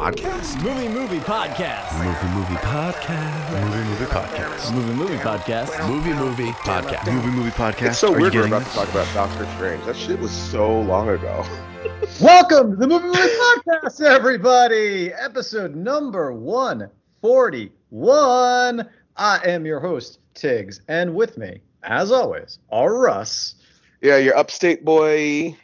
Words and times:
podcast? 0.00 0.56
Movie 0.62 0.88
Movie 0.88 1.18
Podcast. 1.18 1.92
Movie 1.98 2.28
movie 2.34 2.54
podcast. 2.62 3.52
Movie 3.52 3.84
movie 3.84 4.06
podcast. 4.06 4.72
Movie 4.72 4.94
Movie 4.94 5.18
Podcast. 5.18 5.86
Movie 5.90 6.14
movie 6.14 6.52
podcast. 6.52 7.12
Movie 7.12 7.28
movie 7.36 7.50
podcast. 7.50 7.88
It's 7.88 7.98
so 7.98 8.08
Are 8.08 8.12
weird 8.12 8.22
we're 8.22 8.30
getting 8.30 8.50
about 8.54 8.66
to 8.66 8.72
talk 8.74 8.88
about 8.88 9.06
Doctor 9.12 9.44
Strange. 9.56 9.84
That 9.84 9.94
shit 9.96 10.18
was 10.18 10.30
so 10.30 10.80
long 10.80 11.10
ago. 11.10 11.44
Welcome 12.22 12.70
to 12.70 12.76
the 12.76 12.86
Movie 12.86 13.08
Movie 13.08 13.18
Podcast, 13.18 14.00
everybody. 14.00 15.12
Episode 15.12 15.76
number 15.76 16.32
141. 16.32 18.88
I 19.18 19.40
am 19.44 19.66
your 19.66 19.80
host, 19.80 20.20
Tiggs, 20.32 20.80
and 20.88 21.14
with 21.14 21.36
me, 21.36 21.60
as 21.82 22.10
always, 22.10 22.58
are 22.72 22.96
Russ 22.98 23.56
Yeah, 24.00 24.16
your 24.16 24.34
upstate 24.34 24.82
boy. 24.82 25.54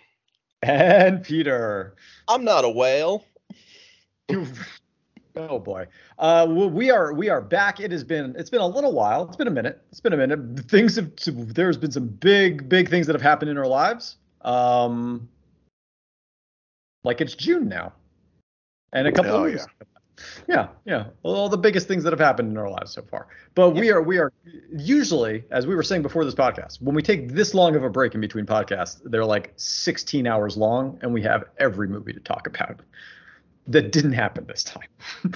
and 0.62 1.22
Peter. 1.24 1.94
I'm 2.28 2.44
not 2.44 2.66
a 2.66 2.68
whale. 2.68 3.24
Oh 5.38 5.58
boy. 5.58 5.86
Uh, 6.18 6.46
we 6.48 6.90
are 6.90 7.12
we 7.12 7.28
are 7.28 7.42
back. 7.42 7.78
It 7.78 7.90
has 7.92 8.02
been 8.02 8.34
it's 8.38 8.48
been 8.48 8.62
a 8.62 8.66
little 8.66 8.94
while. 8.94 9.26
It's 9.26 9.36
been 9.36 9.48
a 9.48 9.50
minute. 9.50 9.82
It's 9.90 10.00
been 10.00 10.14
a 10.14 10.16
minute. 10.16 10.60
Things 10.60 10.96
have 10.96 11.10
there's 11.26 11.76
been 11.76 11.92
some 11.92 12.06
big 12.08 12.70
big 12.70 12.88
things 12.88 13.06
that 13.06 13.12
have 13.14 13.20
happened 13.20 13.50
in 13.50 13.58
our 13.58 13.66
lives. 13.66 14.16
Um, 14.40 15.28
like 17.04 17.20
it's 17.20 17.34
June 17.34 17.68
now, 17.68 17.92
and 18.94 19.06
a 19.06 19.12
couple 19.12 19.32
Oh, 19.32 19.44
of 19.44 19.52
weeks. 19.52 19.66
Yeah, 20.48 20.68
yeah. 20.86 21.08
All 21.22 21.50
the 21.50 21.58
biggest 21.58 21.86
things 21.86 22.02
that 22.04 22.14
have 22.14 22.20
happened 22.20 22.50
in 22.50 22.56
our 22.56 22.70
lives 22.70 22.92
so 22.92 23.02
far. 23.02 23.26
But 23.54 23.72
we 23.72 23.90
are 23.90 24.00
we 24.00 24.16
are 24.16 24.32
usually, 24.74 25.44
as 25.50 25.66
we 25.66 25.74
were 25.74 25.82
saying 25.82 26.00
before 26.00 26.24
this 26.24 26.34
podcast, 26.34 26.80
when 26.80 26.94
we 26.94 27.02
take 27.02 27.28
this 27.28 27.52
long 27.52 27.76
of 27.76 27.84
a 27.84 27.90
break 27.90 28.14
in 28.14 28.22
between 28.22 28.46
podcasts, 28.46 29.02
they're 29.04 29.26
like 29.26 29.52
16 29.56 30.26
hours 30.26 30.56
long, 30.56 30.98
and 31.02 31.12
we 31.12 31.20
have 31.20 31.44
every 31.58 31.88
movie 31.88 32.14
to 32.14 32.20
talk 32.20 32.46
about. 32.46 32.80
That 33.68 33.90
didn't 33.92 34.12
happen 34.12 34.46
this 34.46 34.64
time. 34.64 34.88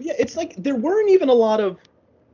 Yeah, 0.00 0.12
it's 0.16 0.36
like 0.36 0.54
there 0.56 0.76
weren't 0.76 1.10
even 1.10 1.28
a 1.28 1.34
lot 1.34 1.58
of 1.60 1.76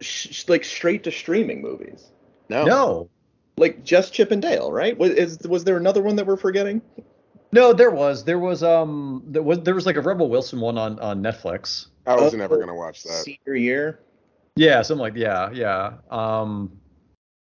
sh- 0.03 0.45
like 0.49 0.65
straight 0.65 1.03
to 1.05 1.11
streaming 1.11 1.63
movies. 1.63 2.11
No. 2.51 2.65
No, 2.67 3.11
Like 3.57 3.83
just 3.83 4.13
Chip 4.13 4.31
and 4.33 4.43
Dale, 4.43 4.71
right? 4.71 4.97
Was 4.99 5.11
is, 5.13 5.39
was 5.49 5.65
there 5.65 5.79
another 5.79 6.03
one 6.03 6.15
that 6.17 6.27
we're 6.27 6.37
forgetting? 6.37 6.83
no, 7.53 7.73
there 7.73 7.91
was 7.91 8.23
there 8.25 8.39
was 8.39 8.63
um 8.63 9.23
there 9.27 9.43
was 9.43 9.61
there 9.61 9.75
was 9.75 9.87
like 9.87 9.97
a 9.97 10.03
Rebel 10.03 10.29
Wilson 10.29 10.61
one 10.61 10.77
on 10.77 10.99
on 11.01 11.23
Netflix. 11.23 11.87
I 12.07 12.17
was 12.17 12.35
Oh, 12.35 12.37
never 12.37 12.59
gonna 12.59 12.75
watch 12.75 13.03
that. 13.05 13.25
Senior 13.25 13.55
year. 13.57 14.01
Yeah, 14.57 14.83
something 14.83 15.01
like 15.01 15.17
yeah, 15.17 15.51
yeah. 15.53 15.95
Um, 16.11 16.71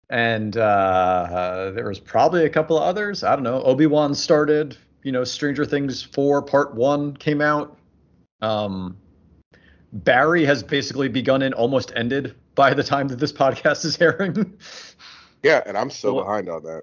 and 0.10 0.58
uh, 0.58 1.72
there 1.76 1.88
was 1.88 2.00
probably 2.00 2.44
a 2.46 2.50
couple 2.50 2.76
of 2.78 2.84
others. 2.84 3.24
I 3.24 3.36
don't 3.36 3.44
know. 3.44 3.64
Obi 3.64 3.86
Wan 3.88 4.14
started. 4.14 4.78
You 5.04 5.14
know, 5.14 5.24
Stranger 5.24 5.64
Things 5.64 6.04
four 6.04 6.42
part 6.42 6.76
one 6.76 7.16
came 7.16 7.40
out. 7.40 7.78
Um, 8.42 8.98
Barry 9.92 10.46
has 10.46 10.62
basically 10.64 11.08
begun 11.08 11.42
and 11.42 11.54
almost 11.54 11.92
ended 11.96 12.36
by 12.56 12.74
the 12.74 12.84
time 12.84 13.08
that 13.10 13.18
this 13.20 13.32
podcast 13.34 13.86
is 13.86 14.00
airing. 14.02 14.58
Yeah, 15.42 15.64
and 15.66 15.78
I'm 15.78 15.90
so 15.90 16.16
Well- 16.16 16.26
behind 16.26 16.50
on 16.50 16.64
that. 16.64 16.82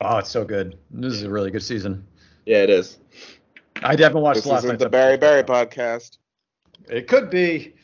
oh, 0.00 0.16
it's 0.18 0.28
so 0.30 0.44
good. 0.44 0.76
This 0.90 1.12
is 1.12 1.22
a 1.22 1.30
really 1.30 1.52
good 1.52 1.62
season. 1.62 2.04
Yeah, 2.44 2.64
it 2.64 2.70
is. 2.70 2.98
I 3.80 3.94
haven't 3.94 4.22
watched 4.22 4.38
This 4.38 4.44
the 4.44 4.50
last 4.50 4.64
isn't 4.64 4.80
the 4.80 4.88
Barry. 4.88 5.16
Barry 5.16 5.44
podcast. 5.44 6.18
It 6.88 7.06
could 7.06 7.30
be. 7.30 7.74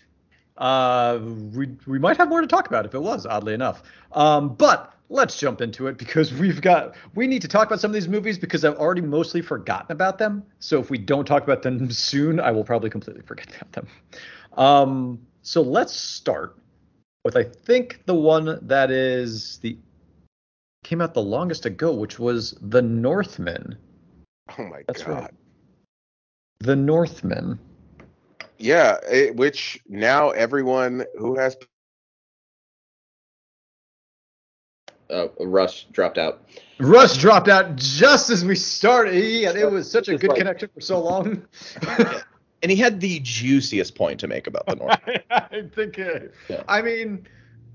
Uh, 0.56 1.20
we 1.22 1.69
we 1.87 2.00
might 2.00 2.16
have 2.16 2.28
more 2.28 2.41
to 2.41 2.48
talk 2.48 2.66
about 2.66 2.84
if 2.84 2.94
it 2.97 2.98
was, 3.00 3.27
oddly 3.27 3.55
enough. 3.55 3.84
Um, 4.11 4.55
but 4.56 4.92
let's 5.12 5.38
jump 5.38 5.60
into 5.60 5.86
it 5.86 5.98
because 5.98 6.32
we've 6.32 6.60
got 6.60 6.96
we 7.14 7.27
need 7.27 7.42
to 7.42 7.48
talk 7.48 7.66
about 7.66 7.80
some 7.80 7.91
of 7.91 7.94
these 7.94 8.08
movies 8.08 8.38
because 8.38 8.64
I've 8.64 8.77
already 8.77 9.02
mostly 9.02 9.42
forgotten 9.42 9.92
about 9.92 10.19
them. 10.19 10.42
So 10.58 10.80
if 10.80 10.91
we 10.91 10.98
don't 10.98 11.27
talk 11.27 11.42
about 11.42 11.62
them 11.62 11.91
soon, 11.92 12.41
I 12.41 12.50
will 12.50 12.64
probably 12.64 12.91
completely 12.91 13.22
forget 13.22 13.48
about 13.54 13.72
them. 13.72 13.88
Um, 14.56 15.20
so 15.42 15.60
let's 15.60 15.92
start 15.94 16.56
with 17.24 17.36
I 17.36 17.44
think 17.44 18.00
the 18.06 18.14
one 18.14 18.58
that 18.62 18.91
is 18.91 19.59
the 19.59 19.76
came 20.82 21.00
out 21.00 21.14
the 21.14 21.22
longest 21.22 21.66
ago, 21.66 21.92
which 21.92 22.19
was 22.19 22.56
The 22.60 22.82
Northman. 22.82 23.78
Oh 24.58 24.64
my 24.64 24.82
That's 24.88 25.04
god. 25.04 25.22
right. 25.22 25.34
The 26.58 26.75
Northman. 26.75 27.58
Yeah, 28.58 28.98
it, 29.10 29.37
which 29.37 29.81
now 29.88 30.31
everyone 30.31 31.04
who 31.16 31.37
has 31.37 31.56
Uh, 35.10 35.28
Rush 35.40 35.84
dropped 35.92 36.18
out. 36.18 36.48
Russ 36.78 37.16
dropped 37.16 37.48
out 37.48 37.76
just 37.76 38.30
as 38.30 38.44
we 38.44 38.54
started. 38.54 39.14
He, 39.14 39.44
it 39.44 39.70
was 39.70 39.90
such 39.90 40.08
a 40.08 40.16
good 40.16 40.30
like- 40.30 40.38
connection 40.38 40.70
for 40.74 40.80
so 40.80 41.00
long. 41.00 41.44
And 42.62 42.70
he 42.70 42.76
had 42.76 43.00
the 43.00 43.18
juiciest 43.20 43.96
point 43.96 44.20
to 44.20 44.28
make 44.28 44.46
about 44.46 44.66
the 44.66 44.76
North. 44.76 44.98
I 45.30 45.62
think. 45.74 45.98
Uh, 45.98 46.20
Yeah. 46.48 46.62
I 46.68 46.80
mean, 46.80 47.26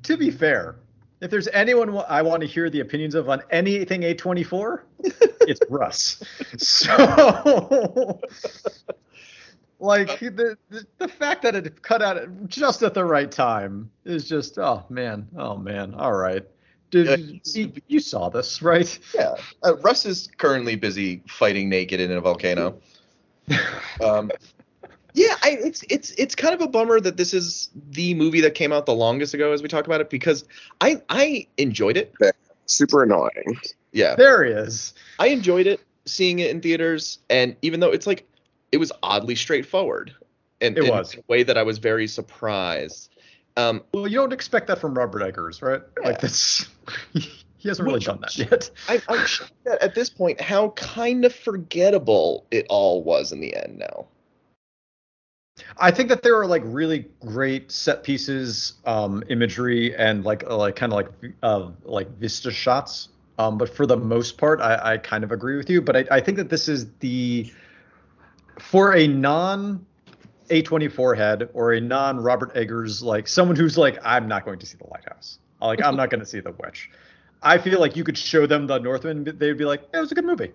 to 0.03 0.15
be 0.15 0.31
fair, 0.31 0.77
if 1.19 1.29
there's 1.29 1.49
anyone 1.49 1.89
I 2.07 2.21
want 2.21 2.39
to 2.41 2.47
hear 2.47 2.69
the 2.69 2.79
opinions 2.79 3.13
of 3.13 3.27
on 3.29 3.41
anything 3.49 4.01
A24, 4.03 4.83
it's 5.41 5.59
Russ. 5.69 6.23
So, 6.57 6.95
like 9.79 10.19
the, 10.19 10.57
the 10.69 10.85
the 10.99 11.07
fact 11.07 11.41
that 11.43 11.55
it 11.55 11.81
cut 11.81 12.01
out 12.01 12.47
just 12.47 12.83
at 12.83 12.93
the 12.93 13.03
right 13.03 13.31
time 13.31 13.89
is 14.05 14.27
just 14.29 14.57
oh 14.57 14.85
man, 14.89 15.27
oh 15.37 15.57
man. 15.57 15.93
All 15.95 16.13
right. 16.13 16.45
Did 16.91 17.07
Yeah, 17.07 17.39
you, 17.53 17.71
you 17.87 17.99
saw 17.99 18.29
this 18.29 18.61
right? 18.61 18.97
yeah. 19.13 19.35
Uh, 19.63 19.75
Russ 19.77 20.05
is 20.05 20.29
currently 20.37 20.75
busy 20.75 21.21
fighting 21.27 21.69
naked 21.69 21.99
in 21.99 22.11
a 22.11 22.21
volcano. 22.21 22.79
Um, 24.01 24.29
yeah, 25.13 25.35
I, 25.41 25.57
it's 25.59 25.83
it's 25.89 26.11
it's 26.11 26.35
kind 26.35 26.53
of 26.53 26.61
a 26.61 26.67
bummer 26.67 26.99
that 26.99 27.17
this 27.17 27.33
is 27.33 27.69
the 27.91 28.13
movie 28.13 28.41
that 28.41 28.53
came 28.53 28.71
out 28.71 28.85
the 28.85 28.93
longest 28.93 29.33
ago 29.33 29.51
as 29.53 29.63
we 29.63 29.67
talk 29.67 29.87
about 29.87 30.01
it 30.01 30.09
because 30.09 30.45
I 30.81 31.01
I 31.09 31.47
enjoyed 31.57 31.97
it. 31.97 32.13
super 32.67 33.03
annoying. 33.03 33.57
Yeah, 33.91 34.15
There 34.15 34.43
he 34.43 34.51
is. 34.51 34.93
I 35.17 35.27
enjoyed 35.29 35.65
it 35.65 35.79
seeing 36.05 36.39
it 36.39 36.51
in 36.51 36.61
theaters, 36.61 37.19
and 37.29 37.55
even 37.63 37.79
though 37.79 37.89
it's 37.91 38.05
like 38.05 38.27
it 38.71 38.77
was 38.77 38.91
oddly 39.01 39.33
straightforward, 39.35 40.13
and 40.61 40.77
It 40.77 40.83
in 40.83 40.89
was. 40.89 41.15
a 41.15 41.21
way 41.27 41.41
that 41.43 41.57
I 41.57 41.63
was 41.63 41.79
very 41.79 42.05
surprised. 42.07 43.09
Um, 43.57 43.83
Well, 43.93 44.07
you 44.07 44.17
don't 44.17 44.31
expect 44.31 44.67
that 44.67 44.79
from 44.79 44.93
Robert 44.97 45.21
Eggers, 45.21 45.61
right? 45.61 45.81
Yeah. 46.01 46.07
Like 46.07 46.21
that's 46.21 46.67
he 47.13 47.67
hasn't 47.67 47.85
really 47.85 47.97
Which- 47.97 48.05
done 48.05 48.21
that 48.21 48.37
yet. 48.37 48.69
I, 48.87 49.01
I'm 49.09 49.25
that 49.65 49.81
at 49.81 49.95
this 49.95 50.09
point 50.09 50.39
how 50.39 50.69
kind 50.69 51.25
of 51.25 51.33
forgettable 51.35 52.45
it 52.51 52.65
all 52.69 53.03
was 53.03 53.31
in 53.31 53.41
the 53.41 53.55
end 53.55 53.79
now. 53.79 54.05
I 55.79 55.89
think 55.89 56.09
that 56.09 56.21
there 56.21 56.39
are 56.39 56.45
like 56.45 56.61
really 56.65 57.07
great 57.19 57.71
set 57.71 58.03
pieces, 58.03 58.73
um, 58.85 59.23
imagery, 59.27 59.95
and 59.95 60.23
like 60.23 60.43
uh, 60.47 60.55
like 60.55 60.75
kind 60.75 60.93
of 60.93 60.97
like 60.97 61.09
uh, 61.41 61.69
like 61.83 62.09
vista 62.19 62.51
shots. 62.51 63.09
Um, 63.39 63.57
but 63.57 63.69
for 63.75 63.85
the 63.87 63.97
most 63.97 64.37
part, 64.37 64.61
I, 64.61 64.93
I 64.93 64.97
kind 64.97 65.23
of 65.23 65.31
agree 65.31 65.57
with 65.57 65.67
you. 65.69 65.81
But 65.81 65.95
I, 65.97 66.05
I 66.11 66.19
think 66.21 66.37
that 66.37 66.49
this 66.49 66.67
is 66.67 66.91
the 66.99 67.51
for 68.59 68.95
a 68.95 69.07
non 69.07 69.83
A24 70.49 71.17
head 71.17 71.49
or 71.53 71.73
a 71.73 71.81
non 71.81 72.19
Robert 72.19 72.55
Eggers 72.55 73.01
like 73.01 73.27
someone 73.27 73.55
who's 73.55 73.77
like 73.77 73.97
I'm 74.03 74.27
not 74.27 74.45
going 74.45 74.59
to 74.59 74.65
see 74.65 74.77
the 74.77 74.87
lighthouse. 74.89 75.39
Like 75.61 75.83
I'm 75.83 75.95
not 75.95 76.09
going 76.09 76.19
to 76.19 76.25
see 76.25 76.39
the 76.39 76.51
witch. 76.51 76.89
I 77.41 77.57
feel 77.57 77.79
like 77.79 77.95
you 77.95 78.03
could 78.03 78.17
show 78.17 78.47
them 78.47 78.67
the 78.67 78.79
Northman, 78.79 79.23
they'd 79.23 79.57
be 79.57 79.65
like, 79.65 79.83
"It 79.93 79.99
was 79.99 80.11
a 80.11 80.15
good 80.15 80.25
movie." 80.25 80.51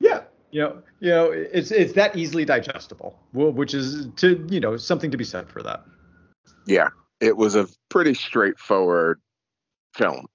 Yeah. 0.00 0.22
you 0.50 0.60
know 0.60 0.82
you 1.00 1.10
know 1.10 1.30
it's 1.32 1.70
it's 1.70 1.92
that 1.94 2.16
easily 2.16 2.44
digestible 2.44 3.18
which 3.32 3.74
is 3.74 4.06
to 4.16 4.46
you 4.50 4.60
know 4.60 4.76
something 4.76 5.10
to 5.10 5.16
be 5.16 5.24
said 5.24 5.48
for 5.48 5.62
that 5.62 5.84
Yeah, 6.66 6.88
it 7.20 7.36
was 7.36 7.54
a 7.54 7.68
pretty 7.88 8.14
straightforward 8.14 9.20
film. 9.94 10.26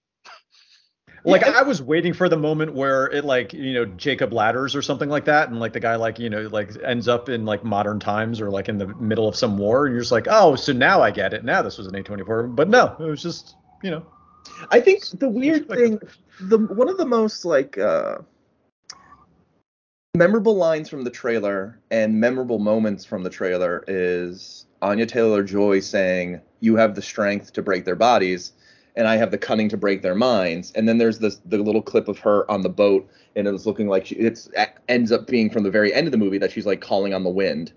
Like 1.24 1.42
Yeah. 1.42 1.54
i 1.58 1.62
was 1.64 1.82
waiting 1.82 2.14
for 2.14 2.30
the 2.30 2.38
moment 2.38 2.74
where 2.74 3.08
it 3.08 3.26
like 3.26 3.54
you 3.54 3.74
know 3.74 3.86
jacob 3.86 4.32
ladders 4.34 4.76
or 4.76 4.82
something 4.82 5.10
like 5.10 5.26
that 5.26 5.50
and 5.50 5.60
like 5.60 5.74
the 5.74 5.80
guy 5.80 5.96
like 5.96 6.20
you 6.20 6.30
know 6.30 6.44
like 6.52 6.72
ends 6.84 7.08
up 7.08 7.30
in 7.30 7.46
like 7.46 7.64
modern 7.64 8.00
times 8.00 8.40
or 8.42 8.50
like 8.50 8.70
in 8.70 8.78
the 8.78 8.88
middle 8.96 9.28
of 9.28 9.36
some 9.36 9.58
war 9.58 9.86
and 9.86 9.94
you're 9.94 10.02
just 10.02 10.12
like 10.12 10.28
oh 10.30 10.56
so 10.56 10.72
now 10.74 11.02
i 11.02 11.12
get 11.12 11.34
it. 11.34 11.44
Now 11.44 11.62
this 11.62 11.78
was 11.78 11.88
an 11.88 11.94
a24 11.94 12.56
but 12.56 12.70
no 12.70 12.96
it 13.00 13.04
was 13.04 13.22
just 13.22 13.56
you 13.84 13.92
know. 13.92 14.06
I 14.72 14.80
think 14.82 15.06
the 15.20 15.30
weird 15.30 15.70
thing, 15.70 16.00
the 16.42 16.58
one 16.58 16.90
of 16.90 16.98
the 16.98 17.06
most 17.06 17.46
like 17.46 17.78
uh, 17.78 18.18
memorable 20.16 20.56
lines 20.56 20.90
from 20.90 21.04
the 21.04 21.10
trailer 21.10 21.80
and 21.92 22.20
memorable 22.20 22.60
moments 22.60 23.06
from 23.06 23.24
the 23.24 23.30
trailer 23.30 23.84
is 23.88 24.66
Anya 24.82 25.06
Taylor 25.06 25.44
Joy 25.44 25.80
saying, 25.82 26.42
"You 26.60 26.76
have 26.78 26.96
the 26.96 27.02
strength 27.02 27.54
to 27.54 27.62
break 27.62 27.86
their 27.86 27.96
bodies, 27.96 28.54
and 29.00 29.08
I 29.08 29.16
have 29.18 29.32
the 29.32 29.38
cunning 29.40 29.70
to 29.70 29.78
break 29.78 30.04
their 30.04 30.14
minds." 30.14 30.72
And 30.74 30.88
then 30.88 31.00
there's 31.00 31.18
this 31.18 31.42
the 31.46 31.58
little 31.58 31.82
clip 31.82 32.08
of 32.08 32.20
her 32.20 32.50
on 32.52 32.62
the 32.62 32.70
boat, 32.70 33.10
and 33.36 33.48
it's 33.48 33.66
looking 33.66 33.88
like 33.88 34.06
she, 34.06 34.16
it's 34.16 34.50
ends 34.88 35.12
up 35.12 35.26
being 35.26 35.50
from 35.50 35.64
the 35.64 35.72
very 35.72 35.92
end 35.92 36.06
of 36.06 36.12
the 36.12 36.18
movie 36.18 36.38
that 36.38 36.52
she's 36.52 36.68
like 36.68 36.82
calling 36.82 37.14
on 37.14 37.24
the 37.24 37.30
wind. 37.30 37.72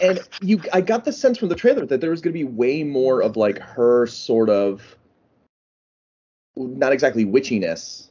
And 0.00 0.20
you, 0.42 0.60
I 0.72 0.80
got 0.80 1.04
the 1.04 1.12
sense 1.12 1.38
from 1.38 1.48
the 1.48 1.54
trailer 1.54 1.86
that 1.86 2.00
there 2.00 2.10
was 2.10 2.20
going 2.20 2.32
to 2.32 2.38
be 2.38 2.44
way 2.44 2.82
more 2.82 3.22
of 3.22 3.36
like 3.36 3.58
her 3.58 4.06
sort 4.06 4.50
of 4.50 4.96
not 6.56 6.92
exactly 6.92 7.24
witchiness, 7.24 8.08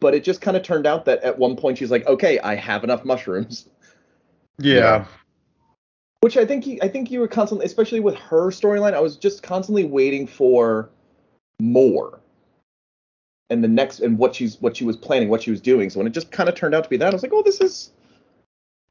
but 0.00 0.14
it 0.14 0.24
just 0.24 0.40
kind 0.40 0.56
of 0.56 0.62
turned 0.62 0.86
out 0.86 1.04
that 1.04 1.22
at 1.22 1.38
one 1.38 1.56
point 1.56 1.78
she's 1.78 1.90
like, 1.90 2.06
okay, 2.06 2.38
I 2.40 2.54
have 2.54 2.84
enough 2.84 3.04
mushrooms. 3.04 3.68
Yeah. 4.58 5.04
Which 6.20 6.38
I 6.38 6.46
think 6.46 6.64
he, 6.64 6.80
I 6.82 6.88
think 6.88 7.10
you 7.10 7.20
were 7.20 7.28
constantly, 7.28 7.66
especially 7.66 8.00
with 8.00 8.14
her 8.16 8.50
storyline, 8.50 8.94
I 8.94 9.00
was 9.00 9.16
just 9.16 9.42
constantly 9.42 9.84
waiting 9.84 10.26
for 10.26 10.90
more. 11.60 12.20
And 13.50 13.62
the 13.62 13.68
next, 13.68 14.00
and 14.00 14.18
what 14.18 14.34
she's, 14.34 14.60
what 14.60 14.76
she 14.76 14.84
was 14.84 14.96
planning, 14.96 15.28
what 15.28 15.42
she 15.42 15.50
was 15.50 15.60
doing. 15.60 15.90
So 15.90 15.98
when 15.98 16.06
it 16.06 16.10
just 16.10 16.30
kind 16.30 16.48
of 16.48 16.54
turned 16.54 16.74
out 16.74 16.84
to 16.84 16.90
be 16.90 16.96
that, 16.96 17.08
I 17.08 17.12
was 17.12 17.22
like, 17.22 17.32
oh, 17.32 17.42
this 17.42 17.60
is, 17.60 17.90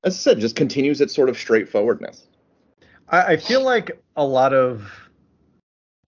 as 0.04 0.13
I 0.13 0.18
said, 0.18 0.39
just 0.39 0.56
continues 0.56 1.01
its 1.01 1.13
sort 1.13 1.30
of 1.30 1.38
straightforwardness. 1.38 2.27
I, 3.10 3.24
I 3.24 3.38
feel 3.38 3.63
like 3.63 4.00
a 4.15 4.25
lot 4.25 4.54
of 4.54 4.92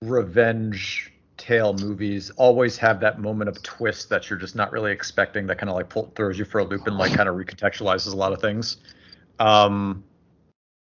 revenge 0.02 1.12
tale 1.38 1.74
movies 1.74 2.30
always 2.38 2.78
have 2.78 3.00
that 3.02 3.20
moment 3.20 3.50
of 3.50 3.62
twist 3.62 4.10
that 4.10 4.30
you're 4.30 4.40
just 4.40 4.56
not 4.56 4.72
really 4.72 4.92
expecting 4.92 5.48
that 5.48 5.58
kind 5.58 5.70
of 5.70 5.76
like 5.76 5.90
pull, 5.90 6.12
throws 6.16 6.40
you 6.40 6.46
for 6.46 6.60
a 6.60 6.64
loop 6.64 6.88
and 6.88 6.98
like 6.98 7.14
kind 7.14 7.28
of 7.28 7.36
recontextualizes 7.36 8.14
a 8.14 8.16
lot 8.16 8.32
of 8.32 8.40
things. 8.40 8.78
Um, 9.40 10.04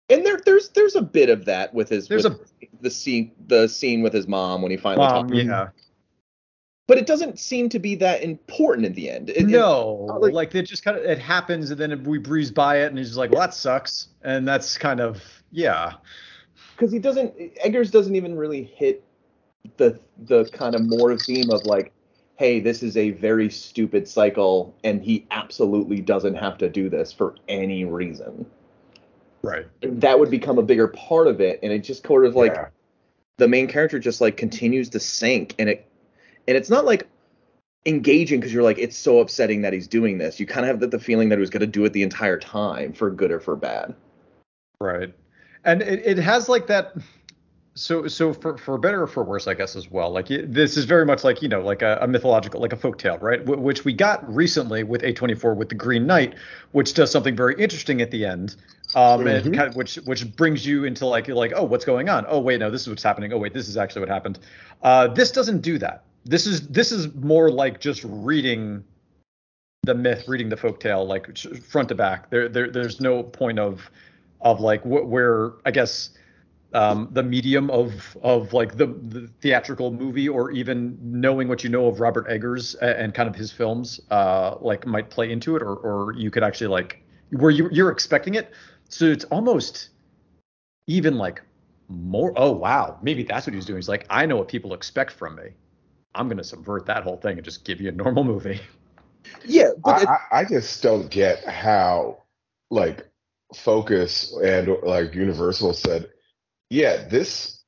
And 0.09 0.27
there, 0.27 0.39
there's, 0.45 0.69
there's 0.71 0.97
a 0.97 1.03
bit 1.03 1.31
of 1.31 1.45
that 1.47 1.73
with 1.73 1.89
his, 1.89 2.09
There's 2.09 2.25
with 2.29 2.53
the 2.81 2.91
scene, 2.91 3.33
the 3.47 3.69
scene 3.69 4.03
with 4.03 4.13
his 4.13 4.27
mom 4.29 4.61
when 4.63 4.71
he 4.71 4.77
finally 4.77 5.07
um, 5.07 5.29
talks. 5.29 5.43
yeah. 5.43 5.69
But 6.89 6.99
it 6.99 7.07
doesn't 7.07 7.39
seem 7.39 7.69
to 7.71 7.79
be 7.79 7.95
that 7.95 8.23
important 8.23 8.85
in 8.87 8.93
the 8.93 9.09
end. 9.09 9.31
It- 9.31 9.37
it- 9.39 9.47
no, 9.47 10.19
like- 10.21 10.33
like, 10.35 10.55
it 10.55 10.65
just 10.65 10.85
kind 10.85 10.99
of 10.99 11.05
it 11.05 11.19
happens 11.19 11.71
and 11.71 11.81
then 11.81 12.03
we 12.05 12.19
breeze 12.19 12.51
by 12.51 12.79
it 12.83 12.87
and 12.87 12.99
he's 12.99 13.09
just 13.09 13.19
like, 13.19 13.31
well, 13.31 13.41
that 13.41 13.55
sucks, 13.55 14.09
and 14.23 14.47
that's 14.47 14.77
kind 14.77 15.01
of 15.01 15.23
yeah, 15.53 15.93
because 16.77 16.93
he 16.93 16.99
doesn't 16.99 17.33
Eggers 17.65 17.91
doesn't 17.91 18.17
even 18.17 18.37
really 18.37 18.65
hit 18.65 19.05
the 19.77 19.99
the 20.25 20.45
kind 20.53 20.75
of 20.75 20.83
more 20.85 21.17
theme 21.17 21.51
of 21.51 21.65
like 21.65 21.93
hey 22.37 22.59
this 22.59 22.83
is 22.83 22.97
a 22.97 23.11
very 23.13 23.49
stupid 23.49 24.09
cycle 24.09 24.75
and 24.83 25.01
he 25.03 25.25
absolutely 25.31 26.01
doesn't 26.01 26.35
have 26.35 26.59
to 26.59 26.69
do 26.69 26.89
this 26.91 27.13
for 27.13 27.37
any 27.49 27.85
reason 27.85 28.45
right. 29.43 29.67
that 29.83 30.19
would 30.19 30.31
become 30.31 30.59
a 30.59 30.63
bigger 30.63 30.89
part 30.89 31.27
of 31.27 31.41
it 31.41 31.59
and 31.63 31.73
it 31.73 31.81
just 31.81 32.07
sort 32.07 32.25
of 32.27 32.35
like 32.37 32.55
Yeah. 32.55 32.69
the 33.39 33.49
main 33.49 33.67
character 33.69 33.99
just 33.99 34.21
like 34.21 34.37
continues 34.37 34.89
to 34.91 35.01
sink 35.01 35.55
and 35.59 35.69
it 35.69 35.89
and 36.49 36.57
it's 36.57 36.71
not 36.71 36.85
like 36.85 37.09
engaging 37.87 38.39
because 38.41 38.53
you're 38.53 38.63
like 38.63 38.79
it's 38.79 38.97
so 38.97 39.19
upsetting 39.21 39.63
that 39.63 39.73
he's 39.73 39.89
doing 39.89 40.19
this 40.19 40.39
you 40.39 40.47
kind 40.47 40.61
of 40.65 40.69
have 40.69 40.81
the, 40.81 40.87
the 40.87 40.99
feeling 40.99 41.29
that 41.31 41.37
he 41.37 41.41
was 41.41 41.51
going 41.51 41.61
to 41.61 41.67
do 41.67 41.85
it 41.85 41.93
the 41.93 42.03
entire 42.03 42.39
time 42.39 42.93
for 42.93 43.11
good 43.11 43.31
or 43.31 43.41
for 43.41 43.57
bad 43.57 43.95
Right. 44.81 45.15
And 45.65 45.81
it, 45.81 46.03
it 46.05 46.19
has 46.19 46.49
like 46.49 46.67
that 46.67 46.95
so 47.75 48.07
so 48.07 48.35
for 48.35 48.59
for 48.59 48.77
better 48.77 49.03
or 49.03 49.07
for 49.07 49.23
worse 49.25 49.47
I 49.47 49.55
guess 49.55 49.77
as 49.77 49.91
well. 49.91 50.11
Like 50.11 50.27
this 50.29 50.77
is 50.77 50.85
very 50.85 51.07
much 51.07 51.25
like, 51.25 51.41
you 51.41 51.49
know, 51.49 51.61
like 51.61 51.83
a, 51.83 51.99
a 52.03 52.09
mythological 52.09 52.61
like 52.61 52.73
a 52.73 52.77
folk 52.77 52.99
tale, 52.99 53.17
right? 53.19 53.39
W- 53.45 53.61
which 53.61 53.85
we 53.85 53.93
got 53.93 54.29
recently 54.33 54.83
with 54.83 55.03
A24 55.03 55.57
with 55.57 55.69
the 55.69 55.75
Green 55.77 56.07
Knight, 56.07 56.35
which 56.73 56.95
does 56.95 57.11
something 57.13 57.37
very 57.37 57.55
interesting 57.55 58.03
at 58.03 58.11
the 58.11 58.27
end. 58.27 58.57
Um 58.95 59.25
Mhm. 59.25 59.55
kind 59.55 59.69
of, 59.69 59.77
which 59.77 59.97
which 59.97 60.37
brings 60.37 60.67
you 60.67 60.85
into 60.85 61.07
like 61.07 61.29
like, 61.29 61.53
"Oh, 61.55 61.65
what's 61.65 61.85
going 61.85 62.09
on? 62.09 62.27
Oh, 62.29 62.41
wait, 62.41 62.61
no, 62.61 62.71
this 62.71 62.83
is 62.83 62.89
what's 62.89 63.03
happening. 63.03 63.33
Oh, 63.33 63.39
wait, 63.39 63.55
this 63.55 63.69
is 63.69 63.77
actually 63.77 64.01
what 64.01 64.09
happened." 64.09 64.39
Uh 64.83 65.09
this 65.09 65.31
doesn't 65.31 65.61
do 65.61 65.79
that. 65.79 66.05
This 66.25 66.47
is 66.47 66.69
this 66.69 66.93
is 66.93 67.15
more 67.15 67.51
like 67.51 67.81
just 67.81 68.03
reading 68.05 68.85
the 69.85 69.95
myth, 69.95 70.29
reading 70.29 70.49
the 70.49 70.57
folk 70.57 70.79
tale 70.79 71.05
like 71.05 71.37
front 71.37 71.89
to 71.89 71.95
back. 71.95 72.31
There 72.31 72.49
there 72.49 72.71
there's 72.71 73.01
no 73.01 73.23
point 73.23 73.59
of 73.59 73.91
of 74.41 74.61
like 74.61 74.83
wh- 74.83 75.09
where 75.09 75.53
I 75.65 75.71
guess 75.71 76.11
um, 76.75 77.09
the 77.13 77.23
medium 77.23 77.71
of 77.71 78.17
of 78.23 78.53
like 78.53 78.77
the, 78.77 78.87
the 78.87 79.29
theatrical 79.41 79.91
movie 79.91 80.29
or 80.29 80.51
even 80.53 80.99
knowing 81.03 81.49
what 81.49 81.65
you 81.65 81.71
know 81.71 81.87
of 81.87 82.01
Robert 82.01 82.27
Eggers 82.29 82.75
and, 82.77 82.91
and 82.91 83.15
kind 83.15 83.29
of 83.29 83.35
his 83.35 83.53
films 83.53 84.01
uh, 84.11 84.57
like 84.61 84.87
might 84.87 85.11
play 85.11 85.31
into 85.31 85.57
it 85.57 85.63
or 85.63 85.75
or 85.75 86.13
you 86.15 86.31
could 86.31 86.43
actually 86.43 86.69
like 86.69 87.03
where 87.31 87.51
you 87.51 87.69
you're 87.73 87.91
expecting 87.91 88.35
it 88.35 88.53
so 88.93 89.07
it's 89.07 89.25
almost 89.27 89.91
even 90.87 91.19
like 91.19 91.43
more 91.89 92.33
oh 92.37 92.53
wow 92.53 92.99
maybe 93.03 93.23
that's 93.23 93.47
what 93.47 93.55
he's 93.55 93.65
doing 93.65 93.79
he's 93.79 93.89
like 93.89 94.07
I 94.09 94.27
know 94.27 94.37
what 94.37 94.49
people 94.49 94.75
expect 94.75 95.13
from 95.13 95.37
me 95.37 95.51
I'm 96.15 96.29
gonna 96.29 96.45
subvert 96.45 96.87
that 96.87 97.03
whole 97.03 97.17
thing 97.17 97.39
and 97.39 97.45
just 97.45 97.65
give 97.65 97.81
you 97.81 97.89
a 97.89 97.93
normal 97.93 98.25
movie 98.25 98.61
yeah 99.45 99.71
but 99.83 99.99
I, 99.99 100.03
it, 100.03 100.09
I, 100.09 100.41
I 100.41 100.45
just 100.45 100.83
don't 100.83 101.11
get 101.11 101.45
how 101.45 102.23
like 102.71 103.07
Focus 103.55 104.35
and 104.43 104.77
like 104.83 105.15
Universal 105.15 105.75
said, 105.75 106.11
yeah, 106.71 107.09
this 107.09 107.63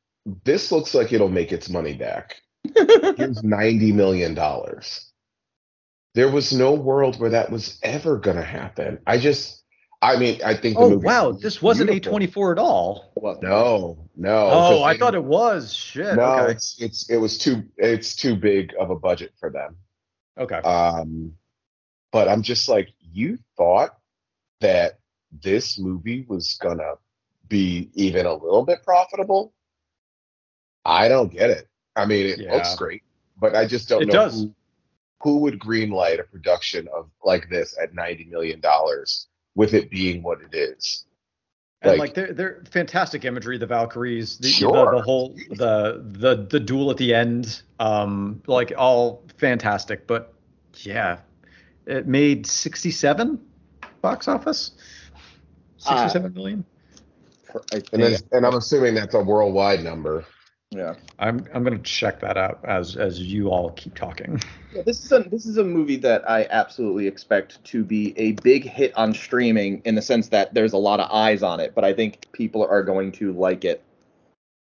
this 0.44 0.72
looks 0.72 0.94
like 0.94 1.12
it'll 1.12 1.28
make 1.28 1.52
its 1.52 1.68
money 1.68 1.94
back. 1.94 2.36
Here's 3.16 3.42
ninety 3.42 3.92
million 3.92 4.34
dollars. 4.34 5.10
There 6.14 6.30
was 6.30 6.52
no 6.52 6.72
world 6.72 7.18
where 7.18 7.30
that 7.30 7.50
was 7.50 7.78
ever 7.82 8.18
gonna 8.18 8.42
happen. 8.42 9.00
I 9.06 9.18
just, 9.18 9.63
I 10.04 10.16
mean, 10.18 10.40
I 10.44 10.54
think. 10.54 10.76
The 10.76 10.82
oh 10.82 10.90
movie 10.90 11.06
wow 11.06 11.32
this 11.32 11.62
wasn't. 11.62 11.88
A24 11.90 12.52
at 12.52 12.58
all 12.58 13.10
wasn't. 13.14 13.44
No, 13.44 14.06
no. 14.16 14.48
oh 14.52 14.82
I 14.82 14.92
they- 14.92 14.98
thought 14.98 15.14
it 15.14 15.24
was 15.24 15.72
shit 15.72 16.14
No, 16.16 16.22
okay 16.22 16.52
it's 16.52 16.76
it's 16.80 17.10
it 17.10 17.16
was 17.16 17.38
too 17.38 17.64
it's 17.78 18.14
too 18.14 18.36
big 18.36 18.74
of 18.78 18.90
a 18.90 18.96
budget 18.96 19.32
for 19.40 19.50
them. 19.50 19.76
okay 20.38 20.56
Um, 20.56 21.32
but 22.12 22.28
I'm 22.28 22.42
just 22.42 22.68
like, 22.68 22.90
you 23.00 23.38
thought 23.56 23.96
that 24.60 24.98
this 25.42 25.78
movie 25.78 26.24
was 26.28 26.56
gonna 26.60 26.94
be 27.48 27.90
even 27.94 28.26
a 28.26 28.34
little 28.34 28.64
bit 28.64 28.82
profitable? 28.84 29.52
I 30.84 31.08
don't 31.08 31.32
get 31.32 31.48
it. 31.50 31.66
I 31.96 32.04
mean, 32.06 32.26
it 32.26 32.40
looks 32.40 32.74
great, 32.76 33.02
but 33.38 33.54
I 33.56 33.66
just 33.66 33.88
don't 33.88 34.02
It 34.02 34.08
know 34.08 34.12
does. 34.12 34.34
who 34.42 34.54
who 35.22 35.38
would 35.38 35.58
greenlight 35.58 36.20
a 36.20 36.24
production 36.24 36.88
of 36.94 37.08
like 37.24 37.48
this 37.48 37.74
at 37.82 37.94
ninety 37.94 38.24
million 38.26 38.60
dollars 38.60 39.28
with 39.54 39.74
it 39.74 39.90
being 39.90 40.22
what 40.22 40.40
it 40.42 40.54
is. 40.54 41.04
and 41.82 41.92
Like- 41.92 41.98
like, 41.98 42.14
they're 42.14 42.32
they're 42.32 42.62
fantastic 42.70 43.24
imagery 43.24 43.58
the 43.58 43.66
valkyries 43.66 44.38
the, 44.38 44.44
the, 44.44 44.48
Sure. 44.48 44.94
the 44.94 45.02
whole 45.02 45.34
the 45.50 46.02
the 46.18 46.46
the 46.50 46.60
duel 46.60 46.90
at 46.90 46.96
the 46.96 47.12
end 47.14 47.62
um 47.78 48.42
like 48.46 48.72
all 48.76 49.22
fantastic 49.38 50.06
but 50.06 50.32
yeah 50.78 51.18
it 51.86 52.06
made 52.06 52.46
67 52.46 53.38
box 54.00 54.28
office 54.28 54.72
Uh, 55.86 56.08
67 56.08 56.32
million 56.34 56.64
And 57.92 58.02
and 58.32 58.46
I'm 58.46 58.54
assuming 58.54 58.94
that's 58.94 59.14
a 59.14 59.20
worldwide 59.22 59.84
number. 59.84 60.24
Yeah. 60.74 60.94
i'm 61.18 61.46
i'm 61.54 61.62
gonna 61.64 61.78
check 61.78 62.20
that 62.20 62.36
out 62.36 62.58
as 62.64 62.96
as 62.96 63.20
you 63.20 63.48
all 63.48 63.70
keep 63.72 63.94
talking 63.94 64.40
Yeah, 64.74 64.82
this 64.82 65.04
is 65.04 65.12
a 65.12 65.20
this 65.20 65.46
is 65.46 65.56
a 65.56 65.62
movie 65.64 65.96
that 65.98 66.28
I 66.28 66.48
absolutely 66.50 67.06
expect 67.06 67.62
to 67.66 67.84
be 67.84 68.12
a 68.18 68.32
big 68.42 68.64
hit 68.64 68.92
on 68.96 69.14
streaming 69.14 69.82
in 69.84 69.94
the 69.94 70.02
sense 70.02 70.28
that 70.30 70.52
there's 70.52 70.72
a 70.72 70.78
lot 70.78 70.98
of 70.98 71.08
eyes 71.12 71.44
on 71.44 71.60
it, 71.60 71.74
but 71.76 71.84
I 71.84 71.92
think 71.92 72.26
people 72.32 72.66
are 72.66 72.82
going 72.82 73.12
to 73.12 73.32
like 73.32 73.64
it 73.64 73.84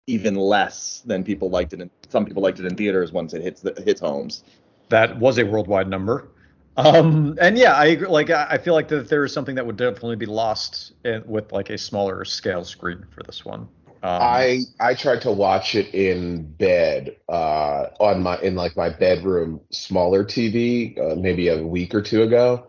even 0.05 0.35
less 0.35 1.01
than 1.05 1.23
people 1.23 1.49
liked 1.49 1.73
it. 1.73 1.81
In, 1.81 1.89
some 2.09 2.25
people 2.25 2.43
liked 2.43 2.59
it 2.59 2.65
in 2.67 2.75
theaters 2.75 3.11
once 3.11 3.33
it 3.33 3.41
hits 3.41 3.61
the 3.61 3.73
hits 3.83 4.01
homes. 4.01 4.43
that 4.89 5.17
was 5.17 5.39
a 5.39 5.43
worldwide 5.43 5.87
number 5.87 6.27
um 6.77 7.37
and 7.39 7.57
yeah 7.57 7.73
i 7.73 7.85
agree 7.85 8.07
like 8.07 8.29
i 8.29 8.47
I 8.51 8.57
feel 8.57 8.73
like 8.73 8.87
that 8.89 9.07
there 9.09 9.23
is 9.23 9.33
something 9.33 9.55
that 9.55 9.65
would 9.65 9.77
definitely 9.77 10.15
be 10.15 10.25
lost 10.25 10.93
in, 11.05 11.23
with 11.25 11.51
like 11.51 11.69
a 11.69 11.77
smaller 11.77 12.25
scale 12.25 12.63
screen 12.63 13.05
for 13.11 13.23
this 13.23 13.45
one 13.45 13.67
um, 14.03 14.21
I 14.21 14.59
I 14.81 14.95
tried 14.95 15.21
to 15.21 15.31
watch 15.31 15.75
it 15.75 15.95
in 15.95 16.51
bed, 16.51 17.15
uh, 17.29 17.87
on 18.01 18.21
my 18.21 18.37
in 18.41 18.53
like 18.53 18.75
my 18.75 18.89
bedroom 18.89 19.61
smaller 19.71 20.25
TV, 20.25 20.99
uh, 20.99 21.15
maybe 21.15 21.47
a 21.47 21.65
week 21.65 21.95
or 21.95 22.01
two 22.01 22.21
ago, 22.21 22.67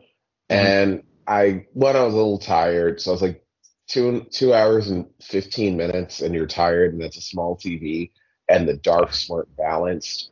and 0.49 1.03
I 1.27 1.67
when 1.73 1.97
I 1.97 2.05
was 2.05 2.15
a 2.15 2.17
little 2.17 2.39
tired, 2.39 3.01
so 3.01 3.11
I 3.11 3.15
was 3.15 3.23
like 3.23 3.45
two 3.89 4.25
two 4.31 4.55
hours 4.55 4.89
and 4.91 5.07
fifteen 5.21 5.77
minutes, 5.77 6.23
and 6.23 6.33
you're 6.37 6.47
tired, 6.47 6.93
and 6.93 7.03
that's 7.03 7.17
a 7.17 7.23
small 7.23 7.57
TV, 7.57 8.13
and 8.49 8.69
the 8.69 8.77
darks 8.77 9.29
weren't 9.29 9.57
balanced. 9.57 10.31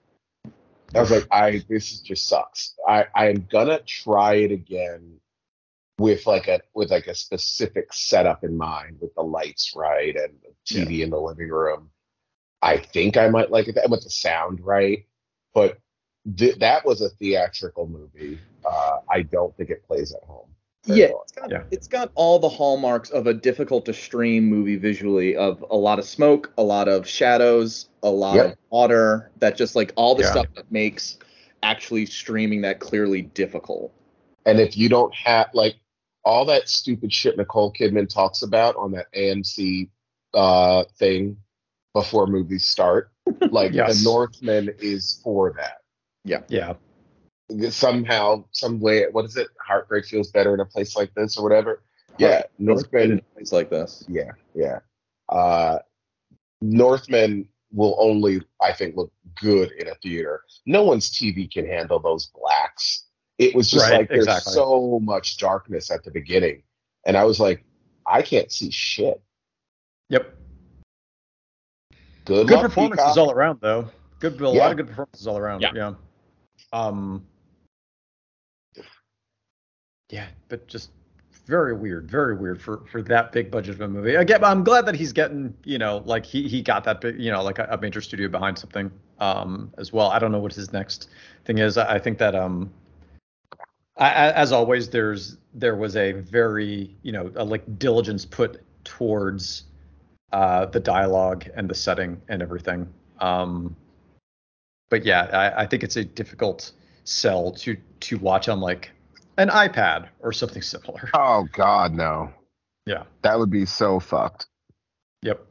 I 0.95 1.01
was 1.01 1.11
like, 1.11 1.27
I 1.33 1.65
this 1.69 1.99
just 1.99 2.29
sucks. 2.29 2.75
I 2.87 3.07
I'm 3.13 3.49
gonna 3.51 3.81
try 3.81 4.35
it 4.35 4.53
again 4.53 5.19
with 6.03 6.27
like 6.27 6.49
a 6.49 6.61
with 6.75 6.91
like 6.91 7.07
a 7.07 7.15
specific 7.15 7.93
setup 7.93 8.43
in 8.43 8.57
mind 8.57 8.97
with 9.01 9.15
the 9.15 9.23
lights 9.23 9.73
right 9.77 10.17
and 10.17 10.33
the 10.43 10.53
TV 10.67 11.03
in 11.05 11.11
the 11.11 11.21
living 11.21 11.49
room. 11.49 11.91
I 12.61 12.77
think 12.79 13.17
I 13.17 13.29
might 13.29 13.53
like 13.53 13.69
it 13.69 13.77
that 13.77 13.89
with 13.89 14.03
the 14.03 14.11
sound 14.11 14.61
right, 14.61 15.07
but 15.55 15.79
th- 16.37 16.59
that 16.59 16.85
was 16.85 17.03
a 17.03 17.09
theatrical 17.11 17.87
movie. 17.87 18.41
Uh, 18.65 18.99
I 19.09 19.23
don't 19.23 19.57
think 19.57 19.71
it 19.71 19.87
plays 19.87 20.13
at 20.13 20.25
home. 20.25 20.49
Yeah, 20.87 21.11
well. 21.11 21.23
it's 21.23 21.33
got, 21.33 21.51
Yeah. 21.53 21.63
it's 21.71 21.87
got 21.89 22.11
all 22.17 22.41
the 22.41 22.49
hallmarks 22.49 23.11
of 23.11 23.29
a 23.29 23.35
difficult 23.35 23.85
to 23.87 23.93
stream 23.95 24.45
movie 24.45 24.77
visually 24.77 25.37
of 25.37 25.65
a 25.71 25.77
lot 25.77 26.01
of 26.01 26.05
smoke, 26.05 26.53
a 26.59 26.63
lot 26.65 26.89
of 26.89 27.07
shadows, 27.07 27.89
a 28.03 28.11
lot 28.11 28.37
Yep. 28.37 28.47
of 28.47 28.57
water, 28.71 29.31
that 29.39 29.57
just 29.57 29.77
like 29.77 29.93
all 29.95 30.17
the 30.17 30.23
Yeah. 30.25 30.31
stuff 30.33 30.47
that 30.57 30.71
makes 30.73 31.19
actually 31.63 32.07
streaming 32.07 32.63
that 32.63 32.81
clearly 32.81 33.23
difficult. 33.23 33.93
And 34.47 34.59
if 34.59 34.77
you 34.77 34.89
don't 34.89 35.15
have 35.15 35.49
like 35.55 35.77
all 36.25 36.45
that 36.47 36.69
stupid 36.69 37.13
shit 37.13 37.37
Nicole 37.37 37.73
Kidman 37.73 38.09
talks 38.09 38.43
about 38.43 38.77
on 38.77 38.93
that 38.93 39.13
AMC 39.15 39.89
uh, 40.35 40.85
thing 40.99 41.37
before 41.95 42.27
movies 42.27 42.65
start, 42.65 43.11
like 43.51 43.73
Yes. 43.73 43.99
The 43.99 44.05
Northman 44.09 44.71
is 44.81 45.21
for 45.23 45.53
that. 45.59 45.79
yeah 46.25 46.43
Yeah. 46.49 46.75
Somehow, 47.71 48.45
some 48.53 48.81
way, 48.81 49.05
what 49.13 49.25
is 49.27 49.37
it? 49.37 49.49
Heartbreak 49.61 50.07
feels 50.07 50.31
better 50.31 50.55
in 50.55 50.61
a 50.61 50.65
place 50.65 50.97
like 50.97 51.13
this 51.15 51.37
or 51.37 51.43
whatever. 51.43 51.83
Yeah, 52.19 52.43
It's 52.59 52.83
good 52.85 53.03
in 53.03 53.11
Northman. 53.11 53.19
a 53.19 53.35
place 53.35 53.53
like 53.53 53.69
this. 53.71 54.05
Yeah, 54.09 54.31
yeah. 54.55 54.79
Uh, 55.29 55.79
Northman 56.61 57.49
will 57.73 57.97
only, 57.99 58.41
I 58.61 58.73
think, 58.73 58.97
look 58.97 59.13
good 59.41 59.73
in 59.73 59.89
a 59.89 59.95
theater. 59.97 60.43
No 60.67 60.85
one's 60.85 61.11
TV 61.11 61.51
can 61.51 61.67
handle 61.67 61.99
those 61.99 62.27
blacks. 62.35 63.05
It 63.43 63.55
was 63.55 63.71
just 63.71 63.85
Right, 63.91 63.99
like 64.01 64.09
there's 64.09 64.25
exactly. 64.27 64.53
so 64.53 65.01
much 65.03 65.37
darkness 65.39 65.91
at 65.91 66.05
the 66.05 66.11
beginning, 66.11 66.63
and 67.07 67.17
I 67.17 67.25
was 67.25 67.41
like, 67.41 67.65
I 68.07 68.23
can't 68.23 68.51
see 68.51 68.71
shit. 68.71 69.21
Yep. 70.11 70.35
Good, 72.25 72.47
Good 72.47 72.51
luck, 72.55 72.63
performances 72.63 73.05
Peacock. 73.05 73.17
all 73.19 73.31
around, 73.33 73.59
though. 73.61 73.89
Good, 74.21 74.41
a 74.41 74.45
Yeah. 74.45 74.51
lot 74.51 74.71
of 74.71 74.77
good 74.77 74.87
performances 74.89 75.27
all 75.27 75.39
around. 75.39 75.61
Yeah. 75.63 75.73
Yeah. 75.75 75.95
Um. 76.73 77.27
Yeah, 80.11 80.27
but 80.49 80.67
just 80.69 80.91
very 81.47 81.75
weird, 81.75 82.09
very 82.11 82.37
weird 82.37 82.61
for 82.61 82.85
for 82.91 83.03
that 83.03 83.33
big 83.33 83.51
budget 83.51 83.75
of 83.75 83.81
a 83.81 83.89
movie. 83.89 84.15
Again, 84.15 84.45
I'm 84.45 84.63
glad 84.63 84.87
that 84.87 84.95
he's 84.95 85.13
getting, 85.13 85.55
you 85.65 85.79
know, 85.79 86.03
like 86.05 86.25
he 86.25 86.47
he 86.49 86.63
got 86.63 86.85
that 86.85 87.01
big, 87.01 87.19
you 87.19 87.31
know, 87.33 87.43
like 87.43 87.59
a, 87.59 87.67
a 87.71 87.79
major 87.79 88.01
studio 88.01 88.29
behind 88.29 88.59
something 88.59 88.91
um 89.19 89.73
as 89.79 89.93
well. 89.93 90.09
I 90.11 90.19
don't 90.19 90.31
know 90.33 90.39
what 90.39 90.53
his 90.53 90.73
next 90.73 91.09
thing 91.45 91.59
is. 91.59 91.77
I, 91.79 91.95
I 91.95 91.99
think 91.99 92.19
that 92.19 92.35
um. 92.35 92.71
I, 93.97 94.07
I- 94.09 94.33
as 94.33 94.53
always, 94.53 94.89
there's 94.91 95.37
there 95.55 95.77
was 95.77 95.97
a 95.97 96.13
very 96.13 96.97
you 97.03 97.13
know 97.13 97.31
a, 97.37 97.45
like 97.45 97.79
diligence 97.79 98.25
put 98.25 98.63
towards 98.85 99.65
uh, 100.33 100.67
the 100.67 100.81
dialogue 100.81 101.47
and 101.55 101.69
the 101.69 101.75
setting 101.75 102.21
and 102.29 102.43
everything. 102.43 102.89
Um, 103.21 103.77
but 104.91 105.05
yeah, 105.05 105.23
I, 105.57 105.63
I 105.63 105.67
think 105.67 105.83
it's 105.83 105.97
a 105.97 106.05
difficult 106.05 106.73
sell 107.05 107.53
to 107.53 107.77
to 108.01 108.19
watch 108.19 108.49
on 108.49 108.61
like 108.61 108.91
an 109.39 109.49
iPad 109.49 110.09
or 110.21 110.33
something 110.33 110.63
similar. 110.63 111.11
Oh 111.15 111.47
God, 111.53 111.93
no. 111.95 112.31
Yeah. 112.87 113.05
That 113.23 113.39
would 113.39 113.51
be 113.51 113.65
so 113.67 114.01
fucked. 114.01 114.47
Yep. 115.23 115.47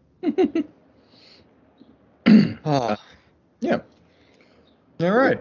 Ah, 2.65 2.97
Yeah. 3.61 3.79
all 5.01 5.11
right. 5.11 5.39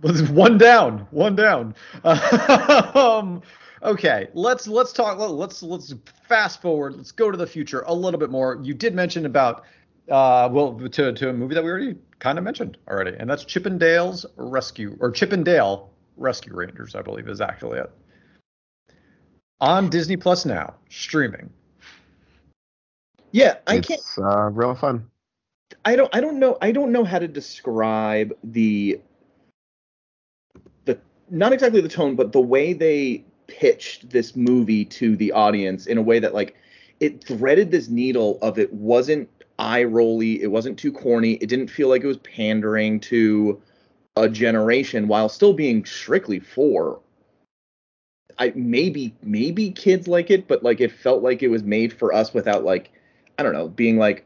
One 0.00 0.58
down. 0.58 1.06
One 1.10 1.34
down. 1.34 1.74
um, 2.04 3.42
okay, 3.82 4.28
let's 4.32 4.68
let's 4.68 4.92
talk. 4.92 5.18
Let's 5.18 5.62
let's 5.62 5.92
fast 6.28 6.62
forward. 6.62 6.96
Let's 6.96 7.10
go 7.10 7.30
to 7.30 7.36
the 7.36 7.46
future 7.46 7.82
a 7.86 7.94
little 7.94 8.20
bit 8.20 8.30
more. 8.30 8.60
You 8.62 8.74
did 8.74 8.94
mention 8.94 9.26
about 9.26 9.64
uh, 10.08 10.48
well 10.52 10.78
to 10.78 11.12
to 11.12 11.28
a 11.30 11.32
movie 11.32 11.54
that 11.54 11.64
we 11.64 11.70
already 11.70 11.96
kind 12.20 12.38
of 12.38 12.44
mentioned 12.44 12.78
already, 12.88 13.16
and 13.18 13.28
that's 13.28 13.44
Chippendales 13.44 14.24
Rescue 14.36 14.96
or 15.00 15.10
Chippendale 15.10 15.90
Rescue 16.16 16.54
Rangers, 16.54 16.94
I 16.94 17.02
believe 17.02 17.28
is 17.28 17.40
actually 17.40 17.80
it. 17.80 17.90
On 19.60 19.90
Disney 19.90 20.16
Plus 20.16 20.44
now, 20.44 20.74
streaming. 20.88 21.50
Yeah, 23.32 23.56
I 23.66 23.80
can't. 23.80 24.00
It's 24.00 24.16
uh, 24.18 24.50
real 24.52 24.74
fun. 24.74 25.10
I 25.84 25.96
don't 25.96 26.14
I 26.14 26.20
don't 26.20 26.38
know 26.38 26.56
I 26.62 26.72
don't 26.72 26.92
know 26.92 27.04
how 27.04 27.18
to 27.18 27.28
describe 27.28 28.32
the 28.44 29.00
not 31.30 31.52
exactly 31.52 31.80
the 31.80 31.88
tone 31.88 32.14
but 32.16 32.32
the 32.32 32.40
way 32.40 32.72
they 32.72 33.24
pitched 33.46 34.10
this 34.10 34.36
movie 34.36 34.84
to 34.84 35.16
the 35.16 35.32
audience 35.32 35.86
in 35.86 35.98
a 35.98 36.02
way 36.02 36.18
that 36.18 36.34
like 36.34 36.54
it 37.00 37.22
threaded 37.24 37.70
this 37.70 37.88
needle 37.88 38.38
of 38.42 38.58
it 38.58 38.72
wasn't 38.72 39.28
eye 39.58 39.82
rolly 39.84 40.42
it 40.42 40.50
wasn't 40.50 40.78
too 40.78 40.92
corny 40.92 41.32
it 41.34 41.48
didn't 41.48 41.68
feel 41.68 41.88
like 41.88 42.02
it 42.02 42.06
was 42.06 42.18
pandering 42.18 43.00
to 43.00 43.60
a 44.22 44.28
generation 44.28 45.08
while 45.08 45.28
still 45.28 45.52
being 45.52 45.84
strictly 45.84 46.40
for. 46.40 47.00
I 48.38 48.52
maybe 48.54 49.14
maybe 49.22 49.70
kids 49.70 50.06
like 50.06 50.30
it 50.30 50.46
but 50.46 50.62
like 50.62 50.80
it 50.80 50.92
felt 50.92 51.22
like 51.22 51.42
it 51.42 51.48
was 51.48 51.62
made 51.62 51.92
for 51.92 52.12
us 52.12 52.32
without 52.32 52.64
like 52.64 52.92
I 53.38 53.42
don't 53.42 53.52
know 53.52 53.68
being 53.68 53.98
like 53.98 54.24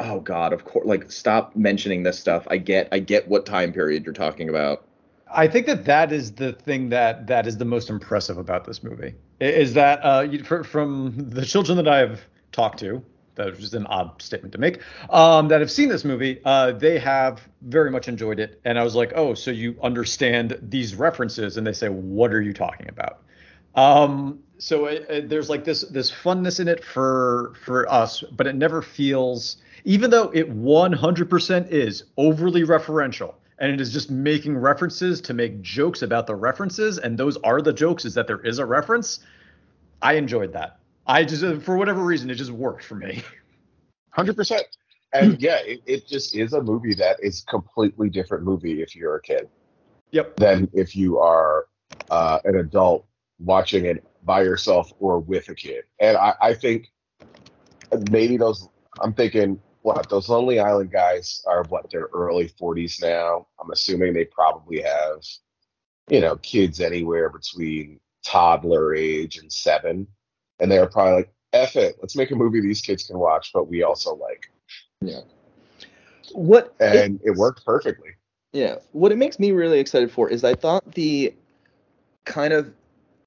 oh 0.00 0.20
god 0.20 0.52
of 0.52 0.64
course 0.64 0.86
like 0.86 1.10
stop 1.10 1.54
mentioning 1.54 2.02
this 2.02 2.18
stuff. 2.18 2.46
I 2.50 2.56
get 2.56 2.88
i 2.92 2.98
get 2.98 3.28
what 3.28 3.44
time 3.44 3.72
period 3.72 4.04
you're 4.04 4.14
talking 4.14 4.48
about 4.48 4.86
I 5.34 5.48
think 5.48 5.66
that 5.66 5.84
that 5.86 6.12
is 6.12 6.32
the 6.32 6.52
thing 6.52 6.90
that 6.90 7.26
that 7.26 7.46
is 7.46 7.56
the 7.56 7.64
most 7.64 7.90
impressive 7.90 8.38
about 8.38 8.64
this 8.64 8.82
movie 8.82 9.14
is 9.40 9.74
that 9.74 10.00
uh, 10.02 10.26
fr- 10.44 10.62
from 10.62 11.14
the 11.30 11.44
children 11.44 11.76
that 11.76 11.88
I 11.88 11.98
have 11.98 12.20
talked 12.52 12.78
to, 12.80 13.02
that 13.34 13.46
was 13.50 13.58
just 13.58 13.74
an 13.74 13.86
odd 13.86 14.20
statement 14.20 14.52
to 14.52 14.58
make, 14.58 14.80
um, 15.10 15.48
that 15.48 15.60
have 15.60 15.70
seen 15.70 15.88
this 15.88 16.04
movie, 16.04 16.40
uh, 16.44 16.72
they 16.72 16.98
have 16.98 17.40
very 17.62 17.90
much 17.90 18.08
enjoyed 18.08 18.38
it. 18.38 18.60
And 18.64 18.78
I 18.78 18.84
was 18.84 18.94
like, 18.94 19.12
oh, 19.16 19.34
so 19.34 19.50
you 19.50 19.76
understand 19.82 20.58
these 20.62 20.94
references? 20.94 21.56
And 21.56 21.66
they 21.66 21.72
say, 21.72 21.88
what 21.88 22.32
are 22.32 22.42
you 22.42 22.52
talking 22.52 22.88
about? 22.88 23.22
Um, 23.74 24.40
so 24.58 24.86
it, 24.86 25.06
it- 25.08 25.28
there's 25.28 25.48
like 25.50 25.64
this 25.64 25.82
this 25.82 26.10
funness 26.10 26.60
in 26.60 26.68
it 26.68 26.84
for 26.84 27.54
for 27.64 27.90
us, 27.90 28.22
but 28.32 28.46
it 28.46 28.54
never 28.54 28.82
feels, 28.82 29.56
even 29.84 30.10
though 30.10 30.30
it 30.34 30.48
100% 30.54 31.68
is 31.70 32.04
overly 32.16 32.62
referential 32.62 33.34
and 33.62 33.70
it 33.70 33.80
is 33.80 33.92
just 33.92 34.10
making 34.10 34.58
references 34.58 35.20
to 35.20 35.32
make 35.32 35.62
jokes 35.62 36.02
about 36.02 36.26
the 36.26 36.34
references, 36.34 36.98
and 36.98 37.16
those 37.16 37.36
are 37.38 37.62
the 37.62 37.72
jokes, 37.72 38.04
is 38.04 38.12
that 38.14 38.26
there 38.26 38.40
is 38.40 38.58
a 38.58 38.66
reference. 38.66 39.20
I 40.02 40.14
enjoyed 40.14 40.52
that. 40.54 40.80
I 41.06 41.24
just, 41.24 41.44
uh, 41.44 41.60
for 41.60 41.76
whatever 41.76 42.02
reason, 42.02 42.28
it 42.28 42.34
just 42.34 42.50
worked 42.50 42.84
for 42.84 42.96
me. 42.96 43.22
Hundred 44.10 44.34
percent. 44.34 44.64
And 45.12 45.40
yeah, 45.40 45.58
it, 45.64 45.80
it 45.86 46.08
just 46.08 46.34
is 46.34 46.54
a 46.54 46.60
movie 46.60 46.94
that 46.94 47.18
is 47.22 47.42
completely 47.48 48.10
different 48.10 48.42
movie 48.42 48.82
if 48.82 48.96
you're 48.96 49.14
a 49.14 49.22
kid 49.22 49.48
Yep. 50.10 50.36
than 50.36 50.68
if 50.72 50.96
you 50.96 51.18
are 51.18 51.66
uh, 52.10 52.40
an 52.44 52.56
adult 52.56 53.06
watching 53.38 53.86
it 53.86 54.04
by 54.24 54.42
yourself 54.42 54.92
or 54.98 55.20
with 55.20 55.48
a 55.48 55.54
kid. 55.54 55.84
And 56.00 56.16
I, 56.16 56.34
I 56.40 56.54
think 56.54 56.90
maybe 58.10 58.36
those. 58.36 58.68
I'm 59.00 59.14
thinking 59.14 59.60
what 59.82 60.08
those 60.08 60.28
Lonely 60.28 60.58
Island 60.60 60.90
guys 60.90 61.42
are. 61.46 61.64
What 61.68 61.90
their 61.90 62.08
early 62.12 62.48
40s 62.48 63.02
now. 63.02 63.46
I'm 63.60 63.70
assuming 63.70 64.12
they 64.12 64.24
probably 64.24 64.82
have, 64.82 65.22
you 66.08 66.20
know, 66.20 66.36
kids 66.36 66.80
anywhere 66.80 67.28
between 67.28 68.00
toddler 68.24 68.94
age 68.94 69.38
and 69.38 69.52
seven, 69.52 70.06
and 70.60 70.70
they're 70.70 70.86
probably 70.86 71.14
like, 71.14 71.32
"F 71.52 71.76
it, 71.76 71.96
let's 72.00 72.16
make 72.16 72.30
a 72.30 72.36
movie 72.36 72.60
these 72.60 72.80
kids 72.80 73.04
can 73.04 73.18
watch, 73.18 73.50
but 73.52 73.68
we 73.68 73.82
also 73.82 74.14
like." 74.14 74.50
Yeah. 75.00 75.20
What 76.32 76.74
and 76.80 77.20
it, 77.24 77.32
worked 77.36 77.64
perfectly. 77.66 78.10
yeah 78.52 78.76
what 78.92 79.12
it 79.12 79.18
makes 79.18 79.38
me 79.38 79.50
really 79.50 79.78
excited 79.78 80.10
for 80.10 80.30
is 80.30 80.44
i 80.44 80.54
thought 80.54 80.92
the 80.92 81.34
kind 82.24 82.52
of 82.52 82.72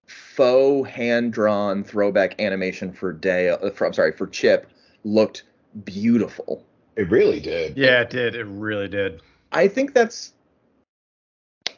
faux 0.08 0.90
hand 0.90 1.34
drawn 1.34 1.84
throwback 1.84 2.40
animation 2.42 2.92
for 2.92 3.12
dale 3.12 3.60
uh, 3.62 3.70
for, 3.70 3.86
i'm 3.86 3.94
sorry 3.94 4.12
for 4.12 4.28
chip 4.28 4.72
looked 5.04 5.44
beautiful 5.84 6.64
It 6.96 7.10
really 7.10 7.40
did. 7.40 7.78
Yeah, 7.78 8.02
it 8.02 8.10
did. 8.10 8.36
It 8.36 8.46
really 8.46 8.88
did. 8.88 9.22
I 9.52 9.68
think 9.68 9.94
that's 9.94 10.34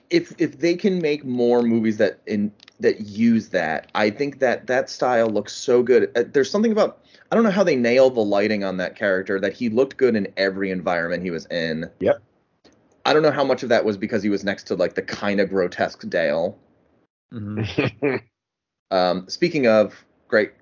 if 0.10 0.34
if 0.38 0.60
they 0.60 0.76
can 0.76 1.02
make 1.02 1.26
more 1.26 1.62
movies 1.62 1.98
that 1.98 2.20
in 2.28 2.52
that 2.80 3.02
use 3.02 3.50
that, 3.50 3.90
I 3.96 4.10
think 4.10 4.40
that 4.40 4.68
that 4.68 4.90
style 4.90 5.28
looks 5.30 5.54
so 5.54 5.82
good. 5.82 6.12
Uh, 6.16 6.24
There's 6.32 6.50
something 6.50 6.72
about 6.72 7.04
I 7.32 7.36
don't 7.36 7.44
know 7.44 7.52
how 7.52 7.64
they 7.64 7.76
nailed 7.76 8.16
the 8.16 8.24
lighting 8.24 8.64
on 8.64 8.78
that 8.78 8.96
character 8.96 9.40
that 9.40 9.54
he 9.54 9.70
looked 9.70 9.98
good 9.98 10.16
in 10.16 10.28
every 10.38 10.72
environment 10.72 11.24
he 11.24 11.32
was 11.32 11.46
in. 11.48 11.90
Yep. 12.00 12.22
I 13.06 13.14
don't 13.14 13.24
know 13.24 13.32
how 13.32 13.44
much 13.44 13.64
of 13.64 13.70
that 13.70 13.86
was 13.86 13.98
because 13.98 14.22
he 14.22 14.30
was 14.30 14.44
next 14.44 14.64
to 14.66 14.76
like 14.76 14.94
the 14.94 15.02
kind 15.02 15.40
of 15.40 15.50
grotesque 15.50 16.08
Dale. 16.10 16.58
hmm 17.32 17.64
Um, 18.90 19.28
speaking 19.28 19.68
of 19.68 20.06
great 20.30 20.54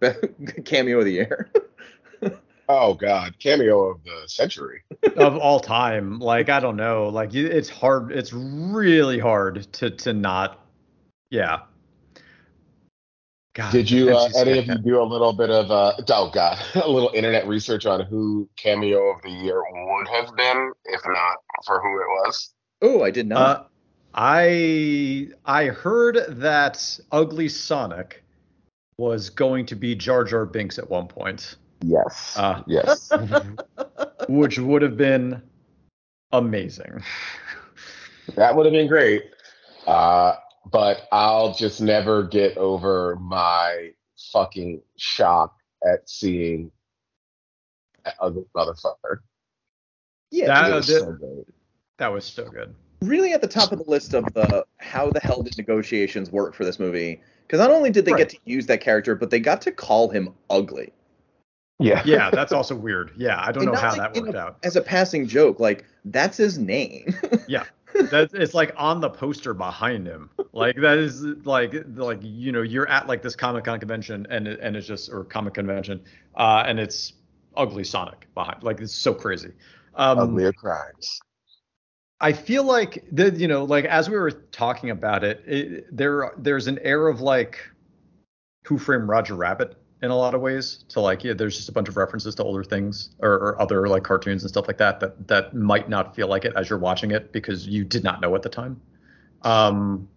cameo 0.64 1.00
of 1.00 1.06
the 1.06 1.12
year. 1.12 1.50
oh 2.68 2.94
God, 2.94 3.38
cameo 3.38 3.90
of 3.90 4.04
the 4.04 4.22
century. 4.26 4.82
of 5.16 5.36
all 5.36 5.60
time. 5.60 6.18
Like 6.18 6.48
I 6.48 6.60
don't 6.60 6.76
know. 6.76 7.08
Like 7.08 7.34
it's 7.34 7.68
hard. 7.68 8.12
It's 8.12 8.32
really 8.32 9.18
hard 9.18 9.72
to 9.74 9.90
to 9.90 10.12
not. 10.12 10.60
Yeah. 11.30 11.60
God, 13.54 13.70
Did 13.70 13.88
you, 13.88 14.16
uh, 14.16 14.28
any 14.36 14.58
of 14.58 14.66
you, 14.66 14.76
do 14.78 15.00
a 15.00 15.04
little 15.04 15.32
bit 15.32 15.48
of, 15.48 15.70
uh, 15.70 15.92
oh 16.08 16.28
God, 16.28 16.58
a 16.74 16.88
little 16.90 17.12
internet 17.14 17.46
research 17.46 17.86
on 17.86 18.00
who 18.00 18.48
cameo 18.56 19.14
of 19.14 19.22
the 19.22 19.30
year 19.30 19.62
would 19.70 20.08
have 20.08 20.34
been, 20.36 20.72
if 20.86 21.00
not 21.06 21.36
for 21.64 21.80
who 21.80 22.00
it 22.00 22.26
was? 22.26 22.52
oh, 22.82 23.02
I 23.02 23.10
did 23.10 23.26
not. 23.26 23.60
Uh, 23.60 23.64
I 24.14 25.28
I 25.44 25.66
heard 25.66 26.18
that 26.28 27.00
Ugly 27.10 27.48
Sonic 27.48 28.22
was 28.96 29.30
going 29.30 29.66
to 29.66 29.74
be 29.74 29.94
Jar 29.94 30.22
Jar 30.22 30.46
Binks 30.46 30.78
at 30.78 30.88
one 30.88 31.08
point, 31.08 31.56
Yes. 31.86 32.34
Uh, 32.36 32.62
yes. 32.66 33.10
which 34.28 34.58
would 34.58 34.82
have 34.82 34.96
been 34.96 35.42
amazing. 36.32 37.02
That 38.36 38.56
would 38.56 38.64
have 38.66 38.72
been 38.72 38.88
great. 38.88 39.24
Uh, 39.86 40.36
but 40.72 41.02
I'll 41.12 41.52
just 41.52 41.80
never 41.82 42.22
get 42.22 42.56
over 42.56 43.16
my 43.20 43.90
fucking 44.32 44.80
shock 44.96 45.54
at 45.86 46.08
seeing 46.08 46.70
that 48.04 48.14
ugly 48.20 48.44
motherfucker. 48.56 49.18
yeah, 50.30 50.46
that- 50.46 50.70
It 50.70 50.74
was 50.74 50.86
the- 50.86 51.00
so 51.00 51.12
great. 51.12 51.46
That 51.98 52.12
was 52.12 52.24
so 52.24 52.48
good. 52.48 52.74
really 53.02 53.34
at 53.34 53.40
the 53.42 53.46
top 53.46 53.70
of 53.72 53.78
the 53.78 53.84
list 53.90 54.14
of 54.14 54.24
the 54.32 54.64
how 54.78 55.10
the 55.10 55.20
hell 55.20 55.42
did 55.42 55.56
negotiations 55.58 56.32
work 56.32 56.54
for 56.54 56.64
this 56.64 56.78
movie 56.80 57.20
because 57.46 57.60
not 57.60 57.70
only 57.70 57.90
did 57.90 58.06
they 58.06 58.12
Right. 58.12 58.18
get 58.20 58.28
to 58.30 58.38
use 58.46 58.64
that 58.66 58.80
character 58.80 59.14
but 59.14 59.28
they 59.30 59.38
got 59.38 59.60
to 59.62 59.70
call 59.70 60.08
him 60.08 60.34
ugly 60.48 60.92
Yeah. 61.78 62.02
Yeah, 62.04 62.30
that's 62.30 62.52
also 62.52 62.74
weird. 62.74 63.12
Yeah, 63.16 63.40
I 63.40 63.50
don't 63.52 63.64
And 63.64 63.72
know 63.72 63.78
how 63.78 63.96
like 63.96 64.14
that 64.14 64.22
worked 64.22 64.34
a- 64.34 64.38
out. 64.38 64.58
As 64.62 64.76
a 64.76 64.80
passing 64.82 65.26
joke, 65.26 65.58
like 65.60 65.84
that's 66.04 66.36
his 66.36 66.58
name. 66.58 67.14
Yeah. 67.48 67.64
That 68.10 68.30
it's 68.34 68.54
like 68.54 68.72
on 68.76 69.00
the 69.00 69.08
poster 69.10 69.54
behind 69.54 70.06
him. 70.06 70.28
Like 70.52 70.76
that 70.80 70.98
is 70.98 71.22
like 71.44 71.74
like 71.94 72.18
you 72.22 72.50
know 72.50 72.62
you're 72.62 72.88
at 72.88 73.06
like 73.06 73.22
this 73.22 73.36
Comic 73.36 73.64
Con 73.64 73.78
convention 73.78 74.26
and 74.30 74.48
it, 74.48 74.58
and 74.60 74.76
it's 74.76 74.86
just 74.86 75.12
or 75.12 75.22
comic 75.24 75.54
convention 75.54 76.02
uh 76.34 76.64
and 76.66 76.80
it's 76.80 77.12
ugly 77.56 77.84
Sonic 77.84 78.26
behind. 78.34 78.64
Like 78.64 78.80
it's 78.80 78.92
so 78.94 79.14
crazy. 79.14 79.52
Um, 79.94 80.18
Uglier 80.18 80.52
crimes. 80.52 81.20
I 82.20 82.32
feel 82.32 82.64
like 82.64 83.04
the 83.12 83.30
you 83.30 83.46
know 83.46 83.62
like 83.64 83.84
as 83.84 84.10
we 84.10 84.16
were 84.16 84.32
talking 84.32 84.90
about 84.90 85.22
it, 85.22 85.42
it 85.46 85.96
there 85.96 86.32
there's 86.38 86.66
an 86.66 86.80
air 86.80 87.06
of 87.06 87.20
like 87.20 87.60
Who 88.66 88.76
Framed 88.78 89.06
Roger 89.08 89.36
Rabbit 89.36 89.76
in 90.04 90.10
a 90.10 90.16
lot 90.16 90.34
of 90.34 90.40
ways 90.40 90.84
to 90.90 91.00
like 91.00 91.24
yeah 91.24 91.32
there's 91.32 91.56
just 91.56 91.68
a 91.68 91.72
bunch 91.72 91.88
of 91.88 91.96
references 91.96 92.34
to 92.34 92.44
older 92.44 92.62
things 92.62 93.10
or, 93.20 93.32
or 93.32 93.60
other 93.62 93.88
like 93.88 94.04
cartoons 94.04 94.42
and 94.42 94.50
stuff 94.50 94.66
like 94.68 94.78
that 94.78 95.00
that 95.00 95.26
that 95.28 95.54
might 95.54 95.88
not 95.88 96.14
feel 96.14 96.28
like 96.28 96.44
it 96.44 96.52
as 96.56 96.68
you're 96.70 96.78
watching 96.78 97.10
it 97.10 97.32
because 97.32 97.66
you 97.66 97.84
did 97.84 98.04
not 98.04 98.20
know 98.20 98.34
at 98.34 98.42
the 98.42 98.48
time. 98.48 98.80
Um, 99.42 100.08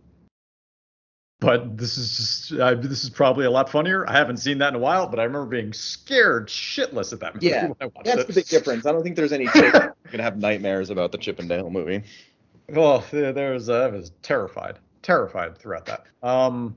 but 1.40 1.78
this 1.78 1.98
is 1.98 2.18
just 2.18 2.60
uh, 2.60 2.74
this 2.76 3.04
is 3.04 3.10
probably 3.10 3.46
a 3.46 3.52
lot 3.52 3.70
funnier. 3.70 4.10
I 4.10 4.14
haven't 4.14 4.38
seen 4.38 4.58
that 4.58 4.70
in 4.70 4.76
a 4.76 4.80
while, 4.80 5.08
but 5.08 5.20
I 5.20 5.24
remember 5.24 5.46
being 5.48 5.72
scared 5.72 6.48
shitless 6.48 7.14
at 7.14 7.20
that 7.20 7.36
movie 7.36 7.48
Yeah, 7.48 7.64
when 7.68 7.76
I 7.80 7.86
watched 7.86 8.06
That's 8.06 8.22
it. 8.22 8.28
the 8.28 8.34
big 8.34 8.48
difference. 8.48 8.86
I 8.86 8.92
don't 8.92 9.04
think 9.04 9.16
there's 9.16 9.34
any 9.34 9.46
gonna 9.54 9.94
have 10.12 10.38
nightmares 10.38 10.90
about 10.90 11.12
the 11.12 11.18
Chip 11.18 11.40
and 11.40 11.48
Dale 11.48 11.70
movie. 11.70 12.04
Oh, 12.76 13.06
there 13.12 13.32
there 13.34 13.54
was 13.54 13.70
uh, 13.70 13.82
I 13.84 13.88
was 13.88 14.12
terrified, 14.24 14.80
terrified 15.04 15.58
throughout 15.58 15.86
that. 15.86 16.06
Um, 16.24 16.76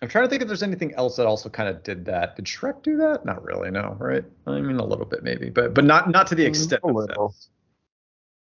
I'm 0.00 0.08
trying 0.08 0.24
to 0.24 0.30
think 0.30 0.42
if 0.42 0.48
there's 0.48 0.62
anything 0.62 0.94
else 0.94 1.16
that 1.16 1.26
also 1.26 1.48
kind 1.48 1.68
of 1.68 1.82
did 1.82 2.04
that. 2.04 2.36
Did 2.36 2.44
Shrek 2.44 2.82
do 2.82 2.96
that? 2.98 3.24
Not 3.24 3.42
really, 3.42 3.70
no, 3.70 3.96
right? 3.98 4.24
I 4.46 4.60
mean, 4.60 4.76
a 4.76 4.84
little 4.84 5.04
bit 5.04 5.24
maybe, 5.24 5.50
but 5.50 5.74
but 5.74 5.84
not 5.84 6.08
not 6.10 6.26
to 6.28 6.34
the 6.34 6.44
extent. 6.44 6.82
A 6.84 6.88
of 6.88 6.94
little. 6.94 7.34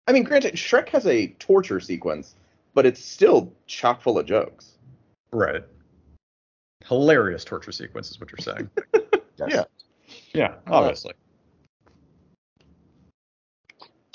I 0.06 0.12
mean, 0.12 0.22
granted, 0.22 0.54
Shrek 0.54 0.90
has 0.90 1.06
a 1.06 1.28
torture 1.38 1.80
sequence, 1.80 2.36
but 2.74 2.84
it's 2.86 3.02
still 3.02 3.52
chock 3.66 4.02
full 4.02 4.18
of 4.18 4.26
jokes. 4.26 4.72
Right. 5.32 5.64
Hilarious 6.84 7.44
torture 7.44 7.72
sequence 7.72 8.10
is 8.10 8.20
what 8.20 8.30
you're 8.30 8.38
saying. 8.38 8.70
Yeah. 9.38 9.64
Yeah, 10.32 10.54
obviously. 10.66 11.12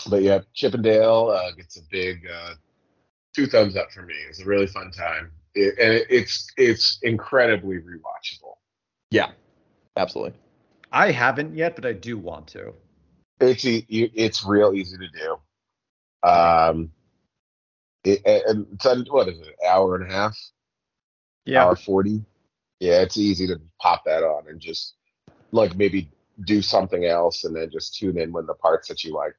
But 0.10 0.24
yeah, 0.24 0.40
Chippendale 0.54 1.30
uh, 1.30 1.52
gets 1.52 1.78
a 1.78 1.82
big 1.92 2.28
uh, 2.28 2.56
two 3.36 3.46
thumbs 3.48 3.76
up 3.76 3.92
for 3.92 4.02
me. 4.02 4.16
It's 4.30 4.42
a 4.42 4.46
really 4.46 4.68
fun 4.68 4.92
time, 4.92 5.32
it, 5.56 5.78
and 5.80 6.06
it's 6.10 6.48
it's 6.58 7.00
incredibly 7.02 7.78
rewatchable. 7.78 8.56
Yeah, 9.10 9.32
absolutely. 9.98 10.40
I 10.92 11.12
haven't 11.12 11.56
yet, 11.56 11.76
but 11.76 11.86
I 11.86 11.94
do 11.94 12.18
want 12.18 12.48
to. 12.48 12.74
It's 13.40 13.66
e- 13.66 13.86
it's 13.90 14.46
real 14.46 14.74
easy 14.74 14.98
to 14.98 15.08
do. 15.08 16.30
Um, 16.30 16.92
it, 18.04 18.22
and 18.26 18.68
it's 18.74 18.86
un- 18.86 19.06
what 19.10 19.28
is 19.28 19.40
it? 19.40 19.48
An 19.48 19.54
hour 19.68 19.96
and 19.96 20.10
a 20.10 20.14
half, 20.14 20.38
Yeah. 21.46 21.64
hour 21.66 21.76
forty. 21.76 22.24
Yeah, 22.80 23.02
it's 23.02 23.18
easy 23.18 23.48
to 23.48 23.62
pop 23.80 24.06
that 24.06 24.24
on 24.24 24.48
and 24.48 24.60
just 24.60 24.96
like 25.52 25.76
maybe 25.76 26.12
do 26.46 26.62
something 26.62 27.06
else, 27.06 27.44
and 27.44 27.56
then 27.56 27.70
just 27.72 27.96
tune 27.96 28.18
in 28.18 28.32
when 28.32 28.46
the 28.46 28.56
parts 28.56 28.88
that 28.88 29.04
you 29.04 29.14
like 29.14 29.36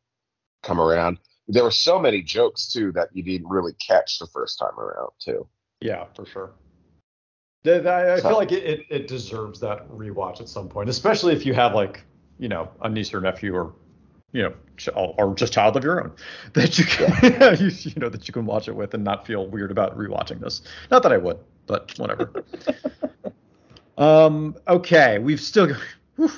come 0.63 0.81
around. 0.81 1.19
There 1.49 1.65
were 1.65 1.71
so 1.73 1.99
many 1.99 2.23
jokes 2.23 2.71
too 2.73 2.93
that 2.93 3.09
you 3.13 3.23
didn't 3.23 3.49
really 3.49 3.73
catch 3.75 4.19
the 4.19 4.27
first 4.29 4.59
time 4.59 4.79
around 4.79 5.11
too. 5.19 5.49
Yeah, 5.83 6.05
for 6.15 6.25
sure. 6.27 6.53
The- 7.65 7.81
the- 7.81 7.91
I 7.91 8.15
I 8.15 8.19
So- 8.21 8.29
feel 8.29 8.39
like 8.39 8.53
it, 8.53 8.63
it, 8.65 8.87
it 8.89 9.09
deserves 9.09 9.61
that 9.61 9.89
rewatch 9.89 10.41
at 10.41 10.49
some 10.49 10.69
point, 10.69 10.89
especially 10.89 11.33
if 11.35 11.45
you 11.45 11.55
have 11.55 11.75
like, 11.75 12.05
you 12.39 12.49
know, 12.49 12.69
a 12.83 12.89
niece 12.89 13.13
or 13.13 13.21
nephew 13.21 13.55
or, 13.55 13.73
you 14.33 14.43
know, 14.43 14.53
ch- 14.77 14.89
or 14.95 15.15
or 15.19 15.35
just 15.35 15.53
child 15.53 15.77
of 15.77 15.85
your 15.85 16.03
own 16.03 16.13
that 16.55 16.79
you 16.79 16.85
can, 16.85 17.57
you, 17.61 17.67
you 17.69 17.93
know, 18.01 18.09
that 18.09 18.27
you 18.29 18.33
can 18.33 18.47
watch 18.47 18.69
it 18.69 18.75
with 18.77 18.95
and 18.95 19.05
not 19.05 19.27
feel 19.27 19.47
weird 19.49 19.71
about 19.71 19.97
rewatching 19.99 20.41
this. 20.41 20.63
Not 20.91 21.03
that 21.03 21.13
I 21.13 21.19
would, 21.19 21.39
but 21.67 21.97
whatever. 21.99 22.45
um. 23.99 24.57
Okay, 24.69 25.19
we've 25.19 25.41
still, 25.41 25.69
whew, 26.17 26.31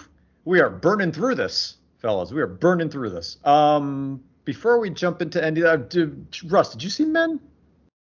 we 0.44 0.60
are 0.60 0.70
burning 0.70 1.12
through 1.12 1.34
this, 1.36 1.76
fellas. 1.98 2.32
We 2.32 2.40
are 2.40 2.46
burning 2.46 2.88
through 2.90 3.10
this. 3.10 3.38
Um. 3.44 4.22
Before 4.44 4.78
we 4.78 4.90
jump 4.90 5.22
into 5.22 5.42
any, 5.42 5.62
uh, 5.62 5.76
do, 5.76 6.14
Russ, 6.48 6.70
did 6.72 6.82
you 6.82 6.90
see 6.90 7.06
Men? 7.06 7.40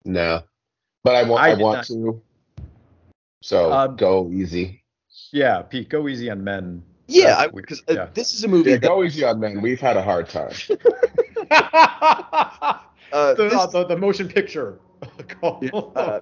No, 0.03 0.43
but 1.03 1.15
I 1.15 1.23
want 1.23 1.43
I 1.43 1.51
I, 1.51 1.53
want 1.55 1.77
not. 1.77 1.85
to. 1.87 2.21
So 3.41 3.71
Um, 3.71 3.95
go 3.95 4.29
easy. 4.31 4.83
Yeah, 5.31 5.61
Pete, 5.61 5.89
go 5.89 6.07
easy 6.07 6.29
on 6.29 6.43
men. 6.43 6.83
Yeah, 7.07 7.35
That's 7.35 7.53
weird. 7.53 7.65
because 7.65 7.81
uh, 7.89 7.93
Yeah. 7.93 8.07
this 8.13 8.33
is 8.33 8.43
a 8.43 8.47
movie 8.47 8.71
Yeah, 8.71 8.77
that 8.77 8.87
go 8.87 9.03
easy 9.03 9.23
on 9.23 9.39
men. 9.39 9.61
We've 9.61 9.79
had 9.79 9.95
a 9.97 10.01
hard 10.03 10.29
time. 10.29 10.51
uh, 11.51 12.79
the, 13.35 13.35
this, 13.49 13.53
uh, 13.53 13.67
the, 13.67 13.85
the 13.85 13.97
motion 13.97 14.27
picture. 14.27 14.79
uh, 15.43 16.19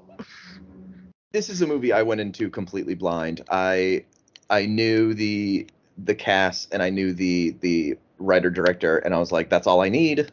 this 1.32 1.50
is 1.50 1.62
a 1.62 1.68
movie 1.68 1.92
I 1.94 2.02
went 2.04 2.22
into 2.22 2.50
completely 2.50 2.94
blind. 2.96 3.42
I 3.50 4.06
I 4.50 4.66
knew 4.66 5.14
the 5.14 5.68
the 5.98 6.16
cast 6.16 6.74
and 6.74 6.84
I 6.84 6.90
knew 6.90 7.14
the 7.14 7.56
the 7.62 7.98
writer 8.20 8.50
director 8.50 8.98
and 9.00 9.14
I 9.14 9.20
was 9.20 9.32
like, 9.32 9.50
that's 9.50 9.68
all 9.68 9.82
I 9.82 9.90
need. 9.90 10.32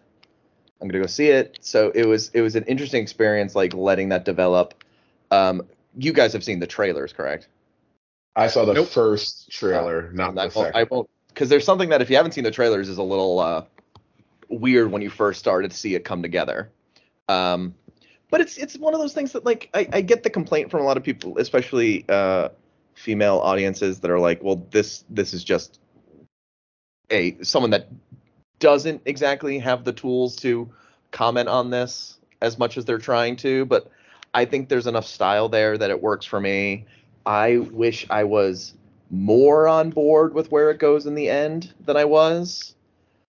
I'm 0.83 0.89
gonna 0.89 1.03
go 1.03 1.07
see 1.07 1.29
it. 1.29 1.59
So 1.61 1.93
it 1.95 2.07
was 2.07 2.31
it 2.35 2.41
was 2.41 2.57
an 2.57 2.65
interesting 2.65 3.03
experience, 3.03 3.55
like 3.55 3.73
letting 3.73 4.09
that 4.09 4.25
develop. 4.25 4.75
Um, 5.31 5.63
you 5.97 6.13
guys 6.13 6.33
have 6.33 6.43
seen 6.43 6.59
the 6.59 6.67
trailers, 6.67 7.13
correct? 7.13 7.49
I 8.35 8.49
saw 8.49 8.65
the 8.65 8.75
Nope. 8.75 8.89
first 8.89 9.51
trailer, 9.51 10.11
not 10.13 10.35
the 10.35 10.43
I 10.43 10.47
won't, 10.47 10.75
I 10.75 10.83
won't, 10.85 11.09
because 11.29 11.49
there's 11.49 11.65
something 11.65 11.91
that 11.91 12.03
if 12.03 12.11
you 12.11 12.17
haven't 12.17 12.33
seen 12.33 12.45
the 12.45 12.51
trailers 12.51 12.89
is 12.89 12.99
a 12.99 13.03
little 13.03 13.39
uh, 13.39 13.65
weird 14.49 14.91
when 14.91 15.03
you 15.03 15.11
first 15.11 15.39
started 15.39 15.71
to 15.71 15.77
see 15.77 15.95
it 15.95 16.05
come 16.05 16.21
together. 16.21 16.71
Um, 17.29 17.75
but 18.31 18.41
it's 18.41 18.57
it's 18.57 18.77
one 18.77 18.93
of 18.93 19.01
those 19.01 19.15
things 19.15 19.33
that 19.33 19.45
like 19.45 19.71
I, 19.75 19.87
I 19.93 20.01
get 20.01 20.25
the 20.25 20.31
complaint 20.31 20.71
from 20.71 20.81
a 20.81 20.85
lot 20.85 20.97
of 20.97 21.05
people, 21.05 21.39
especially 21.39 22.05
uh, 22.09 22.49
female 22.95 23.39
audiences 23.39 24.01
that 24.01 24.11
are 24.11 24.19
like, 24.19 24.43
well, 24.43 24.67
this 24.71 25.05
this 25.11 25.33
is 25.33 25.45
just 25.45 25.79
a 27.11 27.37
someone 27.43 27.71
that 27.71 27.89
doesn't 28.63 29.03
exactly 29.07 29.59
have 29.59 29.83
the 29.83 29.93
tools 29.93 30.37
to 30.37 30.71
comment 31.11 31.49
on 31.49 31.71
this 31.71 32.19
as 32.41 32.59
much 32.59 32.79
as 32.79 32.85
they're 32.85 32.97
trying 32.97 33.35
to, 33.35 33.65
but 33.67 33.91
I 34.35 34.45
think 34.45 34.69
there's 34.69 34.87
enough 34.87 35.05
style 35.05 35.49
there 35.49 35.77
that 35.77 35.91
it 35.91 36.01
works 36.01 36.25
for 36.25 36.41
me. 36.41 36.87
I 37.27 37.59
wish 37.59 38.07
I 38.09 38.23
was 38.23 38.75
more 39.11 39.67
on 39.67 39.91
board 39.91 40.33
with 40.33 40.53
where 40.53 40.71
it 40.71 40.79
goes 40.79 41.07
in 41.07 41.17
the 41.17 41.29
end 41.29 41.75
than 41.85 41.97
I 41.97 42.05
was. 42.05 42.77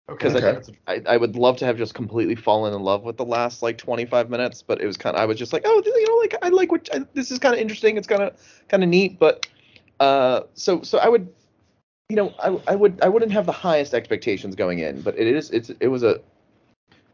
Because 0.08 0.36
Okay. 0.36 0.60
I, 0.88 1.02
I 1.08 1.17
would 1.17 1.36
love 1.36 1.58
to 1.58 1.65
have 1.65 1.78
just 1.78 1.96
completely 1.96 2.36
fallen 2.36 2.74
in 2.74 2.82
love 2.82 3.04
with 3.04 3.17
the 3.17 3.26
last 3.26 3.63
like 3.63 3.80
25 3.80 4.30
minutes, 4.30 4.62
but 4.62 4.82
it 4.82 4.86
was 4.86 4.98
kind 4.98 5.15
of 5.15 5.22
I 5.22 5.26
was 5.26 5.38
just 5.38 5.52
like, 5.52 5.63
oh, 5.65 5.82
you 5.84 6.08
know, 6.08 6.15
like 6.17 6.36
I 6.43 6.50
like 6.50 6.72
what 6.72 6.89
I, 6.93 7.00
this 7.13 7.32
is 7.32 7.39
kind 7.39 7.56
of 7.56 7.60
interesting. 7.60 7.98
It's 7.98 8.08
kind 8.08 8.22
of 8.22 8.36
kind 8.69 8.84
of 8.84 8.89
neat, 8.89 9.17
but 9.17 9.48
uh, 10.00 10.41
so 10.54 10.84
so 10.84 11.00
I 11.00 11.08
would, 11.08 11.28
you 12.10 12.16
know, 12.16 12.34
I 12.39 12.60
I 12.68 12.76
would 12.76 13.00
I 13.02 13.10
wouldn't 13.10 13.32
have 13.32 13.46
the 13.46 13.52
highest 13.52 13.94
expectations 13.94 14.56
going 14.56 14.80
in, 14.80 15.02
but 15.02 15.18
it 15.18 15.28
is 15.28 15.52
it's 15.52 15.72
it 15.80 15.88
was 15.88 16.04
a 16.04 16.20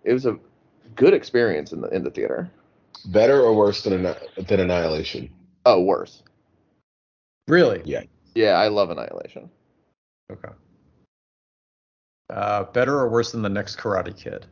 it 0.04 0.14
was 0.14 0.26
a 0.26 0.38
good 0.96 1.14
experience 1.14 1.72
in 1.72 1.82
the 1.82 1.88
in 1.90 2.04
the 2.04 2.12
theater. 2.12 2.50
Better 3.06 3.42
or 3.42 3.54
worse 3.54 3.84
than 3.84 4.04
than 4.04 4.60
Annihilation? 4.60 5.30
Oh, 5.66 5.82
worse. 5.82 6.24
Really? 7.48 7.82
Yeah. 7.86 8.04
Yeah, 8.36 8.54
I 8.54 8.68
love 8.68 8.90
Annihilation. 8.90 9.50
Okay. 10.32 10.50
Uh, 12.30 12.64
better 12.66 13.00
or 13.00 13.10
worse 13.10 13.32
than 13.32 13.42
the 13.42 13.50
next 13.50 13.78
Karate 13.78 14.16
Kid? 14.16 14.46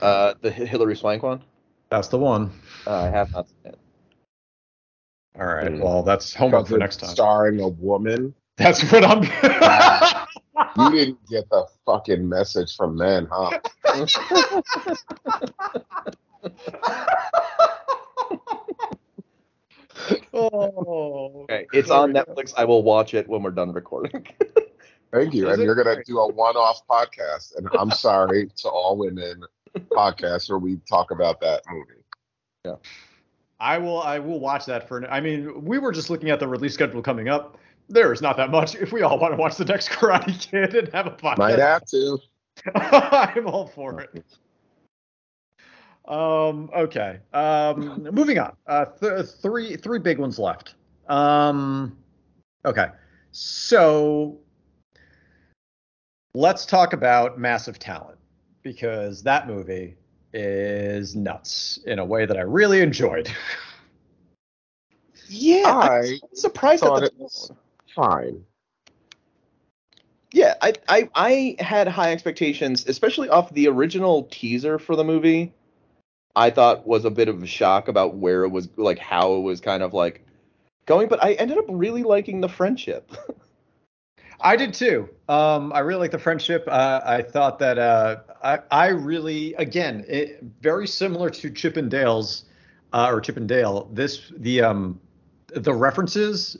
Uh, 0.00 0.34
the 0.40 0.50
Hilary 0.50 0.96
Swank 0.96 1.22
one. 1.22 1.42
That's 1.90 2.08
the 2.08 2.18
one. 2.18 2.52
Uh, 2.86 3.02
I 3.02 3.10
have 3.10 3.32
not 3.32 3.48
seen 3.48 3.72
it. 3.72 3.78
All 5.38 5.46
right. 5.46 5.72
Hmm. 5.72 5.80
Well, 5.80 6.02
that's 6.02 6.32
homework 6.32 6.66
for 6.66 6.74
Because 6.74 6.80
next 6.80 6.96
time. 7.00 7.10
Starring 7.10 7.60
a 7.60 7.68
woman. 7.68 8.34
That's 8.56 8.90
what 8.90 9.04
I'm. 9.04 9.24
You 10.76 10.90
didn't 10.90 11.26
get 11.28 11.48
the 11.50 11.66
fucking 11.84 12.28
message 12.28 12.76
from 12.76 12.96
men, 12.96 13.28
huh? 13.30 13.60
oh. 20.32 21.44
Okay, 21.44 21.66
it's 21.72 21.90
on. 21.90 22.12
Netflix. 22.12 22.54
I 22.56 22.64
will 22.64 22.82
watch 22.82 23.14
it 23.14 23.28
when 23.28 23.42
we're 23.42 23.50
done 23.50 23.72
recording. 23.72 24.26
Thank 25.12 25.34
you. 25.34 25.48
Is 25.48 25.54
and 25.54 25.64
you're 25.64 25.76
gonna 25.76 26.02
do 26.04 26.18
a 26.18 26.32
one-off 26.32 26.86
podcast, 26.88 27.56
and 27.56 27.68
I'm 27.78 27.90
sorry 27.90 28.48
to 28.56 28.68
all 28.68 28.96
women 28.96 29.44
podcast 29.92 30.50
where 30.50 30.58
we 30.58 30.80
talk 30.88 31.10
about 31.10 31.40
that 31.40 31.62
movie. 31.68 32.02
Yeah. 32.64 32.76
I 33.60 33.78
will. 33.78 34.02
I 34.02 34.18
will 34.18 34.40
watch 34.40 34.66
that 34.66 34.88
for. 34.88 35.08
I 35.10 35.20
mean, 35.20 35.64
we 35.64 35.78
were 35.78 35.92
just 35.92 36.10
looking 36.10 36.30
at 36.30 36.40
the 36.40 36.48
release 36.48 36.74
schedule 36.74 37.02
coming 37.02 37.28
up. 37.28 37.58
There 37.88 38.12
is 38.12 38.22
not 38.22 38.36
that 38.38 38.50
much. 38.50 38.74
If 38.74 38.92
we 38.92 39.02
all 39.02 39.18
want 39.18 39.32
to 39.32 39.36
watch 39.36 39.56
the 39.56 39.64
next 39.64 39.90
Karate 39.90 40.38
Kid 40.40 40.74
and 40.74 40.88
have 40.94 41.06
a 41.06 41.10
podcast, 41.10 41.38
Might 41.38 41.58
have 41.58 41.84
to. 41.86 42.18
I'm 42.74 43.46
all 43.46 43.66
for 43.66 44.00
it. 44.00 44.24
Um, 46.06 46.70
okay. 46.76 47.20
Um, 47.32 48.08
moving 48.12 48.38
on. 48.38 48.56
Uh, 48.66 48.86
th- 48.86 49.26
three 49.42 49.76
three 49.76 49.98
big 49.98 50.18
ones 50.18 50.38
left. 50.38 50.74
Um, 51.08 51.96
okay. 52.64 52.88
So 53.32 54.38
let's 56.34 56.66
talk 56.66 56.92
about 56.92 57.38
Massive 57.38 57.78
Talent 57.78 58.18
because 58.62 59.22
that 59.22 59.46
movie 59.46 59.96
is 60.32 61.14
nuts 61.14 61.78
in 61.86 61.98
a 61.98 62.04
way 62.04 62.26
that 62.26 62.36
I 62.36 62.42
really 62.42 62.80
enjoyed. 62.80 63.30
Yeah, 65.26 65.62
I 65.66 66.18
I'm 66.22 66.34
surprised 66.34 66.84
at 66.84 66.94
the 66.96 67.06
it 67.06 67.14
was 67.16 67.50
fine. 67.94 68.44
Yeah, 70.32 70.54
I, 70.60 70.72
I 70.88 71.08
I 71.14 71.56
had 71.60 71.86
high 71.86 72.10
expectations, 72.12 72.86
especially 72.88 73.28
off 73.28 73.54
the 73.54 73.68
original 73.68 74.24
teaser 74.24 74.78
for 74.78 74.96
the 74.96 75.04
movie. 75.04 75.54
I 76.34 76.50
thought 76.50 76.86
was 76.86 77.04
a 77.04 77.10
bit 77.10 77.28
of 77.28 77.42
a 77.42 77.46
shock 77.46 77.86
about 77.86 78.16
where 78.16 78.42
it 78.42 78.48
was 78.48 78.68
like 78.76 78.98
how 78.98 79.34
it 79.34 79.40
was 79.40 79.60
kind 79.60 79.82
of 79.82 79.94
like 79.94 80.26
going, 80.86 81.08
but 81.08 81.22
I 81.22 81.34
ended 81.34 81.58
up 81.58 81.66
really 81.68 82.02
liking 82.02 82.40
the 82.40 82.48
friendship. 82.48 83.12
I 84.40 84.56
did 84.56 84.74
too. 84.74 85.08
Um, 85.28 85.72
I 85.72 85.78
really 85.78 86.00
like 86.00 86.10
the 86.10 86.18
friendship. 86.18 86.64
Uh, 86.66 87.00
I 87.04 87.22
thought 87.22 87.58
that 87.60 87.78
uh, 87.78 88.16
I, 88.42 88.58
I 88.70 88.86
really, 88.88 89.54
again, 89.54 90.04
it, 90.08 90.42
very 90.60 90.86
similar 90.86 91.30
to 91.30 91.50
Chip 91.50 91.76
and 91.76 91.90
Dale's 91.90 92.44
uh, 92.92 93.08
or 93.10 93.20
Chip 93.20 93.36
and 93.36 93.48
Dale. 93.48 93.88
This 93.92 94.32
the 94.36 94.62
um, 94.62 95.00
the 95.48 95.72
references. 95.72 96.58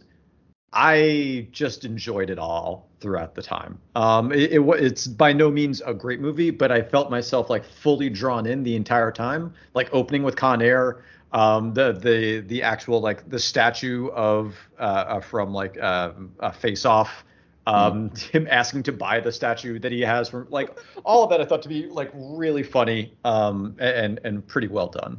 I 0.74 1.48
just 1.52 1.84
enjoyed 1.84 2.30
it 2.30 2.38
all 2.38 2.88
throughout 3.00 3.34
the 3.34 3.42
time. 3.42 3.78
Um, 3.94 4.32
it, 4.32 4.52
it 4.52 4.60
it's 4.60 5.06
by 5.06 5.32
no 5.32 5.50
means 5.50 5.80
a 5.86 5.94
great 5.94 6.20
movie, 6.20 6.50
but 6.50 6.72
I 6.72 6.82
felt 6.82 7.10
myself 7.10 7.48
like 7.48 7.64
fully 7.64 8.10
drawn 8.10 8.44
in 8.46 8.62
the 8.62 8.74
entire 8.74 9.12
time. 9.12 9.54
Like 9.74 9.88
opening 9.92 10.24
with 10.24 10.36
Con 10.36 10.60
Air, 10.60 11.04
um, 11.32 11.72
the 11.74 11.92
the 11.92 12.40
the 12.40 12.62
actual 12.62 13.00
like 13.00 13.28
the 13.30 13.38
statue 13.38 14.08
of 14.08 14.56
uh, 14.78 14.82
uh, 14.82 15.20
from 15.20 15.54
like 15.54 15.78
uh, 15.78 16.12
uh, 16.40 16.50
Face 16.50 16.84
Off 16.84 17.24
um 17.66 18.10
him 18.32 18.46
asking 18.50 18.82
to 18.82 18.92
buy 18.92 19.20
the 19.20 19.32
statue 19.32 19.78
that 19.78 19.90
he 19.90 20.02
has 20.02 20.28
from 20.28 20.46
like 20.50 20.78
all 21.02 21.24
of 21.24 21.30
that 21.30 21.40
i 21.40 21.46
thought 21.46 21.62
to 21.62 21.68
be 21.70 21.86
like 21.86 22.10
really 22.12 22.62
funny 22.62 23.16
um 23.24 23.74
and 23.78 24.20
and 24.22 24.46
pretty 24.46 24.68
well 24.68 24.88
done 24.88 25.18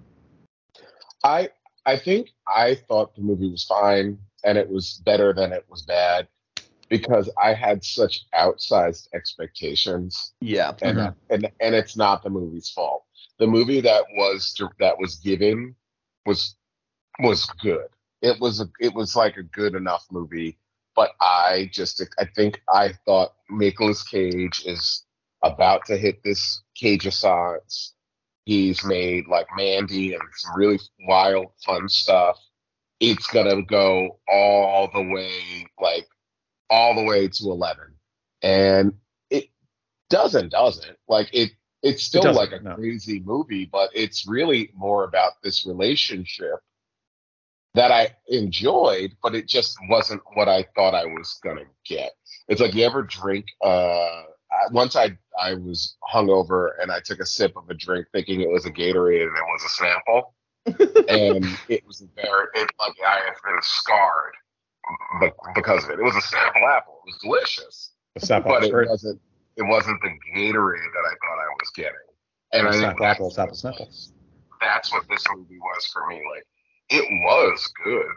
I 1.26 1.50
I 1.86 1.98
think 1.98 2.30
I 2.48 2.76
thought 2.76 3.16
the 3.16 3.22
movie 3.22 3.50
was 3.50 3.64
fine 3.64 4.20
and 4.46 4.58
it 4.58 4.70
was 4.70 5.02
better 5.06 5.34
than 5.34 5.52
it 5.52 5.66
was 5.70 5.82
bad 5.82 6.28
because 6.90 7.30
I 7.42 7.54
had 7.54 7.84
such 7.84 8.26
outsized 8.34 9.08
expectations 9.14 10.34
yeah. 10.40 10.74
and 10.82 10.98
Mhm. 10.98 11.16
and 11.30 11.52
and 11.60 11.76
it's 11.76 11.98
not 11.98 12.24
the 12.24 12.30
movie's 12.30 12.70
fault. 12.70 13.04
The 13.40 13.48
movie 13.48 13.82
that 13.82 14.06
was 14.18 14.56
that 14.80 14.98
was 15.00 15.16
given 15.16 15.76
was 16.26 16.56
was 17.20 17.46
good. 17.62 17.88
It 18.22 18.40
was 18.40 18.62
a, 18.62 18.70
it 18.80 18.94
was 18.94 19.16
like 19.16 19.38
a 19.38 19.44
good 19.44 19.76
enough 19.76 20.06
movie, 20.12 20.58
but 20.96 21.12
I 21.20 21.70
just 21.74 22.02
I 22.20 22.26
think 22.36 22.62
I 22.70 22.94
thought 23.06 23.34
Nicolas 23.50 24.04
Cage 24.04 24.64
is 24.66 25.06
about 25.44 25.86
to 25.86 25.98
hit 25.98 26.24
this 26.24 26.62
Cage 26.76 27.06
Assance. 27.06 27.94
He's 28.46 28.84
made 28.86 29.28
like 29.28 29.48
Mandy 29.58 30.14
and 30.14 30.24
some 30.36 30.56
really 30.56 30.80
wild, 31.08 31.48
fun 31.66 31.90
stuff. 31.90 32.38
It's 33.00 33.28
gonna 33.28 33.62
go 33.64 34.20
all 34.28 34.90
the 34.94 35.04
way, 35.04 35.68
like 35.80 36.08
all 36.70 36.96
the 36.96 37.04
way 37.04 37.28
to 37.28 37.44
eleven, 37.52 37.96
and 38.42 38.94
it 39.30 39.50
doesn't, 40.10 40.50
doesn't 40.50 40.98
like 41.08 41.30
it. 41.34 41.52
It's 41.84 42.04
still 42.04 42.22
doesn't, 42.22 42.42
like 42.42 42.60
a 42.60 42.64
no. 42.64 42.76
crazy 42.76 43.20
movie, 43.20 43.66
but 43.66 43.90
it's 43.94 44.28
really 44.28 44.72
more 44.76 45.04
about 45.04 45.34
this 45.44 45.66
relationship 45.68 46.60
that 47.76 47.92
I 47.92 48.16
enjoyed, 48.30 49.12
but 49.22 49.36
it 49.36 49.48
just 49.48 49.78
wasn't 49.90 50.22
what 50.34 50.48
I 50.48 50.66
thought 50.76 50.96
I 50.96 51.06
was 51.06 51.40
gonna 51.44 51.66
get. 51.86 52.14
It's 52.48 52.62
like 52.62 52.74
you 52.74 52.86
ever 52.86 53.04
drink. 53.04 53.46
Uh, 53.62 54.24
once 54.72 54.96
I 54.96 55.18
I 55.40 55.56
was 55.56 55.98
hungover 56.14 56.70
and 56.82 56.92
I 56.92 57.02
took 57.02 57.20
a 57.20 57.26
sip 57.26 57.56
of 57.58 57.70
a 57.70 57.74
drink 57.74 58.08
thinking 58.12 58.42
it 58.42 58.50
was 58.50 58.66
a 58.66 58.72
Gatorade 58.72 59.28
and 59.28 59.38
it 59.38 59.52
was 59.52 59.64
a 59.64 59.84
Snapple, 59.84 60.24
and 60.66 61.46
it 61.70 61.86
was 61.86 62.04
very 62.16 62.48
it, 62.56 62.70
like 62.80 62.94
I 63.06 63.20
have 63.26 63.42
been 63.44 63.62
scarred 63.62 64.34
be- 65.22 65.52
because 65.56 65.84
of 65.84 65.92
it. 65.92 66.00
It 66.00 66.04
was 66.04 66.16
a 66.16 66.22
Snapple 66.22 66.68
apple. 66.70 67.02
It 67.06 67.10
was 67.10 67.20
delicious, 67.22 67.92
but 68.14 68.32
apple 68.32 68.56
it 68.56 68.72
great 68.72 68.90
wasn't 68.90 69.22
it 69.58 69.64
wasn't 69.64 70.02
the 70.02 70.10
Gatorade 70.10 70.92
that 70.94 71.06
I 71.06 71.16
thought 71.22 71.40
I 71.40 71.48
was 71.60 71.72
getting. 71.76 71.92
And 72.54 72.68
I 72.68 72.72
think 72.72 73.02
apple 73.02 73.32
snapple 73.32 73.62
snapple 73.62 74.12
that's 74.62 74.92
what 74.92 75.08
this 75.10 75.24
movie 75.36 75.60
was 75.60 75.86
for 75.88 76.08
me. 76.08 76.22
Like 76.32 76.46
it 76.90 77.06
was 77.24 77.72
good. 77.84 78.08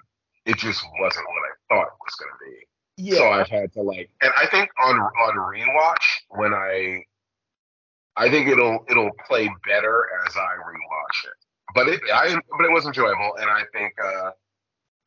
It 0.47 0.57
just 0.57 0.83
wasn't 1.01 1.27
what 1.27 1.43
I 1.43 1.55
thought 1.69 1.89
it 1.89 1.99
was 2.05 2.15
going 2.15 2.33
to 2.33 2.51
be. 2.51 2.67
Yeah. 2.97 3.15
So 3.17 3.29
I've 3.29 3.49
had 3.49 3.73
to 3.75 3.83
like, 3.83 4.11
and 4.23 4.33
I 4.37 4.47
think 4.47 4.71
on 4.83 4.99
on 4.99 5.37
rewatch 5.37 6.05
when 6.31 6.53
I, 6.53 7.05
I 8.17 8.31
think 8.31 8.49
it'll 8.49 8.85
it'll 8.89 9.11
play 9.27 9.49
better 9.67 10.07
as 10.27 10.37
I 10.37 10.57
rewatch 10.67 11.25
it. 11.25 11.39
But 11.75 11.89
it 11.89 12.01
I 12.13 12.35
but 12.57 12.65
it 12.65 12.73
was 12.73 12.87
enjoyable, 12.87 13.37
and 13.41 13.51
I 13.51 13.63
think 13.73 13.95
uh, 14.03 14.31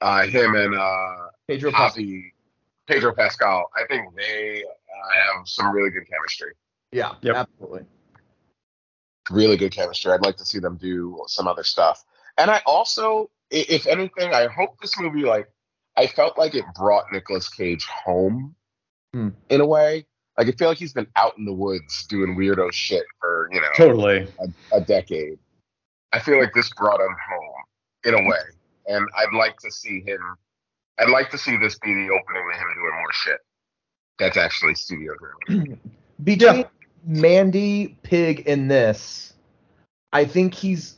uh 0.02 0.28
him 0.28 0.56
and 0.56 0.76
uh 0.76 1.16
Pedro 1.48 1.72
Pascal. 1.72 1.90
Poppy, 1.90 2.34
Pedro 2.88 3.14
Pascal, 3.14 3.70
I 3.76 3.86
think 3.88 4.16
they 4.16 4.64
uh, 4.64 5.14
have 5.36 5.48
some 5.48 5.72
really 5.74 5.90
good 5.90 6.08
chemistry. 6.10 6.54
Yeah, 6.92 7.14
Yep. 7.22 7.36
absolutely. 7.36 7.86
really 9.30 9.58
good 9.58 9.72
chemistry. 9.72 10.12
I'd 10.12 10.22
like 10.22 10.38
to 10.38 10.46
see 10.46 10.60
them 10.60 10.78
do 10.78 11.24
some 11.28 11.48
other 11.48 11.64
stuff. 11.64 12.04
And 12.38 12.52
I 12.52 12.62
also, 12.66 13.30
if 13.50 13.88
anything, 13.88 14.34
I 14.34 14.48
hope 14.48 14.80
this 14.82 15.00
movie 15.00 15.24
like 15.24 15.50
I 15.98 16.08
felt 16.08 16.38
like 16.38 16.56
it 16.56 16.66
brought 16.76 17.06
Nicolas 17.12 17.50
Cage 17.50 17.86
home 17.86 18.56
Hmm. 19.14 19.30
in 19.50 19.60
a 19.62 19.66
way. 19.66 20.06
Like 20.38 20.48
I 20.48 20.52
feel 20.52 20.70
like 20.70 20.78
he's 20.78 20.94
been 20.94 21.08
out 21.18 21.38
in 21.38 21.44
the 21.46 21.54
woods 21.54 22.06
doing 22.08 22.36
weirdo 22.38 22.72
shit 22.72 23.04
for 23.20 23.50
you 23.52 23.60
know 23.60 23.68
totally 23.76 24.28
a, 24.40 24.78
a 24.78 24.82
decade. 24.82 25.38
I 26.14 26.20
feel 26.20 26.40
like 26.40 26.54
this 26.54 26.70
brought 26.72 27.00
him 27.00 27.16
home 27.30 27.64
in 28.04 28.14
a 28.14 28.28
way, 28.28 28.42
and 28.88 29.08
I'd 29.18 29.36
like 29.36 29.58
to 29.60 29.72
see 29.72 30.02
him. 30.06 30.20
I'd 31.00 31.10
like 31.10 31.30
to 31.32 31.38
see 31.38 31.58
this 31.58 31.78
be 31.80 31.94
the 31.94 32.10
opening 32.10 32.44
to 32.52 32.58
him 32.58 32.68
doing 32.76 32.96
more 32.96 33.14
shit. 33.14 33.40
That's 34.20 34.38
actually 34.38 34.76
studio 34.76 35.14
driven. 35.48 35.80
Between 36.24 36.58
Yeah. 36.58 36.68
Mandy, 37.04 37.98
Pig, 38.04 38.48
and 38.48 38.70
this, 38.70 39.34
I 40.14 40.26
think 40.26 40.54
he's 40.54 40.96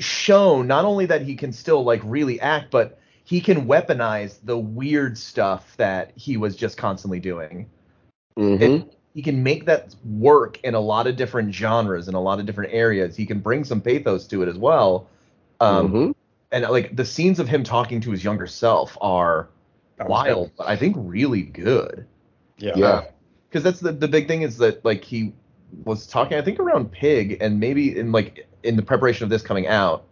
shown 0.00 0.66
not 0.66 0.84
only 0.84 1.06
that 1.06 1.22
he 1.22 1.36
can 1.36 1.52
still 1.52 1.84
like 1.84 2.00
really 2.04 2.40
act, 2.40 2.70
but 2.70 2.98
he 3.24 3.40
can 3.40 3.66
weaponize 3.66 4.38
the 4.42 4.58
weird 4.58 5.16
stuff 5.16 5.76
that 5.76 6.12
he 6.16 6.36
was 6.36 6.56
just 6.56 6.76
constantly 6.76 7.20
doing. 7.20 7.70
Mm-hmm. 8.36 8.88
He 9.14 9.22
can 9.22 9.42
make 9.42 9.66
that 9.66 9.94
work 10.04 10.58
in 10.64 10.74
a 10.74 10.80
lot 10.80 11.06
of 11.06 11.16
different 11.16 11.54
genres 11.54 12.08
in 12.08 12.14
a 12.14 12.20
lot 12.20 12.40
of 12.40 12.46
different 12.46 12.72
areas. 12.72 13.14
He 13.16 13.26
can 13.26 13.40
bring 13.40 13.62
some 13.64 13.80
pathos 13.80 14.26
to 14.28 14.42
it 14.42 14.48
as 14.48 14.56
well. 14.56 15.06
Um, 15.60 15.92
Mhm. 15.92 16.14
And 16.50 16.64
like 16.68 16.96
the 16.96 17.04
scenes 17.04 17.38
of 17.38 17.48
him 17.48 17.62
talking 17.64 18.00
to 18.02 18.10
his 18.10 18.22
younger 18.24 18.46
self 18.46 18.96
are 19.00 19.48
That 19.96 20.08
wild, 20.08 20.50
but 20.56 20.68
I 20.68 20.76
think 20.76 20.96
really 20.98 21.42
good. 21.42 22.06
yeah 22.58 22.72
Yeah. 22.76 23.04
because 23.48 23.62
that's 23.64 23.80
the 23.80 23.92
the 23.92 24.08
big 24.08 24.28
thing 24.28 24.42
is 24.42 24.58
that 24.58 24.84
like 24.84 25.02
he 25.04 25.32
was 25.84 26.06
talking 26.06 26.36
I 26.38 26.42
think 26.42 26.58
around 26.60 26.92
Pig 26.92 27.38
and 27.40 27.58
maybe 27.58 27.98
in 27.98 28.12
like 28.12 28.46
in 28.62 28.76
the 28.76 28.82
preparation 28.82 29.24
of 29.24 29.30
this 29.30 29.42
coming 29.42 29.66
out 29.66 30.04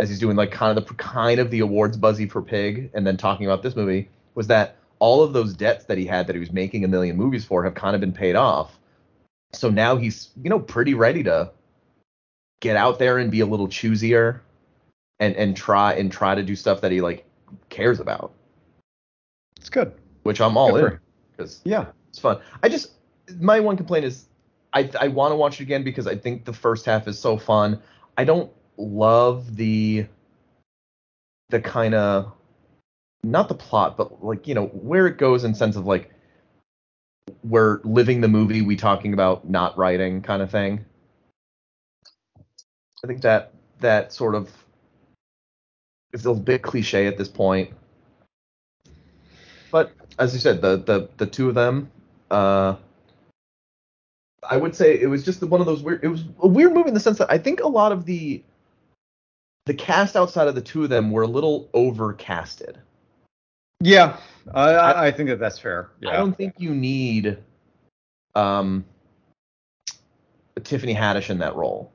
as 0.00 0.08
he's 0.08 0.18
doing 0.18 0.36
like 0.36 0.50
kind 0.50 0.76
of 0.76 0.86
the 0.86 0.94
kind 0.94 1.38
of 1.38 1.50
the 1.50 1.60
awards 1.60 1.96
buzzy 1.96 2.26
for 2.26 2.40
Pig 2.42 2.90
and 2.94 3.06
then 3.06 3.16
talking 3.16 3.46
about 3.46 3.62
this 3.62 3.76
movie 3.76 4.08
was 4.34 4.46
that 4.48 4.76
all 5.02 5.24
of 5.24 5.32
those 5.32 5.52
debts 5.52 5.86
that 5.86 5.98
he 5.98 6.06
had 6.06 6.28
that 6.28 6.36
he 6.36 6.40
was 6.40 6.52
making 6.52 6.84
a 6.84 6.88
million 6.88 7.16
movies 7.16 7.44
for 7.44 7.64
have 7.64 7.74
kind 7.74 7.96
of 7.96 8.00
been 8.00 8.12
paid 8.12 8.36
off. 8.36 8.78
So 9.52 9.68
now 9.68 9.96
he's 9.96 10.30
you 10.42 10.48
know 10.48 10.60
pretty 10.60 10.94
ready 10.94 11.24
to 11.24 11.50
get 12.60 12.76
out 12.76 13.00
there 13.00 13.18
and 13.18 13.28
be 13.30 13.40
a 13.40 13.46
little 13.46 13.66
choosier 13.66 14.40
and 15.18 15.34
and 15.34 15.56
try 15.56 15.94
and 15.94 16.10
try 16.12 16.36
to 16.36 16.42
do 16.42 16.54
stuff 16.54 16.80
that 16.82 16.92
he 16.92 17.00
like 17.00 17.26
cares 17.68 17.98
about, 17.98 18.32
it's 19.56 19.68
good 19.68 19.92
which 20.22 20.40
I'm 20.40 20.56
all 20.56 20.72
Good 20.72 20.92
in 20.92 20.98
because 21.32 21.60
yeah 21.64 21.86
it's 22.08 22.18
fun. 22.18 22.40
I 22.62 22.68
just 22.68 22.92
my 23.38 23.60
one 23.60 23.76
complaint 23.76 24.04
is 24.04 24.26
I 24.72 24.88
I 25.00 25.08
want 25.08 25.32
to 25.32 25.36
watch 25.36 25.60
it 25.60 25.64
again 25.64 25.82
because 25.82 26.06
I 26.06 26.16
think 26.16 26.44
the 26.44 26.52
first 26.52 26.86
half 26.86 27.08
is 27.08 27.18
so 27.18 27.36
fun. 27.36 27.80
I 28.16 28.24
don't 28.24 28.52
love 28.76 29.56
the 29.56 30.06
the 31.50 31.60
kind 31.60 31.94
of 31.94 32.32
not 33.22 33.48
the 33.48 33.54
plot, 33.54 33.96
but 33.96 34.24
like 34.24 34.46
you 34.46 34.54
know 34.54 34.66
where 34.66 35.06
it 35.06 35.18
goes 35.18 35.44
in 35.44 35.54
sense 35.54 35.76
of 35.76 35.86
like 35.86 36.10
we're 37.44 37.80
living 37.84 38.20
the 38.20 38.28
movie 38.28 38.62
we 38.62 38.76
talking 38.76 39.12
about 39.12 39.48
not 39.48 39.76
writing 39.78 40.22
kind 40.22 40.42
of 40.42 40.50
thing. 40.50 40.84
I 43.04 43.06
think 43.06 43.22
that 43.22 43.52
that 43.80 44.12
sort 44.12 44.34
of 44.34 44.50
is 46.12 46.26
a 46.26 46.34
bit 46.34 46.62
cliche 46.62 47.06
at 47.06 47.16
this 47.16 47.28
point. 47.28 47.70
But 49.70 49.92
as 50.18 50.34
you 50.34 50.40
said, 50.40 50.60
the 50.60 50.76
the 50.76 51.08
the 51.16 51.26
two 51.26 51.48
of 51.48 51.54
them, 51.54 51.90
uh, 52.30 52.76
I 54.48 54.56
would 54.56 54.74
say 54.74 55.00
it 55.00 55.06
was 55.06 55.24
just 55.24 55.42
one 55.42 55.60
of 55.60 55.66
those 55.66 55.82
weird. 55.82 56.04
It 56.04 56.08
was 56.08 56.24
a 56.40 56.48
weird 56.48 56.72
movie 56.72 56.88
in 56.88 56.94
the 56.94 57.00
sense 57.00 57.18
that 57.18 57.30
I 57.30 57.38
think 57.38 57.60
a 57.60 57.68
lot 57.68 57.92
of 57.92 58.04
the 58.04 58.42
the 59.66 59.74
cast 59.74 60.16
outside 60.16 60.48
of 60.48 60.54
the 60.54 60.60
two 60.60 60.82
of 60.82 60.90
them 60.90 61.10
were 61.10 61.22
a 61.22 61.28
little 61.28 61.68
overcasted. 61.72 62.76
Yeah, 63.82 64.16
I, 64.54 64.70
I, 64.70 65.06
I 65.06 65.10
think 65.10 65.28
that 65.28 65.40
that's 65.40 65.58
fair. 65.58 65.90
Yeah. 66.00 66.10
I 66.10 66.16
don't 66.16 66.36
think 66.36 66.54
you 66.58 66.74
need 66.74 67.38
um 68.34 68.84
Tiffany 70.62 70.94
Haddish 70.94 71.30
in 71.30 71.38
that 71.38 71.56
role. 71.56 71.92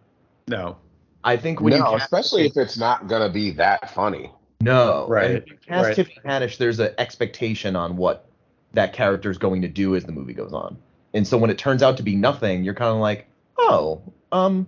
No. 0.48 0.78
I 1.24 1.38
think 1.38 1.62
when 1.62 1.74
you 1.74 1.80
no, 1.80 1.92
cast- 1.92 2.04
especially 2.04 2.46
if 2.46 2.58
it's 2.58 2.78
not 2.78 3.08
gonna 3.08 3.30
be 3.30 3.52
that 3.52 3.94
funny. 3.94 4.32
no 4.62 5.08
Right, 5.08 5.26
And 5.26 5.38
if 5.38 5.48
you 5.48 5.58
cast 5.66 5.88
right. 5.88 5.96
Tiffany 5.96 6.20
Haddish, 6.26 6.58
there's 6.58 6.80
an 6.80 6.94
expectation 6.98 7.76
on 7.76 7.96
what 7.96 8.30
that 8.74 8.92
character 8.94 9.32
is 9.32 9.38
going 9.38 9.62
to 9.62 9.68
do 9.68 9.96
as 9.96 10.04
the 10.04 10.12
movie 10.12 10.34
goes 10.34 10.54
on, 10.54 10.78
and 11.14 11.26
so 11.26 11.38
when 11.38 11.50
it 11.50 11.58
turns 11.58 11.82
out 11.82 11.98
to 11.98 12.04
be 12.04 12.16
nothing, 12.16 12.64
you're 12.64 12.74
kind 12.74 12.92
of 12.92 13.00
like, 13.00 13.28
oh, 13.58 14.02
um, 14.32 14.68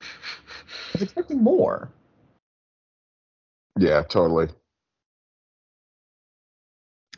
I 0.00 0.06
was 0.94 1.02
expecting 1.02 1.42
more. 1.42 1.90
Yeah, 3.78 4.02
totally. 4.02 4.48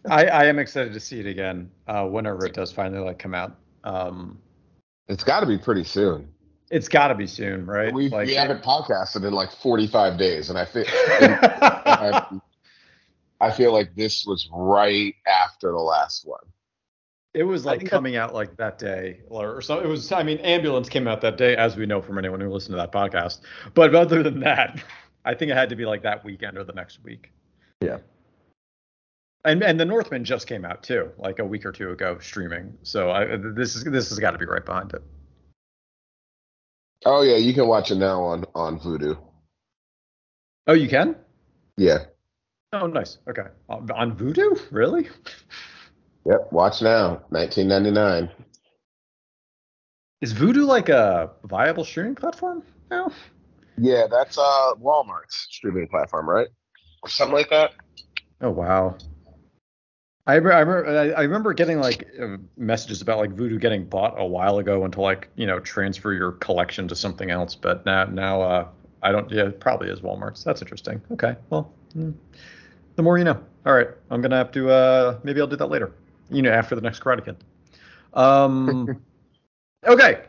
I, 0.08 0.26
I 0.26 0.44
am 0.46 0.58
excited 0.58 0.92
to 0.94 1.00
see 1.00 1.20
it 1.20 1.26
again 1.26 1.70
uh, 1.86 2.06
whenever 2.06 2.46
it 2.46 2.54
does 2.54 2.72
finally 2.72 3.04
like 3.04 3.18
come 3.18 3.34
out. 3.34 3.56
Um, 3.84 4.38
It's 5.08 5.24
got 5.24 5.40
to 5.40 5.46
be 5.46 5.58
pretty 5.58 5.84
soon. 5.84 6.28
it's 6.70 6.88
got 6.88 7.08
to 7.08 7.14
be 7.14 7.26
soon, 7.26 7.66
right? 7.66 7.92
We 7.92 8.08
like, 8.08 8.26
we 8.28 8.34
haven't 8.34 8.62
podcasted 8.62 9.26
in 9.26 9.32
like 9.34 9.50
45 9.52 10.16
days, 10.18 10.48
and 10.50 10.58
I 10.58 10.64
feel 10.64 10.84
I, 10.88 12.40
I 13.40 13.50
feel 13.50 13.72
like 13.72 13.94
this 13.94 14.24
was 14.26 14.48
right 14.52 15.14
after 15.26 15.70
the 15.70 15.78
last 15.78 16.26
one. 16.26 16.40
it 17.34 17.42
was 17.42 17.64
like 17.64 17.78
think 17.80 17.90
that- 17.90 17.96
coming 17.96 18.16
out 18.16 18.34
like 18.34 18.56
that 18.56 18.78
day, 18.78 19.20
or, 19.28 19.56
or 19.56 19.62
so. 19.62 19.80
It 19.80 19.86
was. 19.86 20.12
I 20.12 20.22
mean, 20.22 20.38
ambulance 20.38 20.88
came 20.88 21.08
out 21.08 21.20
that 21.22 21.36
day, 21.36 21.56
as 21.56 21.76
we 21.76 21.86
know 21.86 22.00
from 22.00 22.18
anyone 22.18 22.40
who 22.40 22.48
listened 22.50 22.72
to 22.72 22.76
that 22.76 22.92
podcast. 22.92 23.40
But 23.74 23.94
other 23.94 24.22
than 24.22 24.40
that, 24.40 24.82
I 25.24 25.34
think 25.34 25.50
it 25.50 25.56
had 25.56 25.68
to 25.70 25.76
be 25.76 25.84
like 25.84 26.02
that 26.02 26.24
weekend 26.24 26.56
or 26.56 26.64
the 26.64 26.72
next 26.72 27.02
week. 27.04 27.32
Yeah. 27.80 27.98
And 29.44 29.62
and 29.62 29.80
the 29.80 29.84
Northman 29.84 30.24
just 30.24 30.46
came 30.46 30.64
out 30.64 30.82
too, 30.82 31.10
like 31.16 31.38
a 31.38 31.44
week 31.44 31.64
or 31.64 31.72
two 31.72 31.90
ago, 31.90 32.18
streaming. 32.20 32.76
So 32.82 33.10
I, 33.10 33.36
this 33.36 33.74
is 33.74 33.84
this 33.84 34.10
has 34.10 34.18
got 34.18 34.32
to 34.32 34.38
be 34.38 34.44
right 34.44 34.64
behind 34.64 34.92
it. 34.92 35.02
Oh 37.06 37.22
yeah, 37.22 37.36
you 37.36 37.54
can 37.54 37.66
watch 37.66 37.90
it 37.90 37.96
now 37.96 38.22
on 38.22 38.44
on 38.54 38.78
Vudu. 38.78 39.18
Oh, 40.66 40.74
you 40.74 40.88
can? 40.88 41.16
Yeah. 41.76 42.04
Oh, 42.72 42.86
nice. 42.86 43.18
Okay. 43.28 43.46
On, 43.68 43.90
on 43.90 44.16
Vudu? 44.16 44.60
Really? 44.70 45.08
Yep. 46.26 46.52
Watch 46.52 46.82
now. 46.82 47.22
1999. 47.30 48.30
Is 50.20 50.34
Vudu 50.34 50.66
like 50.66 50.90
a 50.90 51.30
viable 51.44 51.82
streaming 51.82 52.14
platform 52.14 52.62
now? 52.90 53.10
Yeah, 53.78 54.06
that's 54.10 54.36
uh 54.36 54.74
Walmart's 54.78 55.46
streaming 55.50 55.88
platform, 55.88 56.28
right? 56.28 56.48
Or 57.02 57.08
something 57.08 57.34
like 57.34 57.48
that. 57.48 57.72
Oh 58.42 58.50
wow. 58.50 58.98
I, 60.26 60.34
I, 60.34 60.36
remember, 60.36 61.14
I 61.16 61.22
remember 61.22 61.54
getting 61.54 61.80
like 61.80 62.06
uh, 62.20 62.36
messages 62.56 63.00
about 63.00 63.18
like 63.18 63.30
Vudu 63.30 63.58
getting 63.58 63.84
bought 63.84 64.14
a 64.18 64.24
while 64.24 64.58
ago 64.58 64.84
and 64.84 64.92
to 64.92 65.00
like 65.00 65.28
you 65.36 65.46
know 65.46 65.58
transfer 65.60 66.12
your 66.12 66.32
collection 66.32 66.86
to 66.88 66.96
something 66.96 67.30
else, 67.30 67.54
but 67.54 67.84
now 67.86 68.04
now 68.04 68.42
uh, 68.42 68.68
I 69.02 69.12
don't. 69.12 69.30
Yeah, 69.30 69.46
it 69.46 69.60
probably 69.60 69.88
is 69.88 70.00
Walmart's. 70.00 70.44
That's 70.44 70.60
interesting. 70.60 71.00
Okay, 71.10 71.36
well, 71.48 71.72
mm, 71.96 72.14
the 72.96 73.02
more 73.02 73.18
you 73.18 73.24
know. 73.24 73.42
All 73.64 73.74
right, 73.74 73.88
I'm 74.10 74.20
gonna 74.20 74.36
have 74.36 74.52
to. 74.52 74.70
Uh, 74.70 75.18
maybe 75.22 75.40
I'll 75.40 75.46
do 75.46 75.56
that 75.56 75.66
later. 75.66 75.92
You 76.28 76.42
know, 76.42 76.52
after 76.52 76.74
the 76.74 76.82
next 76.82 77.00
Karate 77.00 77.24
Kid. 77.24 77.36
Um. 78.12 79.00
okay, 79.86 80.24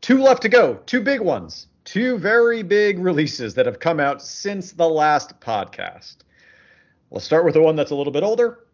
two 0.00 0.22
left 0.22 0.42
to 0.42 0.48
go. 0.48 0.80
Two 0.86 1.02
big 1.02 1.20
ones. 1.20 1.66
Two 1.84 2.18
very 2.18 2.62
big 2.62 2.98
releases 2.98 3.54
that 3.54 3.66
have 3.66 3.78
come 3.78 4.00
out 4.00 4.20
since 4.20 4.72
the 4.72 4.88
last 4.88 5.38
podcast. 5.38 6.16
Let's 7.10 7.24
start 7.24 7.44
with 7.44 7.54
the 7.54 7.62
one 7.62 7.76
that's 7.76 7.92
a 7.92 7.94
little 7.94 8.12
bit 8.12 8.24
older. 8.24 8.65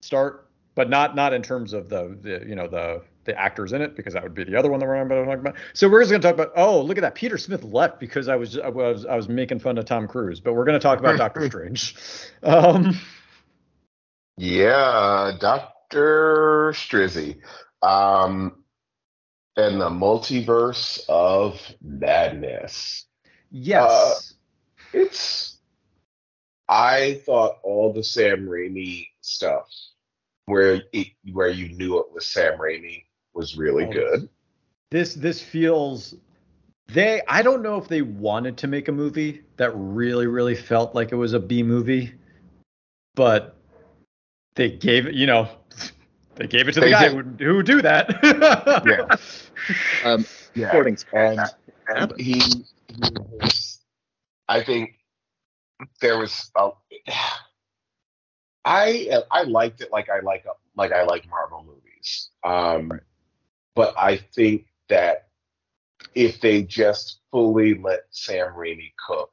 Start, 0.00 0.48
but 0.74 0.88
not 0.88 1.14
not 1.14 1.32
in 1.32 1.42
terms 1.42 1.72
of 1.72 1.88
the, 1.88 2.16
the 2.20 2.44
you 2.46 2.54
know 2.54 2.68
the 2.68 3.02
the 3.24 3.38
actors 3.38 3.72
in 3.72 3.82
it 3.82 3.96
because 3.96 4.14
that 4.14 4.22
would 4.22 4.34
be 4.34 4.44
the 4.44 4.56
other 4.56 4.70
one 4.70 4.80
that 4.80 4.86
we're 4.86 5.04
talking 5.04 5.40
about. 5.40 5.56
So 5.74 5.88
we're 5.88 6.00
just 6.00 6.10
going 6.10 6.22
to 6.22 6.26
talk 6.28 6.34
about. 6.34 6.52
Oh, 6.56 6.80
look 6.80 6.96
at 6.96 7.02
that! 7.02 7.14
Peter 7.14 7.36
Smith 7.38 7.62
left 7.64 8.00
because 8.00 8.28
I 8.28 8.36
was 8.36 8.58
I 8.58 8.68
was 8.68 9.04
I 9.06 9.14
was 9.16 9.28
making 9.28 9.58
fun 9.60 9.78
of 9.78 9.84
Tom 9.84 10.08
Cruise, 10.08 10.40
but 10.40 10.54
we're 10.54 10.64
going 10.64 10.78
to 10.78 10.82
talk 10.82 10.98
about 10.98 11.18
Doctor 11.18 11.46
Strange. 11.46 11.94
Um, 12.42 12.98
Yeah, 14.36 15.32
Doctor 15.38 16.72
Strizzy. 16.74 17.36
Um, 17.82 18.64
and 19.56 19.80
the 19.80 19.90
multiverse 19.90 21.00
of 21.08 21.60
madness. 21.82 23.06
yes. 23.50 24.34
It's. 24.92 25.58
I 26.68 27.20
thought 27.26 27.56
all 27.62 27.92
the 27.92 28.04
Sam 28.04 28.46
Raimi 28.46 29.08
stuff, 29.20 29.68
where 30.46 30.82
it, 30.92 31.08
where 31.32 31.48
you 31.48 31.68
knew 31.76 31.98
it 31.98 32.06
was 32.12 32.26
Sam 32.28 32.58
Raimi, 32.58 33.04
was 33.34 33.56
really 33.56 33.84
Oh, 33.84 33.92
good. 33.92 34.28
this 34.90 35.14
this 35.14 35.40
feels 35.42 36.14
they 36.88 37.22
I 37.28 37.42
don't 37.42 37.62
know 37.62 37.76
if 37.76 37.86
they 37.88 38.02
wanted 38.02 38.56
to 38.58 38.66
make 38.66 38.88
a 38.88 38.92
movie 38.92 39.42
that 39.56 39.70
really 39.74 40.26
really 40.26 40.54
felt 40.56 40.94
like 40.94 41.12
it 41.12 41.16
was 41.16 41.32
a 41.34 41.38
B 41.40 41.62
movie, 41.62 42.12
but 43.14 43.56
they 44.56 44.70
gave 44.70 45.06
it, 45.06 45.14
you 45.14 45.26
know, 45.26 45.48
they 46.34 46.46
gave 46.46 46.68
it 46.68 46.72
to 46.72 46.80
the 46.80 46.90
guy 46.90 47.04
did. 47.04 47.10
who, 47.12 47.16
would- 47.18 47.40
who 47.40 47.56
would 47.56 47.66
do 47.66 47.82
that. 47.82 48.10
Yeah. 48.86 49.16
Um, 50.04 50.24
Yeah, 50.54 50.66
recordings. 50.68 51.04
and 51.14 52.12
he, 52.18 52.40
he 52.40 52.64
was, 53.40 53.78
I 54.48 54.62
think 54.64 54.96
there 56.00 56.18
was 56.18 56.50
a, 56.56 56.70
I 58.64 59.22
I 59.30 59.42
liked 59.44 59.80
it 59.80 59.90
like 59.92 60.08
I 60.10 60.20
like 60.20 60.44
like 60.76 60.92
I 60.92 61.04
like 61.04 61.28
Marvel 61.28 61.64
movies. 61.64 62.28
Um, 62.44 62.92
but 63.74 63.94
I 63.98 64.16
think 64.16 64.66
that 64.88 65.28
if 66.14 66.40
they 66.40 66.62
just 66.62 67.20
fully 67.30 67.74
let 67.74 68.00
Sam 68.10 68.52
Raimi 68.54 68.92
cook, 69.06 69.30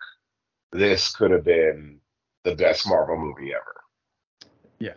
this 0.71 1.15
could 1.15 1.31
have 1.31 1.43
been 1.43 1.99
the 2.43 2.55
best 2.55 2.87
Marvel 2.87 3.17
movie 3.17 3.53
ever. 3.53 3.75
yeah. 4.79 4.93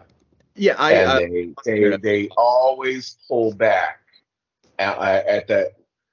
Yeah, 0.57 0.75
I, 0.79 0.93
and 0.93 1.11
uh, 1.11 1.19
they, 1.21 1.55
they 1.64 1.97
they 1.97 2.29
always 2.37 3.16
pull 3.29 3.55
back 3.55 4.01
at, 4.79 4.99
at 4.99 5.49
that 5.49 5.73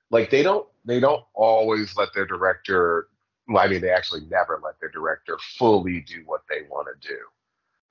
like 0.10 0.30
they 0.30 0.43
don't 0.43 0.67
they 0.86 0.99
don't 0.99 1.23
always 1.34 1.97
let 1.97 2.13
their 2.13 2.25
director 2.25 3.10
well, 3.47 3.63
I 3.63 3.67
mean 3.67 3.82
they 3.82 3.89
actually 3.89 4.21
never 4.30 4.62
let 4.63 4.80
their 4.80 4.89
director 4.89 5.38
fully 5.58 6.01
do 6.01 6.21
what 6.25 6.41
they 6.49 6.62
want 6.69 6.88
to 6.88 7.08
do 7.08 7.17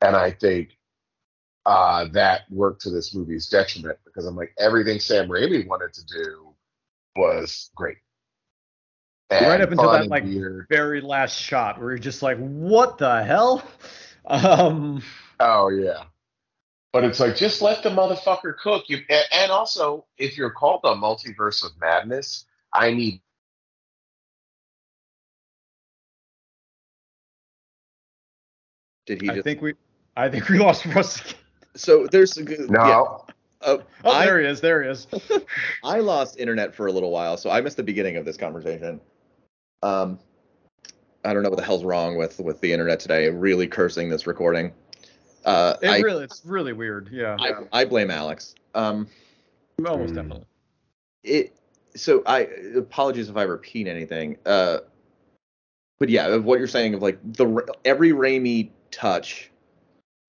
and 0.01 0.17
I 0.17 0.31
think 0.31 0.77
uh, 1.65 2.07
that 2.13 2.43
worked 2.51 2.83
to 2.83 2.91
this 2.91 3.15
movie's 3.15 3.49
detriment 3.49 3.99
because 4.05 4.25
I'm 4.27 4.37
like 4.37 4.55
everything 4.59 5.01
Sam 5.01 5.29
Raimi 5.29 5.67
wanted 5.67 5.93
to 5.95 6.05
do 6.07 6.55
was 7.17 7.71
great 7.75 7.97
and 9.31 9.47
Right 9.47 9.61
up 9.61 9.73
until 9.73 9.91
that, 9.91 10.09
like, 10.09 10.25
weird. 10.25 10.67
Very 10.71 11.01
last 11.01 11.37
shot 11.37 11.81
where 11.81 11.91
you're 11.91 11.99
just 11.99 12.23
like, 12.23 12.39
what 12.39 12.99
the 12.99 13.23
hell? 13.25 13.63
Um, 14.29 15.05
Oh 15.39 15.69
yeah. 15.69 16.03
But 16.93 17.05
it's 17.05 17.21
like 17.21 17.37
just 17.37 17.63
let 17.63 17.85
the 17.85 17.91
motherfucker 17.91 18.57
cook. 18.57 18.87
You 18.89 18.99
and, 19.09 19.25
and 19.33 19.53
also 19.53 20.05
if 20.19 20.37
you're 20.37 20.51
called 20.51 20.81
the 20.83 20.95
multiverse 20.95 21.65
of 21.65 21.71
madness, 21.81 22.45
I 22.73 22.91
need 22.93 23.21
did 29.07 29.23
he 29.23 29.31
I 29.31 29.35
just? 29.35 29.45
think 29.45 29.63
we, 29.63 29.75
I 30.16 30.29
think 30.29 30.48
we 30.48 30.59
lost 30.59 30.87
Russ. 30.87 31.35
so 31.74 32.07
there's 32.07 32.37
a 32.37 32.42
good. 32.42 32.70
no. 32.70 32.81
Yeah, 32.87 33.68
uh, 33.72 33.79
Oh, 34.05 34.11
I, 34.11 34.24
there 34.26 34.40
he 34.40 34.46
is. 34.46 34.61
There 34.61 34.83
he 34.83 34.90
is. 34.90 35.07
I 35.85 36.00
lost 36.00 36.38
internet 36.38 36.74
for 36.74 36.87
a 36.87 36.92
little 36.92 37.11
while, 37.11 37.37
so 37.37 37.50
I 37.50 37.61
missed 37.61 37.76
the 37.76 37.83
beginning 37.83 38.16
of 38.16 38.24
this 38.24 38.37
conversation. 38.37 39.00
Um, 39.83 40.18
I 41.24 41.35
don't 41.35 41.42
know 41.42 41.50
what 41.50 41.59
the 41.59 41.64
hell's 41.64 41.85
wrong 41.85 42.16
with 42.16 42.38
with 42.38 42.61
the 42.61 42.72
internet 42.72 43.00
today. 43.00 43.29
Really 43.29 43.66
cursing 43.66 44.09
this 44.09 44.26
recording. 44.26 44.72
Uh, 45.44 45.74
It 45.83 45.88
I, 45.88 45.98
really, 46.00 46.24
it's 46.24 46.42
really 46.44 46.72
weird. 46.72 47.09
Yeah, 47.12 47.37
I 47.40 47.81
I 47.81 47.85
blame 47.85 48.11
Alex. 48.11 48.55
Um, 48.74 49.09
almost 49.87 50.12
Mm. 50.12 50.16
definitely. 50.16 50.46
it 51.24 51.52
so 51.94 52.22
I 52.26 52.40
apologies 52.76 53.29
if 53.29 53.37
I 53.37 53.42
repeat 53.42 53.87
anything. 53.87 54.37
Uh, 54.46 54.79
but 55.98 56.09
yeah, 56.09 56.26
of 56.29 56.44
what 56.44 56.59
you're 56.59 56.68
saying 56.68 56.94
of 56.94 57.02
like 57.02 57.18
the 57.24 57.64
every 57.85 58.11
Raimi 58.11 58.70
touch 58.90 59.50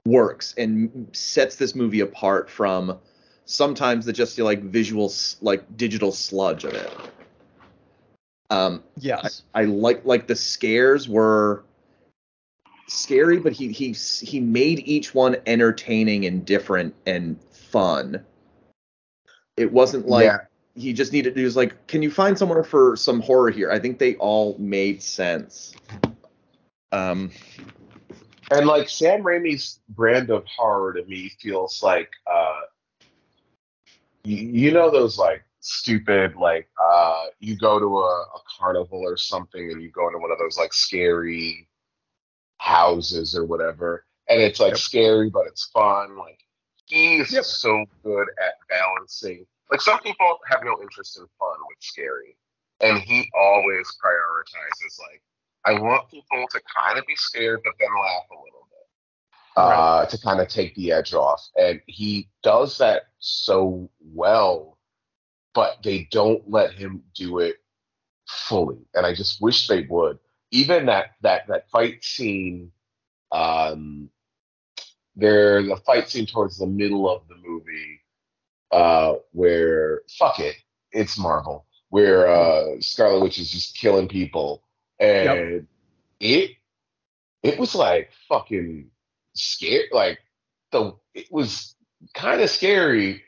works 0.07 0.53
and 0.57 1.07
sets 1.13 1.55
this 1.55 1.75
movie 1.75 1.99
apart 1.99 2.49
from 2.49 2.97
sometimes 3.45 4.05
the 4.05 4.13
just 4.13 4.37
like 4.39 4.61
visual 4.63 5.11
like 5.41 5.77
digital 5.77 6.11
sludge 6.11 6.63
of 6.63 6.73
it. 6.73 6.91
Um, 8.49 8.83
Yes. 8.97 9.43
I 9.53 9.65
like 9.65 10.05
like 10.05 10.27
the 10.27 10.35
scares 10.35 11.09
were 11.09 11.63
scary, 12.87 13.39
but 13.39 13.53
he 13.53 13.71
he 13.71 13.91
he 13.91 14.39
made 14.39 14.79
each 14.87 15.13
one 15.13 15.37
entertaining 15.45 16.25
and 16.25 16.45
different 16.45 16.95
and 17.05 17.41
fun. 17.51 18.23
It 19.57 19.71
wasn't 19.71 20.07
like 20.07 20.25
Yeah. 20.25 20.37
he 20.75 20.93
just 20.93 21.11
needed. 21.11 21.35
He 21.35 21.43
was 21.43 21.57
like, 21.57 21.87
"Can 21.87 22.01
you 22.01 22.11
find 22.11 22.37
someone 22.37 22.63
for 22.63 22.95
some 22.95 23.19
horror 23.19 23.49
here?" 23.49 23.71
I 23.71 23.79
think 23.79 23.99
they 23.99 24.15
all 24.15 24.55
made 24.59 25.01
sense. 25.01 25.73
Um, 26.91 27.31
and 28.51 28.65
like 28.65 28.89
Sam 28.89 29.23
Raimi's 29.23 29.79
brand 29.89 30.29
of 30.29 30.45
horror 30.45 30.93
to 30.93 31.03
me 31.05 31.31
feels 31.41 31.81
like 31.83 32.09
uh 32.31 32.61
you, 34.23 34.37
you 34.37 34.71
know 34.71 34.89
those 34.91 35.17
like 35.17 35.43
stupid 35.59 36.35
like 36.35 36.69
uh 36.81 37.25
you 37.39 37.57
go 37.57 37.79
to 37.79 37.97
a, 37.97 38.21
a 38.35 38.39
carnival 38.57 38.99
or 38.99 39.17
something 39.17 39.71
and 39.71 39.81
you 39.81 39.89
go 39.91 40.07
into 40.07 40.19
one 40.19 40.31
of 40.31 40.37
those 40.37 40.57
like 40.57 40.73
scary 40.73 41.67
houses 42.57 43.35
or 43.35 43.45
whatever 43.45 44.05
and 44.29 44.41
it's 44.41 44.59
like 44.59 44.71
Yep. 44.71 44.77
scary 44.77 45.29
but 45.29 45.45
it's 45.47 45.65
fun 45.67 46.17
like 46.17 46.39
he's 46.85 47.31
Yep. 47.31 47.43
so 47.43 47.85
good 48.03 48.27
at 48.45 48.53
balancing 48.69 49.45
like 49.71 49.81
some 49.81 49.99
people 49.99 50.39
have 50.49 50.61
no 50.63 50.81
interest 50.81 51.17
in 51.17 51.25
fun 51.39 51.57
with 51.67 51.77
scary 51.81 52.37
and 52.81 52.99
he 52.99 53.29
always 53.37 53.87
prioritizes 54.03 54.99
like 54.99 55.21
I 55.65 55.73
want 55.73 56.09
people 56.09 56.45
to 56.51 56.61
kind 56.77 56.97
of 56.97 57.05
be 57.05 57.15
scared, 57.15 57.61
but 57.63 57.73
then 57.79 57.89
laugh 57.89 58.23
a 58.31 58.35
little 58.35 58.67
bit 58.69 58.77
uh, 59.57 60.05
to 60.05 60.21
kind 60.21 60.39
of 60.39 60.47
take 60.47 60.75
the 60.75 60.91
edge 60.91 61.13
off. 61.13 61.45
And 61.59 61.81
he 61.87 62.29
does 62.43 62.77
that 62.77 63.07
so 63.19 63.89
well, 64.13 64.77
but 65.53 65.77
they 65.83 66.07
don't 66.11 66.47
let 66.49 66.73
him 66.73 67.03
do 67.15 67.39
it 67.39 67.57
fully. 68.27 68.77
And 68.93 69.05
I 69.05 69.13
just 69.13 69.41
wish 69.41 69.67
they 69.67 69.81
would. 69.89 70.19
Even 70.51 70.85
that 70.85 71.15
that 71.21 71.47
that 71.47 71.69
fight 71.69 72.03
scene, 72.03 72.71
um, 73.31 74.09
there 75.15 75.61
the 75.61 75.75
fight 75.77 76.09
scene 76.09 76.27
towards 76.27 76.57
the 76.57 76.67
middle 76.67 77.09
of 77.09 77.27
the 77.27 77.35
movie, 77.35 77.99
uh, 78.71 79.15
where 79.31 80.03
fuck 80.17 80.39
it, 80.39 80.55
it's 80.91 81.17
Marvel, 81.17 81.65
where 81.89 82.29
uh, 82.29 82.79
Scarlet 82.79 83.21
Witch 83.21 83.39
is 83.39 83.51
just 83.51 83.75
killing 83.75 84.07
people 84.07 84.63
and 84.99 85.67
it 86.19 86.51
it 87.43 87.59
was 87.59 87.75
like 87.75 88.09
fucking 88.27 88.89
scary 89.33 89.87
like 89.91 90.19
the 90.71 90.93
it 91.13 91.27
was 91.31 91.75
kind 92.13 92.41
of 92.41 92.49
scary 92.49 93.23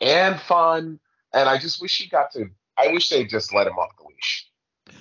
and 0.00 0.40
fun 0.40 0.98
and 1.32 1.48
i 1.48 1.56
just 1.58 1.80
wish 1.80 1.98
he 1.98 2.08
got 2.08 2.30
to 2.32 2.46
i 2.76 2.88
wish 2.88 3.08
they 3.08 3.24
just 3.24 3.54
let 3.54 3.66
him 3.66 3.74
off 3.74 3.90
the 3.98 4.04
leash 4.08 4.48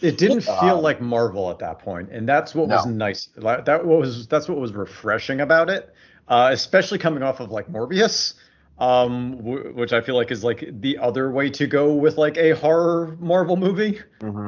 It 0.02 0.18
didn't 0.18 0.42
feel 0.42 0.78
Um, 0.78 0.84
like 0.84 1.02
Marvel 1.02 1.50
at 1.52 1.60
that 1.60 1.80
point, 1.80 2.10
and 2.12 2.28
that's 2.30 2.54
what 2.56 2.68
was 2.68 2.86
nice. 2.86 3.30
That 3.36 3.86
was 3.86 4.28
that's 4.28 4.48
what 4.48 4.58
was 4.60 4.74
refreshing 4.74 5.42
about 5.42 5.70
it, 5.70 5.94
uh, 6.28 6.50
especially 6.52 6.98
coming 7.00 7.24
off 7.24 7.40
of 7.40 7.52
like 7.52 7.68
Morbius, 7.68 8.36
um, 8.80 9.38
w- 9.38 9.74
which 9.74 9.92
I 9.94 10.02
feel 10.02 10.16
like 10.16 10.32
is 10.32 10.44
like 10.44 10.64
the 10.82 10.98
other 11.00 11.32
way 11.32 11.50
to 11.52 11.68
go 11.68 11.94
with 11.94 12.18
like 12.18 12.38
a 12.38 12.52
horror 12.52 13.16
Marvel 13.20 13.58
movie 13.58 14.00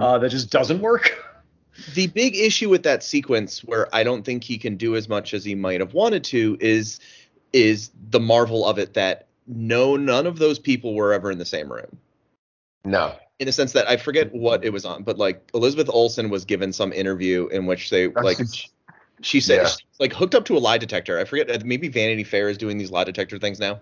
uh, 0.02 0.18
that 0.20 0.30
just 0.30 0.50
doesn't 0.52 0.80
work. 0.82 1.12
the 1.94 2.08
big 2.08 2.36
issue 2.36 2.70
with 2.70 2.84
that 2.84 3.04
sequence 3.04 3.64
where 3.64 3.94
I 3.94 4.04
don't 4.04 4.24
think 4.24 4.44
he 4.44 4.58
can 4.58 4.78
do 4.78 4.96
as 4.96 5.10
much 5.10 5.34
as 5.34 5.44
he 5.44 5.56
might 5.56 5.80
have 5.80 5.94
wanted 5.94 6.24
to 6.26 6.58
is 6.60 7.00
is 7.52 7.92
the 8.10 8.20
marvel 8.20 8.66
of 8.66 8.80
it 8.80 8.94
that 8.96 9.28
no 9.48 9.96
none 9.96 10.26
of 10.28 10.40
those 10.40 10.60
people 10.60 10.94
were 10.94 11.14
ever 11.14 11.32
in 11.32 11.38
the 11.38 11.46
same 11.46 11.72
room. 11.72 11.98
no 12.86 13.16
In 13.40 13.46
the 13.46 13.52
sense 13.52 13.74
that 13.74 13.90
I 13.90 13.98
forget 13.98 14.34
what 14.34 14.64
it 14.64 14.72
was 14.72 14.86
on, 14.86 15.04
but 15.04 15.18
like 15.18 15.50
Elizabeth 15.54 15.90
Olsen 15.90 16.30
was 16.30 16.46
given 16.46 16.74
some 16.74 16.94
interview 16.94 17.48
in 17.48 17.66
which 17.66 17.90
they 17.90 18.08
like 18.08 18.40
she 19.22 19.40
said 19.40 19.62
Yeah. 19.64 19.70
like 20.00 20.14
hooked 20.14 20.36
up 20.36 20.46
to 20.46 20.58
a 20.58 20.60
lie 20.60 20.78
detector. 20.78 21.20
I 21.20 21.26
forget 21.26 21.50
uh, 21.50 21.60
maybe 21.66 21.88
Vanity 21.88 22.24
Fair 22.24 22.50
is 22.50 22.58
doing 22.58 22.78
these 22.78 22.92
lie 22.92 23.04
detector 23.04 23.40
things 23.40 23.60
now. 23.60 23.80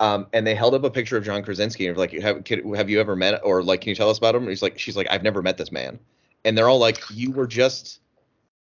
Um, 0.00 0.26
and 0.32 0.44
they 0.46 0.56
held 0.56 0.74
up 0.74 0.82
a 0.82 0.90
picture 0.90 1.16
of 1.16 1.24
John 1.24 1.42
Krasinski 1.44 1.86
and 1.86 1.96
were 1.96 2.00
like, 2.02 2.12
have, 2.12 2.44
have 2.76 2.90
you 2.90 2.98
ever 3.00 3.14
met 3.14 3.40
or 3.44 3.62
like, 3.62 3.80
can 3.80 3.90
you 3.90 3.94
tell 3.94 4.10
us 4.10 4.18
about 4.18 4.34
him? 4.34 4.42
And 4.42 4.50
he's 4.50 4.60
like, 4.60 4.76
she's 4.76 4.96
like, 4.96 5.06
I've 5.08 5.22
never 5.22 5.40
met 5.40 5.56
this 5.56 5.70
man. 5.70 6.00
And 6.44 6.56
they're 6.56 6.68
all 6.68 6.78
like, 6.78 7.02
you 7.10 7.30
were 7.32 7.46
just 7.46 8.00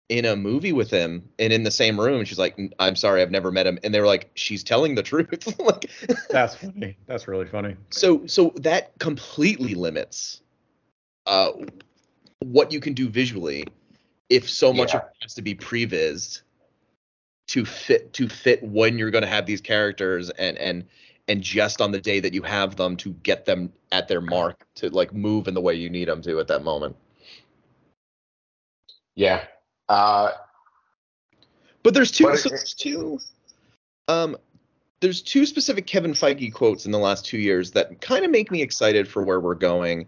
in 0.10 0.26
a 0.26 0.36
movie 0.36 0.74
with 0.74 0.92
him 0.92 1.28
and 1.40 1.54
in 1.54 1.64
the 1.64 1.72
same 1.72 2.00
room. 2.00 2.20
And 2.20 2.28
she's 2.28 2.38
like, 2.40 2.60
I'm 2.80 2.96
sorry, 2.96 3.22
I've 3.22 3.32
never 3.32 3.52
met 3.52 3.66
him. 3.66 3.80
And 3.84 3.94
they 3.94 4.00
were 4.00 4.08
like, 4.08 4.30
she's 4.36 4.64
telling 4.64 4.94
the 4.96 5.04
truth. 5.04 5.58
like, 5.60 5.90
That's 6.30 6.56
funny. 6.56 6.98
That's 7.08 7.28
really 7.28 7.46
funny. 7.46 7.76
so 7.92 8.26
so 8.28 8.52
that 8.58 8.98
completely 9.00 9.74
limits 9.76 10.42
uh 11.28 11.52
what 12.40 12.72
you 12.72 12.80
can 12.80 12.94
do 12.94 13.08
visually 13.08 13.64
if 14.30 14.50
so 14.50 14.74
much 14.74 14.94
Yeah. 14.94 15.02
of 15.02 15.04
it 15.06 15.10
has 15.22 15.34
to 15.36 15.42
be 15.44 15.54
prevised 15.54 16.42
to 17.48 17.64
fit 17.66 18.12
to 18.14 18.28
fit 18.28 18.62
when 18.64 18.98
you're 18.98 19.12
going 19.12 19.22
to 19.24 19.28
have 19.30 19.46
these 19.46 19.62
characters 19.62 20.30
and 20.32 20.58
and 20.58 20.86
and 21.28 21.42
just 21.44 21.80
on 21.80 21.92
the 21.92 22.02
day 22.02 22.20
that 22.20 22.34
you 22.34 22.42
have 22.42 22.76
them 22.76 22.98
to 22.98 23.12
get 23.24 23.46
them 23.46 23.72
at 23.92 24.08
their 24.08 24.22
mark 24.22 24.66
to 24.76 24.90
like 24.90 25.14
move 25.14 25.48
in 25.48 25.54
the 25.54 25.62
way 25.62 25.76
you 25.76 25.90
need 25.90 26.08
them 26.08 26.22
to 26.24 26.40
at 26.40 26.48
that 26.48 26.64
moment. 26.64 26.96
Yeah 29.16 29.44
uh 29.90 30.32
But 31.84 31.94
there's 31.94 32.12
two. 32.12 32.26
But 32.26 32.38
so 32.40 32.50
there's 32.50 32.74
two. 32.74 33.20
Um, 34.08 34.38
there's 35.00 35.22
two 35.22 35.46
specific 35.46 35.88
Kevin 35.88 36.14
Feige 36.14 36.54
quotes 36.54 36.86
in 36.86 36.92
the 36.92 37.00
last 37.00 37.26
two 37.26 37.40
years 37.40 37.72
that 37.72 38.02
kind 38.02 38.24
of 38.24 38.32
make 38.32 38.52
me 38.52 38.62
excited 38.62 39.08
for 39.08 39.24
where 39.24 39.40
we're 39.40 39.56
going. 39.56 40.08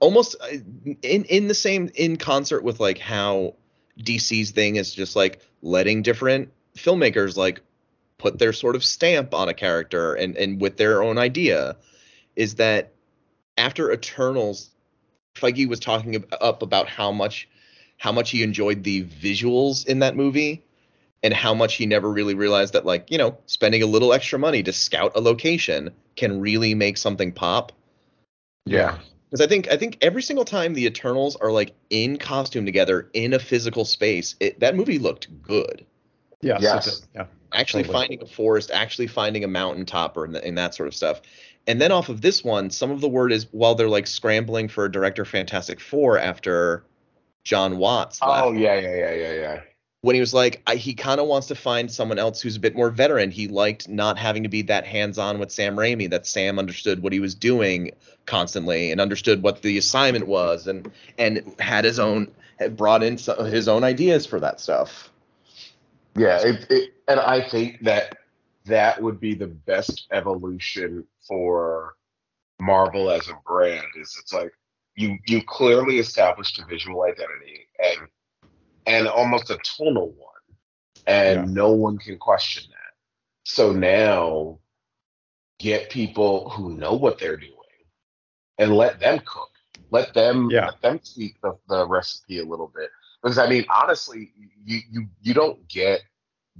Almost 0.00 0.36
uh, 0.40 0.56
in 1.02 1.24
in 1.24 1.48
the 1.48 1.54
same 1.54 1.90
in 1.94 2.16
concert 2.16 2.64
with 2.64 2.80
like 2.80 2.98
how 2.98 3.54
DC's 4.00 4.50
thing 4.50 4.76
is 4.76 4.92
just 4.92 5.14
like 5.14 5.42
letting 5.62 6.02
different 6.02 6.50
filmmakers 6.76 7.36
like 7.36 7.60
put 8.18 8.38
their 8.38 8.52
sort 8.52 8.76
of 8.76 8.84
stamp 8.84 9.34
on 9.34 9.48
a 9.48 9.54
character 9.54 10.14
and 10.14 10.36
and 10.36 10.60
with 10.60 10.76
their 10.76 11.02
own 11.02 11.18
idea 11.18 11.76
is 12.36 12.56
that 12.56 12.92
after 13.58 13.92
Eternals, 13.92 14.70
Feige 15.34 15.68
was 15.68 15.80
talking 15.80 16.24
up 16.40 16.62
about 16.62 16.88
how 16.88 17.12
much 17.12 17.48
how 18.00 18.12
much 18.12 18.30
he 18.30 18.42
enjoyed 18.42 18.82
the 18.82 19.04
visuals 19.04 19.86
in 19.86 19.98
that 19.98 20.16
movie 20.16 20.64
and 21.22 21.34
how 21.34 21.52
much 21.52 21.74
he 21.74 21.84
never 21.84 22.10
really 22.10 22.34
realized 22.34 22.72
that 22.72 22.86
like 22.86 23.10
you 23.10 23.18
know 23.18 23.36
spending 23.44 23.82
a 23.82 23.86
little 23.86 24.14
extra 24.14 24.38
money 24.38 24.62
to 24.62 24.72
scout 24.72 25.12
a 25.14 25.20
location 25.20 25.90
can 26.16 26.40
really 26.40 26.74
make 26.74 26.96
something 26.96 27.30
pop 27.30 27.72
yeah 28.64 28.98
because 29.28 29.44
i 29.44 29.46
think 29.46 29.70
i 29.70 29.76
think 29.76 29.98
every 30.00 30.22
single 30.22 30.46
time 30.46 30.72
the 30.72 30.86
eternals 30.86 31.36
are 31.36 31.52
like 31.52 31.74
in 31.90 32.16
costume 32.16 32.64
together 32.64 33.10
in 33.12 33.34
a 33.34 33.38
physical 33.38 33.84
space 33.84 34.34
it, 34.40 34.58
that 34.60 34.74
movie 34.74 34.98
looked 34.98 35.28
good 35.42 35.84
yeah 36.40 36.56
Yes. 36.58 37.06
Yeah. 37.14 37.26
actually 37.52 37.82
Totally. 37.82 38.00
finding 38.00 38.22
a 38.22 38.26
forest 38.26 38.70
actually 38.72 39.08
finding 39.08 39.44
a 39.44 39.48
mountaintop 39.48 40.16
or 40.16 40.24
and, 40.24 40.36
and 40.36 40.56
that 40.56 40.74
sort 40.74 40.88
of 40.88 40.94
stuff 40.94 41.20
and 41.66 41.78
then 41.78 41.92
off 41.92 42.08
of 42.08 42.22
this 42.22 42.42
one 42.42 42.70
some 42.70 42.90
of 42.90 43.02
the 43.02 43.08
word 43.10 43.30
is 43.30 43.46
while 43.50 43.74
they're 43.74 43.90
like 43.90 44.06
scrambling 44.06 44.68
for 44.68 44.86
a 44.86 44.90
director 44.90 45.26
fantastic 45.26 45.80
four 45.80 46.16
after 46.18 46.82
john 47.44 47.78
watts 47.78 48.18
oh 48.22 48.52
yeah 48.52 48.78
yeah 48.78 48.94
yeah 48.94 49.12
yeah 49.12 49.32
yeah 49.32 49.60
when 50.02 50.14
he 50.14 50.20
was 50.20 50.32
like 50.32 50.62
I, 50.66 50.76
he 50.76 50.94
kind 50.94 51.20
of 51.20 51.26
wants 51.26 51.46
to 51.48 51.54
find 51.54 51.90
someone 51.90 52.18
else 52.18 52.40
who's 52.40 52.56
a 52.56 52.60
bit 52.60 52.74
more 52.74 52.90
veteran. 52.90 53.30
He 53.30 53.48
liked 53.48 53.88
not 53.88 54.18
having 54.18 54.42
to 54.44 54.48
be 54.48 54.62
that 54.62 54.86
hands-on 54.86 55.38
with 55.38 55.52
Sam 55.52 55.76
Raimi. 55.76 56.08
That 56.08 56.26
Sam 56.26 56.58
understood 56.58 57.02
what 57.02 57.12
he 57.12 57.20
was 57.20 57.34
doing 57.34 57.92
constantly 58.26 58.92
and 58.92 59.00
understood 59.00 59.42
what 59.42 59.62
the 59.62 59.76
assignment 59.76 60.26
was, 60.26 60.66
and 60.66 60.90
and 61.18 61.54
had 61.58 61.84
his 61.84 61.98
own 61.98 62.30
had 62.58 62.76
brought 62.76 63.02
in 63.02 63.18
some, 63.18 63.44
his 63.46 63.68
own 63.68 63.84
ideas 63.84 64.26
for 64.26 64.40
that 64.40 64.60
stuff. 64.60 65.10
Yeah, 66.16 66.40
it, 66.42 66.66
it, 66.70 66.90
and 67.08 67.20
I 67.20 67.46
think 67.48 67.80
that 67.82 68.18
that 68.66 69.02
would 69.02 69.20
be 69.20 69.34
the 69.34 69.46
best 69.46 70.06
evolution 70.12 71.04
for 71.26 71.96
Marvel 72.58 73.10
as 73.10 73.28
a 73.28 73.38
brand. 73.46 73.86
Is 74.00 74.16
it's 74.20 74.32
like 74.32 74.52
you 75.00 75.18
you 75.26 75.42
clearly 75.42 75.98
established 75.98 76.58
a 76.58 76.66
visual 76.66 77.02
identity 77.04 77.66
and 77.82 78.08
and 78.86 79.08
almost 79.08 79.50
a 79.50 79.58
tonal 79.58 80.10
one, 80.10 80.56
and 81.06 81.48
Yeah. 81.48 81.54
no 81.54 81.70
one 81.72 81.98
can 81.98 82.18
question 82.18 82.64
that. 82.70 82.94
So 83.44 83.72
now, 83.72 84.58
get 85.58 85.90
people 85.90 86.50
who 86.50 86.74
know 86.76 86.94
what 86.94 87.18
they're 87.18 87.36
doing, 87.36 87.54
and 88.58 88.76
let 88.76 89.00
them 89.00 89.20
cook. 89.24 89.50
Let 89.90 90.12
them 90.14 90.50
Yeah. 90.50 90.66
let 90.66 90.80
them 90.82 91.00
tweak 91.14 91.40
the, 91.42 91.56
the 91.68 91.86
recipe 91.88 92.38
a 92.38 92.44
little 92.44 92.72
bit. 92.74 92.90
Because 93.22 93.38
I 93.38 93.48
mean, 93.48 93.64
honestly, 93.70 94.32
you 94.64 94.80
you 94.90 95.06
you 95.20 95.34
don't 95.34 95.66
get 95.68 96.00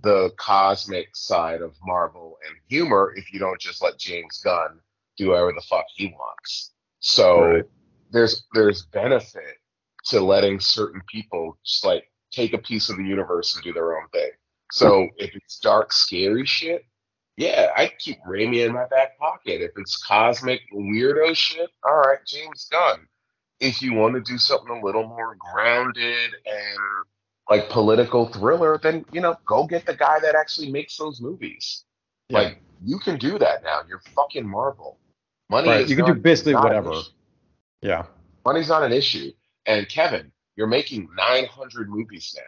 the 0.03 0.31
cosmic 0.39 1.15
side 1.15 1.61
of 1.61 1.75
Marvel 1.85 2.39
and 2.47 2.57
humor 2.69 3.13
if 3.17 3.33
you 3.33 3.39
don't 3.39 3.61
just 3.61 3.83
let 3.83 3.99
James 3.99 4.41
Gunn 4.43 4.81
do 5.17 5.29
whatever 5.29 5.53
the 5.53 5.61
fuck 5.69 5.85
he 5.95 6.07
wants. 6.07 6.73
So 7.01 7.41
Right. 7.41 7.65
There's 8.11 8.45
there's 8.55 8.83
benefit 8.87 9.59
to 10.07 10.21
letting 10.21 10.61
certain 10.61 11.01
people 11.09 11.59
just 11.65 11.85
like 11.85 12.05
take 12.33 12.53
a 12.55 12.59
piece 12.59 12.89
of 12.89 12.97
the 12.97 13.05
universe 13.05 13.55
and 13.55 13.65
do 13.65 13.73
their 13.73 13.97
own 13.97 14.09
thing. 14.13 14.31
So 14.73 15.09
if 15.17 15.35
it's 15.35 15.59
dark, 15.59 15.93
scary 15.93 16.47
shit, 16.47 16.85
yeah, 17.37 17.71
I 17.77 17.93
keep 17.99 18.19
Raimi 18.27 18.65
in 18.67 18.73
my 18.73 18.87
back 18.87 19.19
pocket. 19.19 19.61
If 19.63 19.73
it's 19.77 20.03
cosmic 20.05 20.61
weirdo 20.73 21.35
shit, 21.35 21.69
all 21.85 21.97
right, 21.99 22.19
James 22.27 22.69
Gunn. 22.71 23.07
If 23.59 23.83
you 23.83 23.95
want 23.95 24.15
to 24.15 24.21
do 24.21 24.39
something 24.39 24.71
a 24.71 24.85
little 24.85 25.07
more 25.07 25.37
grounded 25.53 26.31
and 26.47 26.79
like 27.51 27.69
political 27.69 28.27
thriller, 28.29 28.79
then 28.83 29.05
you 29.13 29.21
know, 29.21 29.37
go 29.45 29.67
get 29.67 29.85
the 29.87 29.95
guy 29.95 30.19
that 30.21 30.35
actually 30.35 30.71
makes 30.71 30.97
those 30.97 31.21
movies. 31.21 31.85
Yeah. 32.29 32.39
Like 32.39 32.63
you 32.85 32.99
can 32.99 33.19
do 33.19 33.39
that 33.39 33.63
now. 33.65 33.81
You're 33.89 34.03
fucking 34.15 34.49
Marvel. 34.49 34.99
Money 35.51 35.69
Right. 35.69 35.81
is 35.83 35.91
You 35.91 35.97
can 35.97 36.07
do 36.07 36.15
basically 36.15 36.55
whatever. 36.55 36.93
issue. 36.93 37.11
Yeah. 37.83 38.05
Money's 38.45 38.69
not 38.69 38.83
an 38.83 38.93
issue. 38.93 39.33
And 39.67 39.89
Kevin, 39.89 40.33
you're 40.57 40.67
making 40.67 41.09
900 41.17 41.89
movies 41.89 42.35
now. 42.37 42.43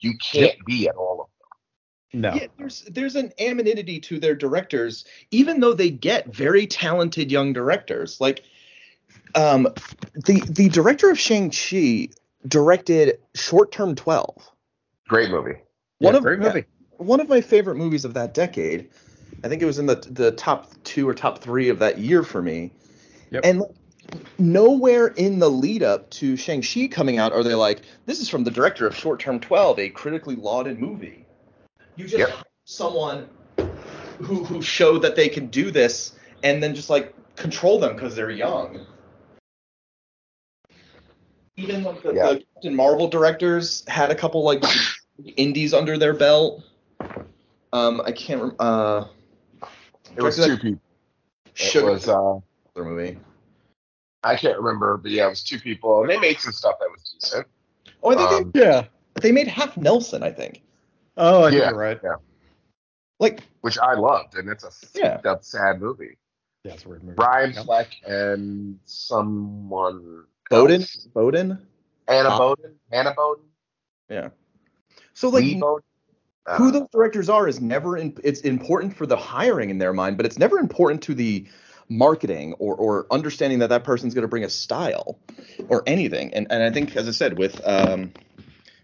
You 0.00 0.14
can't 0.18 0.56
be 0.64 0.88
at 0.88 0.94
all 0.96 1.20
of 1.22 1.26
them. 2.12 2.22
No. 2.22 2.34
Yeah, 2.34 2.46
there's 2.56 2.82
there's 2.84 3.16
an 3.16 3.32
amenity 3.38 4.00
to 4.00 4.18
their 4.18 4.34
directors, 4.34 5.04
even 5.30 5.60
though 5.60 5.74
they 5.74 5.90
get 5.90 6.34
very 6.34 6.66
talented 6.66 7.30
young 7.30 7.52
directors. 7.52 8.18
Like, 8.20 8.44
um, 9.34 9.64
the 10.14 10.40
the 10.48 10.68
director 10.70 11.10
of 11.10 11.18
Shang 11.18 11.50
Chi 11.50 12.08
directed 12.46 13.18
Short 13.34 13.72
Term 13.72 13.94
Twelve, 13.94 14.50
Great 15.08 15.30
movie. 15.30 15.58
one 15.98 16.14
Yeah, 16.14 16.18
of 16.18 16.22
great 16.24 16.38
movie. 16.38 16.64
one 16.96 17.20
of 17.20 17.28
my 17.28 17.42
favorite 17.42 17.76
movies 17.76 18.06
of 18.06 18.14
that 18.14 18.32
decade. 18.32 18.88
I 19.44 19.48
think 19.48 19.60
it 19.60 19.66
was 19.66 19.78
in 19.78 19.84
the 19.84 19.96
the 19.96 20.30
top 20.32 20.72
two 20.84 21.06
or 21.06 21.12
top 21.14 21.40
three 21.40 21.68
of 21.68 21.78
that 21.80 21.98
year 21.98 22.22
for 22.22 22.40
me. 22.40 22.72
Yep. 23.32 23.44
And 23.44 23.62
nowhere 24.38 25.08
in 25.08 25.38
the 25.38 25.50
lead 25.50 25.82
up 25.82 26.08
to 26.10 26.36
Shang 26.36 26.62
Chi 26.62 26.88
coming 26.88 27.18
out 27.18 27.32
are 27.32 27.42
they 27.42 27.54
like, 27.54 27.82
this 28.06 28.20
is 28.20 28.28
from 28.28 28.44
the 28.44 28.50
director 28.50 28.86
of 28.86 28.96
Short 28.96 29.20
Term 29.20 29.40
Twelve, 29.40 29.78
a 29.78 29.88
critically 29.90 30.36
lauded 30.36 30.78
movie. 30.78 31.26
You 31.96 32.04
just 32.04 32.18
Yep. 32.18 32.46
someone 32.64 33.28
who 34.18 34.44
who 34.44 34.62
showed 34.62 35.02
that 35.02 35.16
they 35.16 35.28
can 35.28 35.48
do 35.48 35.70
this, 35.70 36.14
and 36.42 36.62
then 36.62 36.74
just 36.74 36.90
like 36.90 37.14
control 37.36 37.78
them 37.78 37.94
because 37.94 38.14
they're 38.14 38.30
young. 38.30 38.86
Even 41.56 41.82
like 41.82 42.02
the, 42.02 42.12
Yeah. 42.14 42.32
the 42.34 42.44
Captain 42.54 42.74
Marvel 42.74 43.08
directors 43.08 43.84
had 43.88 44.10
a 44.10 44.14
couple 44.14 44.44
like 44.44 44.62
indies 45.36 45.74
under 45.74 45.98
their 45.98 46.14
belt. 46.14 46.62
Um, 47.72 48.00
I 48.04 48.12
can't. 48.12 48.40
rem- 48.40 48.56
Uh, 48.58 49.04
It 50.16 50.22
was 50.22 50.36
two 50.36 50.56
people. 50.56 50.80
It 51.56 51.82
was 51.82 52.08
uh 52.08 52.38
their 52.74 52.84
movie. 52.84 53.18
I 54.24 54.36
can't 54.36 54.58
remember, 54.58 54.96
but 54.96 55.10
yeah, 55.10 55.26
it 55.26 55.30
was 55.30 55.42
two 55.42 55.60
people, 55.60 56.00
and 56.00 56.10
they 56.10 56.18
made 56.18 56.40
some 56.40 56.52
stuff 56.52 56.76
that 56.80 56.88
was 56.90 57.02
decent. 57.20 57.46
Oh, 58.02 58.10
I 58.10 58.16
think 58.16 58.46
Um, 58.46 58.52
Yeah. 58.54 58.82
they, 59.14 59.20
they 59.28 59.32
made 59.32 59.46
Half 59.48 59.76
Nelson. 59.76 60.22
I 60.22 60.30
think. 60.32 60.62
Oh, 61.16 61.44
I 61.44 61.50
think 61.50 61.62
Yeah. 61.62 61.70
you're 61.70 61.78
right. 61.78 62.00
Like, 63.20 63.40
which 63.62 63.78
I 63.78 63.94
loved, 63.94 64.36
and 64.36 64.48
it's 64.48 64.64
a 64.64 64.70
Yeah. 64.98 65.14
fucked 65.14 65.26
up, 65.26 65.44
sad 65.44 65.80
movie. 65.80 66.16
Yeah, 66.64 66.74
it's 66.74 66.84
a 66.84 66.88
weird 66.88 67.02
movie. 67.04 67.16
Ryan 67.18 67.52
Yep. 67.52 67.64
Fleck 67.64 67.88
and 68.06 68.78
someone 68.84 70.24
Boden. 70.50 70.82
else. 70.82 70.96
Boden. 71.14 71.66
Anna 72.08 72.28
Ah. 72.30 72.38
Boden, 72.38 72.78
Anna 72.90 73.12
Boden, 73.14 73.44
Yeah. 74.08 74.30
So 75.14 75.28
like, 75.28 75.42
Lee 75.44 75.60
Boden. 75.60 75.82
who 76.56 76.68
Uh, 76.68 76.70
those 76.70 76.88
directors 76.90 77.28
are 77.28 77.46
is 77.46 77.60
never. 77.60 77.98
In, 77.98 78.16
it's 78.24 78.40
important 78.40 78.96
for 78.96 79.04
the 79.06 79.16
hiring 79.16 79.68
in 79.68 79.76
their 79.78 79.92
mind, 79.92 80.16
but 80.16 80.24
it's 80.24 80.38
never 80.38 80.58
important 80.58 81.02
to 81.02 81.14
the 81.14 81.46
marketing 81.88 82.54
or 82.54 82.74
or 82.74 83.06
understanding 83.10 83.58
that 83.60 83.68
that 83.68 83.84
person's 83.84 84.14
going 84.14 84.22
to 84.22 84.28
bring 84.28 84.44
a 84.44 84.50
style 84.50 85.18
or 85.68 85.82
anything. 85.86 86.32
And 86.34 86.46
and 86.50 86.62
I 86.62 86.70
think, 86.70 86.96
as 86.96 87.08
I 87.08 87.12
said, 87.12 87.38
with 87.38 87.60
um, 87.66 88.12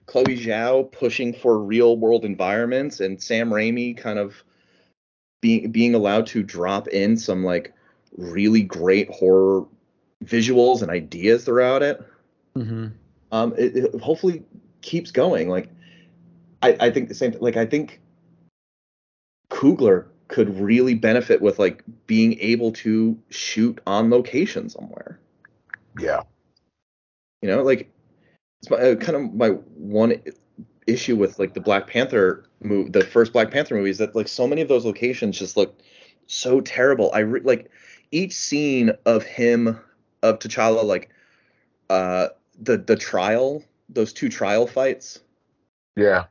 Chloe 0.06 0.38
Zhao 0.38 0.90
pushing 0.90 1.32
for 1.32 1.58
real 1.58 1.96
world 1.96 2.24
environments 2.24 3.00
and 3.00 3.22
Sam 3.22 3.50
Raimi 3.50 3.96
kind 3.96 4.18
of 4.18 4.42
being 5.40 5.70
being 5.70 5.94
allowed 5.94 6.26
to 6.28 6.42
drop 6.42 6.88
in 6.88 7.16
some 7.16 7.44
like 7.44 7.72
really 8.16 8.62
great 8.62 9.10
horror 9.10 9.66
visuals 10.24 10.82
and 10.82 10.90
ideas 10.90 11.44
throughout 11.44 11.82
it. 11.82 12.02
Mm-hmm. 12.56 12.86
um, 13.32 13.52
it, 13.58 13.76
it 13.76 14.00
hopefully 14.00 14.44
keeps 14.80 15.10
going. 15.10 15.48
Like, 15.48 15.68
I, 16.62 16.76
I 16.78 16.90
think 16.90 17.08
the 17.08 17.14
same. 17.14 17.34
Like, 17.40 17.56
I 17.56 17.66
think 17.66 18.00
Coogler 19.50 20.06
could 20.28 20.58
really 20.58 20.94
benefit 20.94 21.40
with 21.42 21.58
like 21.58 21.82
being 22.06 22.38
able 22.40 22.72
to 22.72 23.18
shoot 23.30 23.80
on 23.86 24.10
location 24.10 24.68
somewhere. 24.68 25.18
yeah, 25.98 26.22
You 27.42 27.48
know, 27.50 27.62
like 27.62 27.90
it's 28.62 28.70
my, 28.70 28.76
uh, 28.78 28.94
kind 28.96 29.16
of 29.16 29.34
my 29.34 29.48
one 29.48 30.20
issue 30.86 31.16
with 31.16 31.38
like 31.38 31.54
the 31.54 31.60
Black 31.60 31.86
Panther 31.86 32.44
movie, 32.60 32.90
the 32.90 33.04
first 33.04 33.32
Black 33.32 33.50
Panther 33.50 33.74
movie, 33.74 33.90
is 33.90 33.98
that 33.98 34.14
like 34.14 34.28
so 34.28 34.46
many 34.46 34.62
of 34.62 34.68
those 34.68 34.84
locations 34.84 35.38
just 35.38 35.56
look 35.56 35.78
so 36.26 36.60
terrible. 36.60 37.10
I 37.12 37.20
re- 37.20 37.40
like 37.42 37.70
each 38.10 38.32
scene 38.32 38.92
of 39.04 39.22
him 39.24 39.78
of 40.22 40.38
T'Challa, 40.38 40.84
like 40.84 41.10
uh 41.90 42.28
the 42.60 42.78
the 42.78 42.96
trial, 42.96 43.62
those 43.88 44.12
two 44.12 44.28
trial 44.28 44.66
fights 44.66 45.20
yeah, 45.96 46.24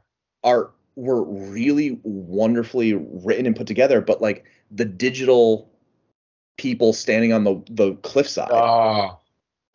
are 0.43 0.71
were 0.95 1.23
really 1.23 1.99
wonderfully 2.03 2.93
written 2.93 3.45
and 3.45 3.55
put 3.55 3.67
together, 3.67 4.01
but 4.01 4.21
like 4.21 4.45
the 4.71 4.85
digital 4.85 5.69
people 6.57 6.93
standing 6.93 7.33
on 7.33 7.43
the 7.43 7.61
the 7.71 7.95
cliffside 8.03 8.51
oh, 8.51 9.19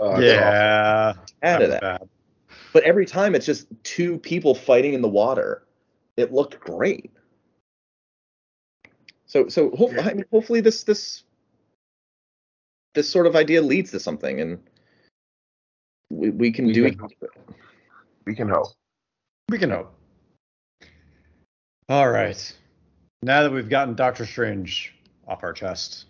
oh, 0.01 0.21
yeah. 0.21 1.15
added 1.43 1.71
was 1.71 1.71
that. 1.71 1.81
bad. 1.81 2.09
But 2.73 2.85
every 2.85 3.07
time 3.07 3.35
it's 3.35 3.47
just 3.47 3.67
two 3.83 4.19
people 4.19 4.55
fighting 4.55 4.95
in 4.95 5.03
the 5.03 5.09
water. 5.09 5.65
It 6.17 6.33
looked 6.33 6.59
great. 6.61 7.13
So 9.27 9.49
so 9.49 9.71
hope, 9.71 9.93
Yeah. 9.93 10.09
I 10.09 10.15
mean, 10.15 10.25
hopefully 10.31 10.61
this 10.61 10.85
this 10.85 11.25
this 12.95 13.09
sort 13.09 13.27
of 13.27 13.37
idea 13.37 13.63
leads 13.63 13.91
to 13.93 14.01
something 14.01 14.41
and 14.41 14.59
we, 16.11 16.31
we 16.31 16.51
can 16.51 16.67
We 16.67 16.73
do 16.73 16.91
can- 16.91 17.09
we 18.25 18.35
can 18.35 18.49
hope. 18.49 18.69
We 19.49 19.59
can 19.59 19.71
hope. 19.71 19.98
All 21.89 22.11
right. 22.11 22.53
Now 23.23 23.43
that 23.43 23.53
we've 23.53 23.69
gotten 23.69 23.95
Doctor 23.95 24.27
Strange 24.27 24.95
off 25.27 25.43
our 25.43 25.53
chest, 25.53 26.07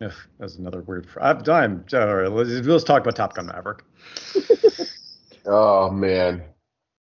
if 0.00 0.14
that's 0.38 0.56
another 0.56 0.80
weird. 0.82 1.08
Fr- 1.08 1.20
I'm, 1.20 1.38
I'm 1.50 1.84
all 1.92 2.14
right. 2.16 2.30
Let's, 2.30 2.66
let's 2.66 2.84
talk 2.84 3.02
about 3.02 3.16
Top 3.16 3.34
Gun 3.34 3.46
Maverick. 3.46 3.84
Oh 5.46 5.90
man, 5.90 6.42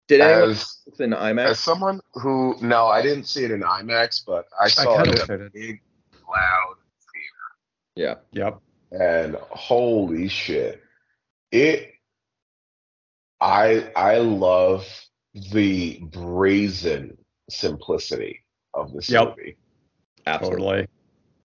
Did 0.06 0.20
anyone 0.20 0.50
as 0.50 0.60
see 0.60 0.90
this 0.90 1.00
in 1.00 1.10
IMAX? 1.10 1.46
as 1.46 1.58
someone 1.58 2.00
who 2.12 2.54
no, 2.60 2.86
I 2.86 3.00
didn't 3.00 3.24
see 3.24 3.44
it 3.44 3.50
in 3.50 3.62
IMAX, 3.62 4.22
but 4.26 4.46
I 4.60 4.68
saw 4.68 5.02
kinda 5.02 5.10
it 5.10 5.14
wish 5.14 5.28
in 5.28 5.30
I 5.30 5.34
a 5.34 5.38
did. 5.38 5.52
big, 5.54 5.80
loud 6.30 6.74
yeah. 7.96 8.14
Yep. 8.32 8.60
and 8.92 9.34
holy 9.50 10.28
shit 10.28 10.82
it 11.50 11.90
i 13.40 13.90
i 13.96 14.18
love 14.18 14.86
the 15.52 15.98
brazen 16.12 17.17
simplicity 17.48 18.40
of 18.74 18.92
this 18.92 19.08
Yep. 19.10 19.36
movie 19.36 19.56
Absolutely. 20.26 20.86
Totally. 20.86 20.88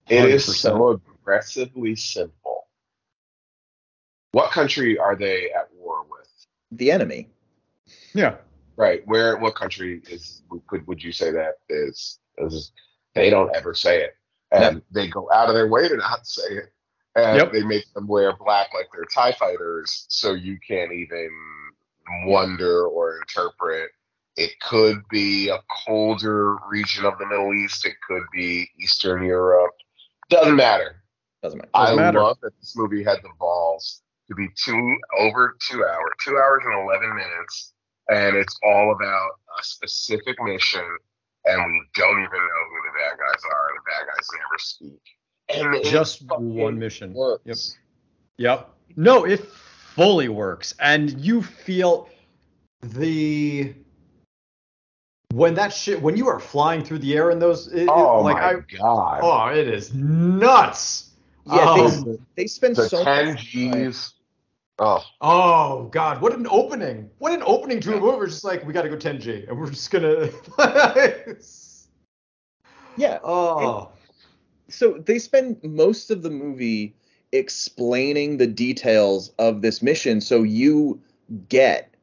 it 0.08 0.30
is 0.30 0.46
100%. 0.46 0.54
so 0.54 1.00
aggressively 1.20 1.94
simple 1.96 2.68
what 4.32 4.50
country 4.50 4.98
are 4.98 5.14
they 5.14 5.50
at 5.52 5.68
war 5.74 6.04
with 6.10 6.28
The 6.72 6.90
enemy. 6.90 7.28
Yeah. 8.14 8.36
right 8.76 9.06
where 9.06 9.36
what 9.36 9.54
country 9.54 10.00
is 10.10 10.42
could 10.66 10.86
would 10.86 11.02
you 11.02 11.12
say 11.12 11.30
that 11.30 11.56
is 11.68 12.18
is 12.38 12.72
they 13.14 13.28
don't 13.30 13.54
ever 13.54 13.74
say 13.74 14.02
it 14.02 14.16
and 14.50 14.80
they 14.90 15.08
go 15.08 15.28
out 15.32 15.48
of 15.48 15.54
their 15.54 15.68
way 15.68 15.88
to 15.88 15.96
not 15.96 16.26
say 16.26 16.42
it 16.56 16.72
and 17.14 17.36
Yep. 17.36 17.52
they 17.52 17.62
make 17.62 17.84
them 17.92 18.06
wear 18.06 18.34
black 18.36 18.68
like 18.72 18.86
they're 18.92 19.04
tie 19.14 19.32
fighters 19.32 20.06
so 20.08 20.32
you 20.32 20.58
can't 20.66 20.92
even 20.92 21.28
wonder 22.24 22.86
or 22.86 23.18
interpret 23.20 23.90
it 24.36 24.58
could 24.60 25.02
be 25.10 25.48
a 25.48 25.58
colder 25.86 26.56
region 26.70 27.04
of 27.04 27.18
the 27.18 27.26
middle 27.26 27.52
east 27.54 27.84
it 27.86 27.94
could 28.08 28.22
be 28.32 28.68
eastern 28.80 29.24
europe 29.24 29.72
doesn't 30.30 30.56
matter 30.56 31.02
Doesn't 31.42 31.58
matter. 31.58 31.70
i 31.74 31.82
Doesn't 31.86 31.96
matter. 31.96 32.20
love 32.20 32.38
that 32.42 32.52
this 32.60 32.74
movie 32.76 33.02
had 33.04 33.18
the 33.22 33.30
balls 33.38 34.02
to 34.28 34.34
be 34.34 34.48
two 34.56 34.96
over 35.18 35.56
two 35.68 35.84
hours 35.84 36.10
two 36.24 36.36
hours 36.38 36.62
and 36.64 36.88
11 36.88 37.14
minutes 37.14 37.72
and 38.10 38.36
it's 38.36 38.56
all 38.64 38.92
about 38.92 39.30
a 39.60 39.62
specific 39.62 40.36
mission 40.42 40.84
and 41.44 41.58
we 41.66 41.82
don't 41.94 42.18
even 42.18 42.30
know 42.30 42.64
who 42.70 42.78
the 42.86 42.98
bad 42.98 43.18
guys 43.18 43.42
are 43.52 43.68
and 43.68 43.78
the 43.78 43.90
bad 43.90 44.06
guys 44.14 44.26
never 44.32 44.58
speak 44.58 45.02
and 45.48 45.84
Just 45.84 46.22
one 46.30 46.78
mission. 46.78 47.12
works. 47.12 47.76
Yep. 48.38 48.58
Yep. 48.58 48.70
No, 48.96 49.24
it 49.24 49.44
fully 49.44 50.28
works. 50.30 50.72
And 50.80 51.10
you 51.20 51.42
feel 51.42 52.08
the 52.82 53.74
when 55.34 55.54
that 55.54 55.72
shit 55.72 56.00
when 56.00 56.16
you 56.16 56.28
are 56.28 56.38
flying 56.40 56.82
through 56.84 56.98
the 56.98 57.14
air 57.16 57.30
in 57.30 57.38
those 57.38 57.68
it, 57.68 57.82
it- 57.84 57.88
oh 57.88 58.22
like 58.22 58.36
my 58.36 58.42
I 58.42 58.54
god 58.78 59.20
oh 59.22 59.46
it 59.58 59.68
is 59.68 59.92
nuts. 59.94 61.10
Yeah, 61.44 61.70
Um, 61.72 62.04
they, 62.04 62.18
they 62.42 62.46
spend 62.46 62.76
the 62.76 62.88
so 62.88 63.02
10 63.02 63.26
much 63.34 63.44
g's 63.44 64.14
oh 64.78 65.02
Oh 65.20 65.88
God! 65.92 66.20
What 66.22 66.34
an 66.34 66.46
opening! 66.48 67.10
What 67.18 67.32
an 67.32 67.42
opening 67.44 67.80
to 67.80 67.96
a 67.96 68.00
movie. 68.00 68.16
We're 68.16 68.26
just 68.26 68.44
like 68.44 68.64
we 68.64 68.72
got 68.72 68.82
to 68.82 68.88
go 68.88 68.96
10G, 68.96 69.48
and 69.48 69.58
we're 69.58 69.70
just 69.70 69.90
gonna. 69.90 70.28
Yeah. 72.96 73.18
oh, 73.24 73.90
So 74.68 74.98
they 74.98 75.18
spend 75.18 75.62
most 75.64 76.10
of 76.10 76.22
the 76.22 76.30
movie 76.30 76.94
explaining 77.32 78.36
the 78.36 78.46
details 78.46 79.32
of 79.38 79.62
this 79.62 79.82
mission 79.82 80.20
so 80.20 80.42
you 80.42 81.00
get 81.48 81.94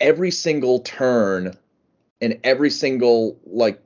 every 0.00 0.30
single 0.30 0.80
turn 0.80 1.56
and 2.22 2.38
every 2.44 2.70
single 2.70 3.38
like 3.46 3.82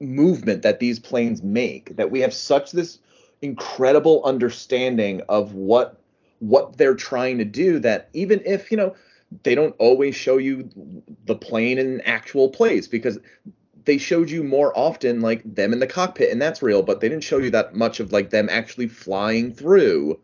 movement 0.00 0.62
that 0.62 0.80
these 0.80 0.98
planes 0.98 1.42
make 1.42 1.96
that 1.96 2.10
we 2.10 2.20
have 2.20 2.32
such 2.32 2.72
this 2.72 2.98
incredible 3.42 4.22
understanding 4.24 5.20
of 5.28 5.52
what 5.54 6.00
what 6.38 6.78
they're 6.78 6.94
trying 6.94 7.36
to 7.36 7.44
do 7.44 7.78
that 7.78 8.08
even 8.14 8.40
if 8.46 8.70
you 8.70 8.78
know 8.78 8.94
they 9.42 9.54
don't 9.54 9.76
always 9.78 10.16
show 10.16 10.38
you 10.38 10.68
the 11.26 11.36
plane 11.36 11.78
in 11.78 12.00
actual 12.02 12.48
place 12.48 12.88
because 12.88 13.18
they 13.84 13.98
showed 13.98 14.30
you 14.30 14.42
more 14.44 14.76
often 14.76 15.20
like 15.20 15.42
them 15.54 15.72
in 15.72 15.78
the 15.78 15.86
cockpit, 15.86 16.30
and 16.30 16.40
that's 16.40 16.62
real, 16.62 16.82
but 16.82 17.00
they 17.00 17.08
didn't 17.08 17.24
show 17.24 17.38
you 17.38 17.50
that 17.50 17.74
much 17.74 18.00
of 18.00 18.12
like 18.12 18.30
them 18.30 18.48
actually 18.50 18.88
flying 18.88 19.52
through 19.52 20.18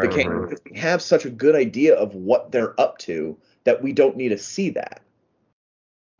the 0.00 0.08
Right. 0.08 0.08
canyon 0.08 0.40
because 0.40 0.60
we 0.70 0.78
have 0.78 1.02
such 1.02 1.24
a 1.24 1.30
good 1.30 1.54
idea 1.54 1.94
of 1.94 2.14
what 2.14 2.52
they're 2.52 2.78
up 2.80 2.98
to 2.98 3.36
that 3.64 3.82
we 3.82 3.92
don't 3.92 4.16
need 4.16 4.30
to 4.30 4.38
see 4.38 4.70
that. 4.70 5.02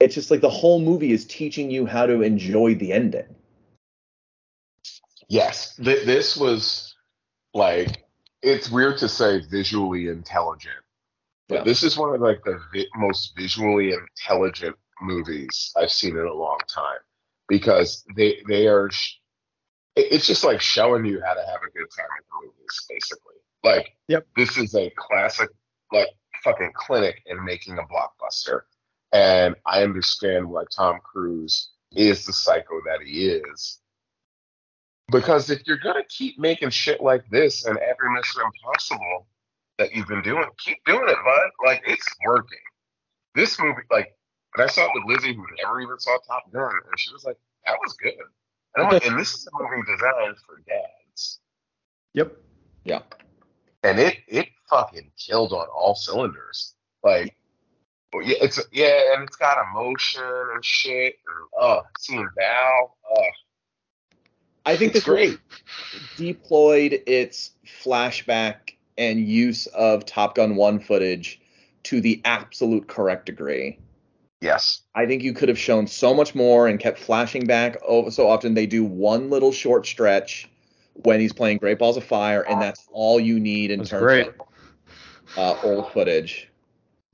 It's 0.02 0.16
just 0.16 0.32
like 0.32 0.40
the 0.40 0.50
whole 0.50 0.80
movie 0.80 1.12
is 1.12 1.24
teaching 1.24 1.70
you 1.70 1.86
how 1.86 2.06
to 2.06 2.22
enjoy 2.22 2.74
the 2.74 2.92
ending. 2.92 3.36
Yes, 5.28 5.76
th- 5.76 6.04
this 6.04 6.36
was 6.36 6.94
like 7.54 8.04
it's 8.42 8.68
weird 8.68 8.98
to 8.98 9.08
say 9.08 9.40
visually 9.48 10.08
intelligent, 10.08 10.74
but 11.48 11.58
Yeah. 11.58 11.64
this 11.64 11.84
is 11.84 11.96
one 11.96 12.12
of 12.14 12.20
like 12.20 12.42
the 12.44 12.60
vi- 12.72 12.88
most 12.96 13.36
visually 13.36 13.92
intelligent 13.92 14.76
movies 15.00 15.72
I've 15.76 15.92
seen 15.92 16.16
in 16.16 16.26
a 16.26 16.34
long 16.34 16.58
time 16.68 16.98
because 17.48 18.04
they 18.16 18.42
they 18.48 18.66
are. 18.66 18.90
Sh- 18.90 19.18
it's 19.94 20.26
just 20.26 20.42
like 20.42 20.60
showing 20.60 21.04
you 21.04 21.22
how 21.24 21.34
to 21.34 21.46
have 21.46 21.60
a 21.62 21.70
good 21.78 21.86
time 21.96 22.06
at 22.18 22.24
the 22.24 22.46
movies, 22.46 22.86
basically. 22.88 23.34
Like, 23.62 23.94
Yep. 24.08 24.26
this 24.36 24.56
is 24.56 24.74
a 24.74 24.90
classic, 24.96 25.50
like 25.92 26.08
fucking 26.42 26.72
clinic 26.74 27.22
in 27.26 27.44
making 27.44 27.78
a 27.78 27.82
blockbuster, 27.82 28.62
and 29.12 29.54
I 29.66 29.82
understand 29.82 30.48
why 30.48 30.64
Tom 30.74 30.98
Cruise 31.02 31.70
is 31.94 32.24
the 32.24 32.32
psycho 32.32 32.80
that 32.86 33.02
he 33.02 33.26
is 33.28 33.78
because 35.12 35.50
if 35.50 35.60
you're 35.66 35.78
gonna 35.78 36.04
keep 36.08 36.38
making 36.38 36.70
shit 36.70 37.00
like 37.02 37.28
this 37.30 37.64
and 37.64 37.78
every 37.78 38.10
Mission 38.14 38.42
Impossible 38.42 39.26
that 39.78 39.94
you've 39.94 40.08
been 40.08 40.22
doing, 40.22 40.44
keep 40.58 40.78
doing 40.86 41.06
it, 41.08 41.16
bud. 41.24 41.50
Like 41.64 41.82
it's 41.86 42.06
working. 42.26 42.58
This 43.34 43.58
movie, 43.60 43.82
like, 43.90 44.16
and 44.54 44.64
I 44.64 44.66
saw 44.66 44.84
it 44.84 44.90
with 44.94 45.04
Lizzie, 45.06 45.34
who 45.34 45.44
never 45.62 45.80
even 45.80 45.98
saw 45.98 46.16
Top 46.26 46.50
Gun, 46.52 46.70
and 46.90 46.98
she 46.98 47.12
was 47.12 47.24
like, 47.24 47.36
"That 47.66 47.76
was 47.82 47.94
good." 47.94 48.14
And 48.74 48.86
I'm 48.86 48.92
like, 48.92 49.06
and 49.06 49.18
this 49.18 49.34
is 49.34 49.46
a 49.46 49.50
movie 49.62 49.82
designed 49.90 50.36
for 50.46 50.62
dads, 50.66 51.40
Yep. 52.14 52.36
Yeah. 52.84 53.02
and 53.82 53.98
it 53.98 54.18
it 54.28 54.48
fucking 54.68 55.10
killed 55.18 55.52
on 55.52 55.66
all 55.68 55.94
cylinders. 55.94 56.74
Like, 57.02 57.34
well, 57.34 57.41
yeah, 58.20 58.36
it's 58.42 58.60
yeah, 58.72 59.14
and 59.14 59.24
it's 59.24 59.36
got 59.36 59.58
emotion 59.72 60.22
and 60.54 60.64
shit. 60.64 61.16
And, 61.26 61.62
uh, 61.62 61.80
seeing 61.98 62.28
Val, 62.36 62.96
uh, 63.16 63.20
I 64.66 64.76
think 64.76 64.94
it's 64.94 65.04
this 65.06 65.14
great. 65.14 65.38
deployed 66.16 67.02
its 67.06 67.52
flashback 67.66 68.74
and 68.98 69.26
use 69.26 69.66
of 69.68 70.04
Top 70.06 70.34
Gun 70.34 70.56
1 70.56 70.80
footage 70.80 71.40
to 71.84 72.00
the 72.00 72.20
absolute 72.24 72.86
correct 72.86 73.26
degree. 73.26 73.78
Yes. 74.40 74.82
I 74.94 75.06
think 75.06 75.22
you 75.22 75.32
could 75.32 75.48
have 75.48 75.58
shown 75.58 75.86
so 75.86 76.12
much 76.14 76.34
more 76.34 76.68
and 76.68 76.78
kept 76.78 76.98
flashing 76.98 77.46
back 77.46 77.76
over 77.86 78.10
so 78.10 78.28
often. 78.28 78.54
They 78.54 78.66
do 78.66 78.84
one 78.84 79.30
little 79.30 79.52
short 79.52 79.86
stretch 79.86 80.48
when 80.94 81.20
he's 81.20 81.32
playing 81.32 81.58
Great 81.58 81.78
Balls 81.78 81.96
of 81.96 82.04
Fire, 82.04 82.42
and 82.42 82.60
that's 82.60 82.86
all 82.92 83.18
you 83.18 83.40
need 83.40 83.70
in 83.70 83.78
That's 83.78 83.90
terms 83.90 84.02
great. 84.02 84.28
of 84.28 84.34
uh, 85.38 85.56
old 85.62 85.92
footage. 85.92 86.50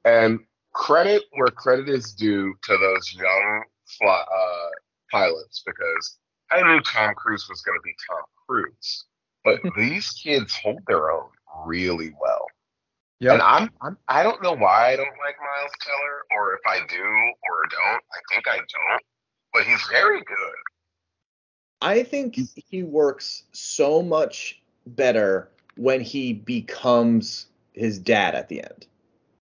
And 0.05 0.41
credit 0.79 1.25
where 1.33 1.49
credit 1.49 1.89
is 1.89 2.15
due 2.15 2.55
to 2.63 2.79
those 2.79 3.13
young 3.13 3.65
fly, 3.99 4.23
uh, 4.23 4.69
pilots 5.11 5.63
because 5.67 6.19
I 6.51 6.63
knew 6.63 6.81
Tom 6.81 7.15
Cruise 7.15 7.47
was 7.49 7.61
going 7.63 7.77
to 7.77 7.83
be 7.83 7.95
Tom 8.09 8.23
Cruise, 8.47 9.05
but 9.45 9.61
these 9.77 10.11
kids 10.13 10.55
hold 10.55 10.79
their 10.87 11.11
own 11.11 11.29
really 11.67 12.15
well. 12.21 12.47
Yeah, 13.21 13.33
And 13.33 13.43
I'm, 13.43 13.71
I'm 13.83 13.99
I 14.07 14.23
don't 14.23 14.41
know 14.41 14.55
why 14.55 14.93
I 14.93 14.97
don't 14.97 15.07
like 15.07 15.37
Miles 15.41 15.73
Teller, 15.81 16.39
or 16.39 16.55
if 16.55 16.61
I 16.65 16.87
do 16.89 17.03
or 17.03 17.67
don't. 17.69 18.03
I 18.13 18.21
think 18.33 18.47
I 18.47 18.59
don't, 18.59 19.03
but 19.53 19.65
he's 19.65 19.83
very 19.91 20.21
good. 20.21 20.55
I 21.83 22.05
think 22.05 22.39
he 22.55 22.85
works 22.85 23.43
so 23.51 24.03
much 24.03 24.63
better 24.87 25.51
when 25.77 26.01
he 26.01 26.33
becomes 26.33 27.47
his 27.73 27.99
dad 27.99 28.37
at 28.37 28.49
the 28.49 28.63
end. 28.63 28.87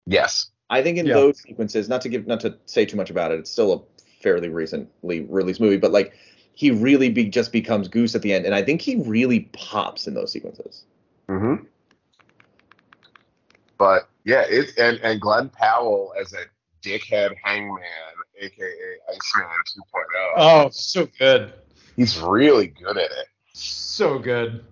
Yes. 0.06 0.50
I 0.70 0.82
think 0.82 0.98
in 0.98 1.06
Yeah. 1.06 1.14
those 1.14 1.40
sequences, 1.40 1.88
not 1.88 2.00
to 2.02 2.08
give, 2.08 2.26
not 2.26 2.40
to 2.40 2.56
say 2.66 2.84
too 2.86 2.96
much 2.96 3.10
about 3.10 3.32
it, 3.32 3.38
it's 3.38 3.50
still 3.50 3.72
a 3.72 3.80
fairly 4.22 4.48
recently 4.48 5.22
released 5.22 5.60
movie, 5.60 5.76
but 5.76 5.92
like 5.92 6.14
he 6.52 6.70
really 6.70 7.10
be, 7.10 7.24
just 7.26 7.52
becomes 7.52 7.88
Goose 7.88 8.14
at 8.14 8.22
the 8.22 8.32
end, 8.32 8.46
and 8.46 8.54
I 8.54 8.62
think 8.62 8.80
he 8.80 8.96
really 8.96 9.40
pops 9.52 10.06
in 10.06 10.14
those 10.14 10.32
sequences. 10.32 10.84
Mm-hmm. 11.28 11.64
But 13.78 14.08
yeah, 14.24 14.44
it's 14.48 14.76
and 14.78 14.98
and 15.02 15.20
Glen 15.20 15.48
Powell 15.50 16.14
as 16.18 16.32
a 16.32 16.44
dickhead 16.82 17.34
hangman, 17.42 17.82
aka 18.40 18.72
Iceman 19.08 19.48
2.0. 19.48 20.32
Oh, 20.36 20.68
so 20.70 21.08
good. 21.18 21.52
He's 21.96 22.18
really 22.20 22.68
good 22.68 22.96
at 22.96 23.10
it. 23.10 23.26
So 23.52 24.18
good. 24.18 24.64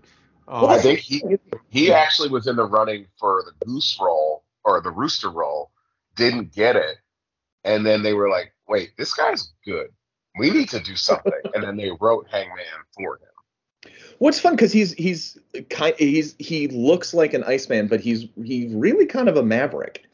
I 0.48 0.76
Oh, 0.76 0.78
think 0.78 1.00
he 1.00 1.22
he 1.70 1.92
actually 1.92 2.28
was 2.28 2.46
in 2.46 2.56
the 2.56 2.64
running 2.64 3.06
for 3.18 3.44
the 3.46 3.66
goose 3.66 3.98
role 4.00 4.44
or 4.64 4.80
the 4.80 4.90
rooster 4.90 5.30
role, 5.30 5.70
didn't 6.16 6.52
get 6.52 6.76
it, 6.76 6.96
and 7.64 7.84
then 7.86 8.02
they 8.02 8.12
were 8.14 8.28
like, 8.28 8.52
"Wait, 8.68 8.90
this 8.96 9.14
guy's 9.14 9.52
good. 9.64 9.88
We 10.38 10.50
need 10.50 10.68
to 10.70 10.80
do 10.80 10.96
something." 10.96 11.32
and 11.54 11.62
then 11.62 11.76
they 11.76 11.90
wrote 12.00 12.26
Hangman 12.30 12.64
for 12.94 13.16
him. 13.16 13.92
What's 14.18 14.38
fun 14.38 14.54
because 14.54 14.72
he's 14.72 14.92
he's 14.92 15.38
kind 15.70 15.94
he's 15.98 16.34
he 16.38 16.68
looks 16.68 17.12
like 17.14 17.34
an 17.34 17.42
Iceman, 17.44 17.88
but 17.88 18.00
he's 18.00 18.26
he's 18.42 18.72
really 18.72 19.06
kind 19.06 19.28
of 19.28 19.36
a 19.36 19.42
maverick. 19.42 20.04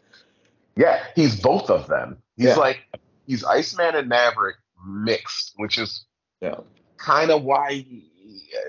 Yeah, 0.77 1.03
he's 1.15 1.39
both 1.41 1.71
of 1.71 1.87
them. 1.89 2.19
He's 2.37 2.47
Yeah. 2.47 2.55
like 2.55 2.79
he's 3.27 3.45
Iceman 3.45 3.95
and 3.97 4.09
Maverick 4.09 4.57
mixed, 4.87 5.53
which 5.57 5.77
is 5.77 6.05
Yeah. 6.41 6.61
kind 6.97 7.31
of 7.31 7.43
why 7.43 7.73
he, 7.73 8.11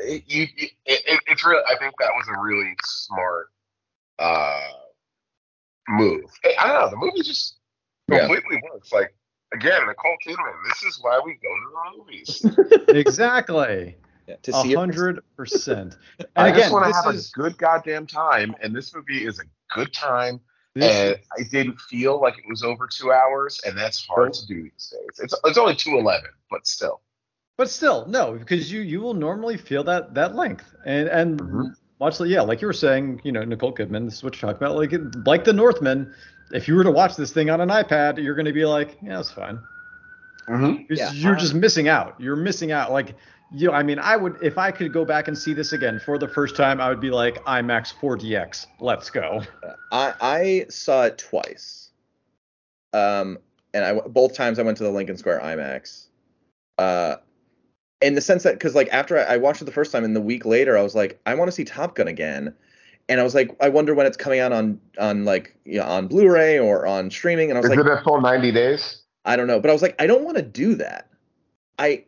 it, 0.02 0.24
you, 0.28 0.48
it, 0.58 0.72
it, 0.86 1.20
it's 1.28 1.46
real. 1.46 1.62
I 1.68 1.78
think 1.78 1.94
that 2.00 2.12
was 2.16 2.28
a 2.28 2.42
really 2.42 2.76
smart 2.84 3.48
uh, 4.18 4.68
move. 5.90 6.26
I 6.46 6.56
I 6.60 6.68
don't 6.68 6.82
know. 6.82 6.90
The 6.90 6.98
movie 6.98 7.22
just 7.24 7.58
Yeah. 8.10 8.20
completely 8.20 8.58
works. 8.72 8.92
Like 8.92 9.14
again, 9.54 9.82
Nicole 9.88 10.18
Kidman. 10.26 10.54
This 10.70 10.84
is 10.84 11.00
why 11.02 11.20
we 11.24 11.34
go 11.34 11.50
to 11.50 11.66
the 11.72 11.98
movies. 11.98 12.46
exactly. 12.90 13.98
Yeah, 14.28 14.36
to 14.44 14.52
A 14.52 14.62
see 14.62 14.74
it. 14.74 14.76
hundred 14.78 15.22
percent. 15.36 15.98
And 16.20 16.30
I 16.38 16.50
again, 16.50 16.60
just 16.62 16.74
want 16.74 16.86
to 16.86 16.94
have 16.94 17.16
is 17.16 17.30
a 17.30 17.32
good 17.40 17.58
goddamn 17.58 18.06
time, 18.08 18.56
and 18.62 18.76
this 18.76 18.94
movie 18.94 19.26
is 19.26 19.40
a 19.40 19.44
good 19.74 19.94
time. 19.94 20.40
this, 20.76 20.94
and 20.94 21.18
I 21.38 21.44
didn't 21.50 21.80
feel 21.82 22.22
like 22.22 22.38
it 22.38 22.46
was 22.48 22.64
over 22.64 22.88
two 22.88 23.12
hours, 23.12 23.60
and 23.66 23.78
that's 23.78 24.06
hard 24.06 24.34
to 24.34 24.46
do 24.48 24.64
these 24.64 24.94
days. 24.94 25.20
It's 25.20 25.34
it's 25.44 25.58
only 25.58 25.76
two 25.76 25.98
eleven, 25.98 26.30
but 26.52 26.68
still. 26.68 27.02
but 27.58 27.70
still, 27.70 28.06
no, 28.08 28.34
because 28.34 28.72
you 28.72 28.82
you 28.82 29.02
will 29.02 29.16
normally 29.16 29.58
feel 29.58 29.84
that 29.86 30.14
that 30.14 30.36
length, 30.36 30.74
and 30.86 31.10
and 31.10 31.40
Mhm. 31.42 31.74
Much 32.00 32.20
like 32.20 32.30
yeah, 32.30 32.42
like 32.42 32.62
you 32.62 32.68
were 32.68 32.74
saying, 32.74 33.22
you 33.24 33.32
know, 33.32 33.44
Nicole 33.44 33.74
Kidman. 33.74 34.06
This 34.06 34.16
is 34.16 34.24
what 34.24 34.42
you're 34.42 34.52
talking 34.52 34.66
about. 34.66 34.78
Like 34.78 34.94
like 35.26 35.44
the 35.44 35.54
Northman. 35.54 36.14
If 36.52 36.68
you 36.68 36.76
were 36.76 36.84
to 36.84 36.92
watch 36.92 37.16
this 37.16 37.32
thing 37.32 37.50
on 37.50 37.62
an 37.62 37.70
iPad, 37.70 38.22
you're 38.24 38.34
going 38.34 38.48
to 38.48 38.54
be 38.54 38.66
like, 38.66 38.98
yeah, 39.04 39.20
it's 39.20 39.30
fine. 39.30 39.60
Mm-hmm. 40.48 40.84
You're, 40.90 40.98
Yeah. 40.98 41.12
you're 41.12 41.36
just 41.36 41.54
missing 41.54 41.88
out. 41.88 42.16
You're 42.20 42.36
missing 42.36 42.72
out. 42.72 42.92
Like, 42.92 43.14
you 43.54 43.68
know, 43.68 43.74
I 43.74 43.84
mean, 43.84 44.00
I 44.00 44.16
would, 44.18 44.36
if 44.42 44.58
I 44.58 44.72
could 44.72 44.92
go 44.92 45.06
back 45.06 45.28
and 45.28 45.38
see 45.38 45.54
this 45.54 45.74
again 45.74 46.00
for 46.04 46.18
the 46.18 46.28
first 46.28 46.56
time, 46.56 46.82
I 46.82 46.90
would 46.90 47.00
be 47.00 47.12
like, 47.12 47.36
IMAX 47.46 47.94
4DX. 47.94 48.66
Let's 48.80 49.12
go. 49.12 49.44
I 49.92 50.14
I 50.20 50.66
saw 50.70 51.04
it 51.04 51.20
twice. 51.20 51.92
Um, 52.94 53.38
and 53.76 53.86
I 53.86 53.94
both 54.08 54.34
times 54.34 54.58
I 54.58 54.64
went 54.64 54.78
to 54.80 54.84
the 54.84 54.90
Lincoln 54.90 55.18
Square 55.18 55.42
IMAX. 55.42 56.08
Uh, 56.80 57.18
in 58.02 58.16
the 58.16 58.22
sense 58.22 58.44
that 58.44 58.54
because 58.54 58.76
like 58.76 58.90
after 58.92 59.18
I, 59.18 59.36
I 59.36 59.38
watched 59.38 59.62
it 59.62 59.66
the 59.66 59.72
first 59.72 59.92
time 59.92 60.04
and 60.04 60.16
the 60.16 60.22
week 60.22 60.46
later 60.46 60.78
I 60.78 60.82
was 60.82 60.96
like 60.96 61.20
I 61.26 61.36
want 61.36 61.50
to 61.50 61.52
see 61.52 61.66
Top 61.66 61.96
Gun 61.96 62.08
again, 62.08 62.54
and 63.08 63.20
I 63.20 63.24
was 63.24 63.36
like 63.36 63.56
I 63.60 63.70
wonder 63.70 63.94
when 63.94 64.06
it's 64.06 64.18
coming 64.18 64.40
out 64.40 64.52
on 64.52 64.80
on 65.00 65.26
like 65.26 65.56
you 65.66 65.80
know, 65.80 65.86
on 65.86 66.08
Blu-ray 66.08 66.60
or 66.60 66.86
on 66.86 67.12
streaming, 67.12 67.50
and 67.50 67.58
I 67.58 67.62
was 67.62 67.70
like, 67.70 67.80
Is 67.80 67.86
like 67.86 67.94
it 67.94 68.02
a 68.02 68.04
full 68.04 68.22
ninety 68.22 68.52
days? 68.52 69.04
I 69.26 69.36
don't 69.36 69.48
know, 69.48 69.60
but 69.60 69.70
I 69.70 69.74
was 69.74 69.82
like 69.82 69.96
I 70.02 70.08
don't 70.08 70.24
want 70.24 70.38
to 70.38 70.44
do 70.44 70.76
that. 70.76 71.10
I 71.78 72.06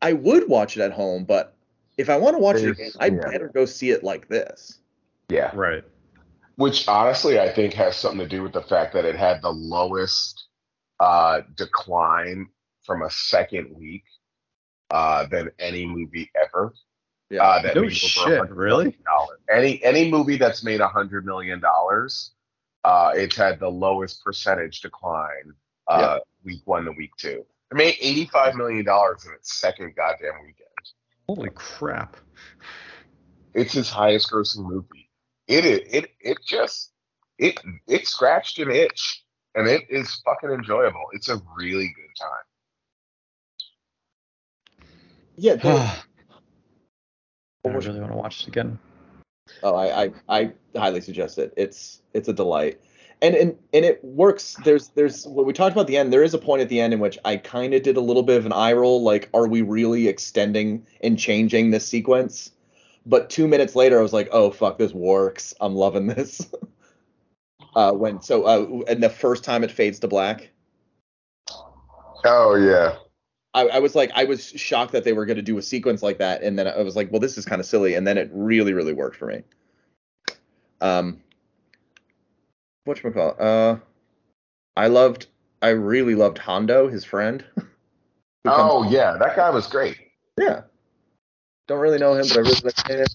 I 0.00 0.12
would 0.12 0.48
watch 0.48 0.76
it 0.76 0.82
at 0.82 0.92
home, 0.92 1.24
but 1.24 1.54
if 1.96 2.10
I 2.10 2.16
want 2.16 2.34
to 2.34 2.40
watch 2.40 2.56
it 2.56 2.70
again, 2.70 2.90
I'd 3.00 3.14
yeah. 3.14 3.30
better 3.30 3.48
go 3.48 3.64
see 3.64 3.90
it 3.90 4.02
like 4.02 4.28
this. 4.28 4.78
Yeah. 5.28 5.50
Right. 5.54 5.84
Which 6.56 6.86
honestly, 6.88 7.40
I 7.40 7.48
think 7.48 7.72
has 7.74 7.96
something 7.96 8.20
to 8.20 8.28
do 8.28 8.42
with 8.42 8.52
the 8.52 8.62
fact 8.62 8.92
that 8.94 9.04
it 9.04 9.16
had 9.16 9.40
the 9.40 9.52
lowest 9.52 10.48
uh, 11.00 11.40
decline 11.56 12.48
from 12.84 13.02
a 13.02 13.10
second 13.10 13.74
week 13.74 14.04
uh, 14.92 15.26
than 15.26 15.50
any 15.58 15.86
movie 15.86 16.30
ever. 16.40 16.72
Yeah. 17.30 17.42
Uh, 17.42 17.62
that 17.62 17.74
No 17.74 17.88
shit, 17.88 18.50
really? 18.50 18.96
Any 19.50 19.82
any 19.82 20.10
movie 20.10 20.36
that's 20.36 20.62
made 20.62 20.80
a 20.82 20.88
hundred 20.88 21.24
million 21.24 21.60
dollars, 21.60 22.32
uh, 22.84 23.12
it's 23.14 23.34
had 23.34 23.58
the 23.58 23.70
lowest 23.70 24.22
percentage 24.22 24.82
decline 24.82 25.54
uh, 25.88 26.18
week 26.44 26.60
one 26.66 26.84
to 26.84 26.92
week 26.92 27.12
two. 27.16 27.44
It 27.70 27.74
made 27.74 27.96
eighty 28.00 28.26
five 28.26 28.54
million 28.54 28.84
dollars 28.84 29.24
in 29.24 29.32
its 29.32 29.54
second 29.54 29.96
goddamn 29.96 30.34
weekend. 30.42 30.68
Holy 31.26 31.48
crap. 31.54 32.18
It's 33.54 33.72
his 33.72 33.88
highest 33.88 34.30
grossing 34.30 34.66
movie. 34.66 35.08
It 35.48 35.64
is 35.64 35.80
it 35.90 36.10
it 36.20 36.38
just 36.46 36.92
it 37.38 37.58
it 37.88 38.06
scratched 38.06 38.58
an 38.58 38.70
itch 38.70 39.24
and 39.54 39.66
it 39.66 39.84
is 39.88 40.20
fucking 40.24 40.50
enjoyable. 40.50 41.04
It's 41.12 41.30
a 41.30 41.40
really 41.56 41.94
good 41.96 42.20
time. 42.20 42.44
Yeah. 45.36 45.54
there- 45.56 46.02
I 47.64 47.68
really 47.68 48.00
want 48.00 48.12
to 48.12 48.18
watch 48.18 48.42
it 48.42 48.48
again. 48.48 48.78
Oh, 49.62 49.74
I, 49.74 50.04
I 50.04 50.12
I 50.28 50.52
highly 50.76 51.00
suggest 51.00 51.38
it. 51.38 51.52
It's 51.56 52.02
it's 52.12 52.28
a 52.28 52.32
delight. 52.32 52.80
And 53.20 53.34
and 53.34 53.56
and 53.72 53.84
it 53.84 54.02
works. 54.02 54.56
There's 54.64 54.88
there's 54.88 55.26
what 55.26 55.46
we 55.46 55.52
talked 55.52 55.72
about 55.72 55.82
at 55.82 55.86
the 55.86 55.96
end. 55.96 56.12
There 56.12 56.24
is 56.24 56.34
a 56.34 56.38
point 56.38 56.62
at 56.62 56.68
the 56.68 56.80
end 56.80 56.92
in 56.92 56.98
which 57.00 57.18
I 57.24 57.36
kind 57.36 57.72
of 57.74 57.82
did 57.82 57.96
a 57.96 58.00
little 58.00 58.22
bit 58.24 58.38
of 58.38 58.46
an 58.46 58.52
eye 58.52 58.72
roll. 58.72 59.02
Like, 59.02 59.28
are 59.32 59.46
we 59.46 59.62
really 59.62 60.08
extending 60.08 60.86
and 61.02 61.18
changing 61.18 61.70
this 61.70 61.86
sequence? 61.86 62.50
But 63.06 63.30
two 63.30 63.46
minutes 63.46 63.76
later, 63.76 63.98
I 63.98 64.02
was 64.02 64.12
like, 64.12 64.28
oh 64.32 64.50
fuck, 64.50 64.78
this 64.78 64.92
works. 64.92 65.54
I'm 65.60 65.74
loving 65.74 66.06
this. 66.08 66.48
uh, 67.76 67.92
when 67.92 68.22
so 68.22 68.44
uh, 68.44 68.82
and 68.88 69.02
the 69.02 69.10
first 69.10 69.44
time 69.44 69.62
it 69.62 69.70
fades 69.70 70.00
to 70.00 70.08
black, 70.08 70.50
Oh 72.24 72.54
yeah. 72.54 72.96
I, 73.54 73.68
I 73.68 73.78
was 73.80 73.94
like, 73.94 74.10
I 74.14 74.24
was 74.24 74.48
shocked 74.50 74.92
that 74.92 75.04
they 75.04 75.12
were 75.12 75.26
going 75.26 75.36
to 75.36 75.42
do 75.42 75.58
a 75.58 75.62
sequence 75.62 76.02
like 76.02 76.18
that, 76.18 76.42
and 76.42 76.58
then 76.58 76.66
I 76.66 76.80
was 76.82 76.96
like, 76.96 77.10
well, 77.12 77.20
this 77.20 77.36
is 77.36 77.44
kind 77.44 77.60
of 77.60 77.66
silly, 77.66 77.94
and 77.94 78.06
then 78.06 78.16
it 78.18 78.30
really, 78.32 78.72
really 78.72 78.94
worked 78.94 79.16
for 79.16 79.26
me. 79.26 79.42
Um, 80.80 81.20
what 82.84 83.00
call 83.02 83.36
Uh, 83.38 83.76
I 84.76 84.86
loved, 84.88 85.26
I 85.60 85.68
really 85.68 86.14
loved 86.14 86.38
Hondo, 86.38 86.88
his 86.88 87.04
friend. 87.04 87.44
who 87.56 87.64
comes- 88.44 88.70
Oh 88.72 88.90
yeah, 88.90 89.16
that 89.18 89.36
guy 89.36 89.50
was 89.50 89.66
great. 89.66 89.98
yeah. 90.38 90.62
Don't 91.68 91.78
really 91.78 91.98
know 91.98 92.14
him, 92.14 92.26
but 92.28 92.38
I 92.38 92.40
really 92.40 92.60
like 92.64 92.86
him. 92.88 93.06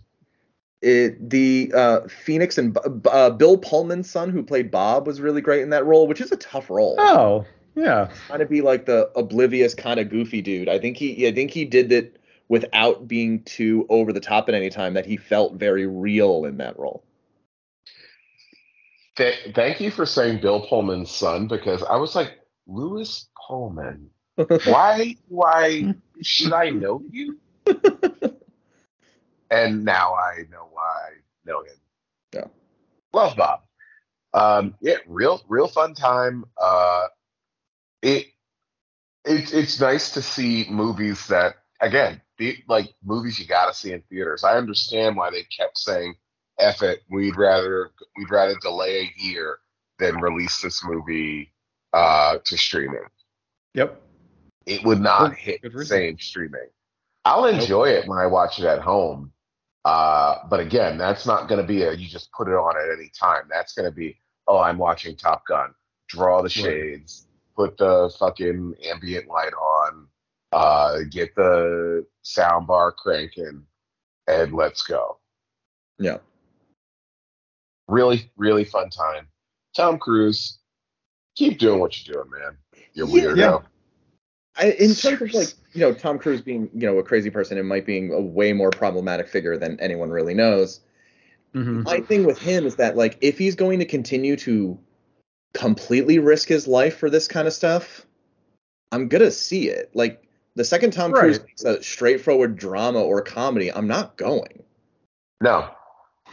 It, 0.82 1.30
the 1.30 1.72
uh, 1.76 2.02
Phoenix 2.08 2.58
and 2.60 2.74
B- 2.74 2.80
B- 3.02 3.10
uh, 3.12 3.32
Bill 3.32 3.58
Pullman's 3.58 4.10
son, 4.10 4.30
who 4.30 4.42
played 4.44 4.70
Bob, 4.72 5.06
was 5.08 5.20
really 5.20 5.42
great 5.42 5.64
in 5.64 5.72
that 5.72 5.86
role, 5.86 6.08
which 6.08 6.22
is 6.22 6.32
a 6.32 6.38
tough 6.38 6.70
role. 6.70 6.96
Oh, 7.00 7.46
yeah. 7.78 8.10
kind 8.28 8.42
of 8.42 8.50
be 8.50 8.62
like 8.62 8.86
the 8.86 9.10
oblivious 9.16 9.74
kind 9.76 10.00
of 10.00 10.10
goofy 10.10 10.42
dude. 10.42 10.68
I 10.68 10.80
think 10.80 10.98
he 10.98 11.28
I 11.28 11.34
think 11.34 11.52
he 11.52 11.64
did 11.64 11.92
it 11.92 12.20
without 12.50 13.08
being 13.08 13.44
too 13.44 13.86
over 13.90 14.12
the 14.12 14.20
top 14.20 14.50
at 14.50 14.56
any 14.56 14.70
time 14.70 14.96
that 14.96 15.06
he 15.06 15.16
felt 15.18 15.54
very 15.54 15.86
real 15.86 16.46
in 16.46 16.58
that 16.58 16.78
role. 16.80 17.04
Th- 19.16 19.54
thank 19.54 19.80
you 19.80 19.92
for 19.92 20.06
saying 20.06 20.42
Bill 20.42 20.66
Pullman's 20.68 21.12
son 21.12 21.48
because 21.48 21.84
I 21.84 21.96
was 21.98 22.16
like 22.16 22.40
Lewis 22.68 23.28
Pullman. 23.48 24.10
Why? 24.66 25.16
Why 25.28 25.94
should 26.22 26.54
I 26.54 26.70
know 26.70 27.02
you? 27.12 27.38
and 29.52 29.86
now 29.86 30.14
I 30.14 30.44
know 30.50 30.70
why 30.72 30.84
I 30.84 31.14
know 31.46 31.62
him. 31.62 31.76
Yeah. 32.34 32.46
Love 33.14 33.36
Bob. 33.36 33.62
Um, 34.34 34.76
yeah, 34.82 34.98
real, 35.08 35.42
real 35.48 35.68
fun 35.68 35.94
time. 35.94 36.46
Uh, 36.58 37.08
it, 38.02 38.28
it's 39.26 39.54
it's 39.54 39.80
nice 39.80 40.14
to 40.14 40.22
see 40.22 40.66
movies 40.70 41.28
that 41.28 41.56
again, 41.82 42.22
the, 42.38 42.58
like 42.68 42.94
movies 43.04 43.40
you 43.40 43.46
got 43.46 43.68
to 43.68 43.74
see 43.74 43.92
in 43.92 44.02
theaters. 44.10 44.44
I 44.44 44.58
understand 44.58 45.16
why 45.16 45.30
they 45.32 45.44
kept 45.44 45.78
saying, 45.78 46.16
"F 46.60 46.82
it, 46.84 47.04
we'd 47.10 47.36
rather 47.38 47.92
we'd 48.18 48.32
rather 48.32 48.56
delay 48.62 49.00
a 49.00 49.22
year 49.22 49.60
than 50.00 50.22
release 50.22 50.62
this 50.62 50.84
movie 50.86 51.52
uh, 51.94 52.38
to 52.46 52.58
streaming." 52.58 53.06
Yep. 53.74 54.02
it 54.66 54.84
would 54.84 55.00
not 55.00 55.30
Good- 55.30 55.38
hit 55.38 55.62
good 55.62 55.88
same 55.88 56.18
streaming. 56.20 56.68
I'll 57.26 57.46
enjoy 57.46 57.90
it 57.90 58.08
when 58.08 58.18
I 58.18 58.26
watch 58.26 58.58
it 58.60 58.66
at 58.66 58.80
home. 58.80 59.32
Uh, 59.86 60.40
but 60.50 60.60
again, 60.60 60.98
that's 60.98 61.26
not 61.26 61.48
going 61.48 61.62
to 61.62 61.68
be 61.68 61.84
a 61.84 61.94
you 61.94 62.08
just 62.08 62.32
put 62.32 62.48
it 62.48 62.54
on 62.54 62.76
at 62.78 62.92
any 62.92 63.10
time. 63.18 63.44
That's 63.50 63.74
going 63.74 63.86
to 63.86 63.96
be, 63.96 64.18
oh, 64.48 64.60
I'm 64.60 64.78
watching 64.78 65.16
Top 65.16 65.46
Gun. 65.46 65.74
Draw 66.08 66.42
the 66.42 66.50
shades, 66.50 67.27
put 67.58 67.78
the 67.78 68.14
fucking 68.20 68.76
ambient 68.86 69.28
light 69.28 69.54
on, 69.54 70.08
uh, 70.54 71.00
get 71.12 71.36
the 71.36 72.06
sound 72.22 72.68
bar 72.68 72.92
cranking, 72.92 73.64
and 74.28 74.54
let's 74.54 74.84
go. 74.84 75.18
Yeah. 75.98 76.18
Really, 77.88 78.32
really 78.38 78.64
fun 78.64 78.90
time. 78.90 79.28
Tom 79.76 79.98
Cruise, 79.98 80.60
keep 81.36 81.58
doing 81.58 81.80
what 81.80 82.06
you're 82.06 82.14
doing, 82.14 82.30
man. 82.30 82.58
You 82.94 83.08
Yeah. 83.08 83.24
weirdo. 83.24 83.38
Yeah. 83.38 83.60
I, 84.60 84.72
in 84.72 84.96
terms 84.96 85.22
of 85.22 85.34
like 85.34 85.54
you 85.74 85.82
know 85.82 85.94
Tom 85.94 86.18
Cruise 86.18 86.42
being 86.42 86.70
you 86.74 86.88
know 86.88 86.98
a 86.98 87.04
crazy 87.04 87.30
person 87.30 87.58
and 87.58 87.68
might 87.68 87.86
being 87.86 88.12
a 88.12 88.20
way 88.20 88.54
more 88.54 88.72
problematic 88.72 89.28
figure 89.28 89.58
than 89.58 89.80
anyone 89.80 90.10
really 90.10 90.34
knows. 90.34 90.80
hmm 91.54 91.82
My 91.84 92.02
thing 92.02 92.26
with 92.26 92.40
him 92.40 92.66
is 92.66 92.76
that 92.78 92.96
like 92.96 93.18
if 93.22 93.38
he's 93.38 93.56
going 93.56 93.80
to 93.80 93.86
continue 93.86 94.36
to 94.38 94.80
completely 95.54 96.20
risk 96.20 96.48
his 96.48 96.68
life 96.68 96.98
for 96.98 97.10
this 97.10 97.28
kind 97.28 97.48
of 97.48 97.54
stuff, 97.54 98.06
I'm 98.92 99.08
gonna 99.08 99.32
see 99.32 99.70
it. 99.70 99.92
Like 99.94 100.24
the 100.56 100.64
second 100.64 100.92
Tom 100.92 101.12
Cruise 101.12 101.40
makes 101.44 101.64
a 101.64 101.82
straightforward 101.84 102.58
drama 102.58 103.00
or 103.02 103.22
comedy, 103.22 103.72
I'm 103.72 103.88
not 103.88 104.18
going. 104.18 104.64
No, 105.42 105.70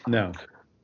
No. 0.07 0.33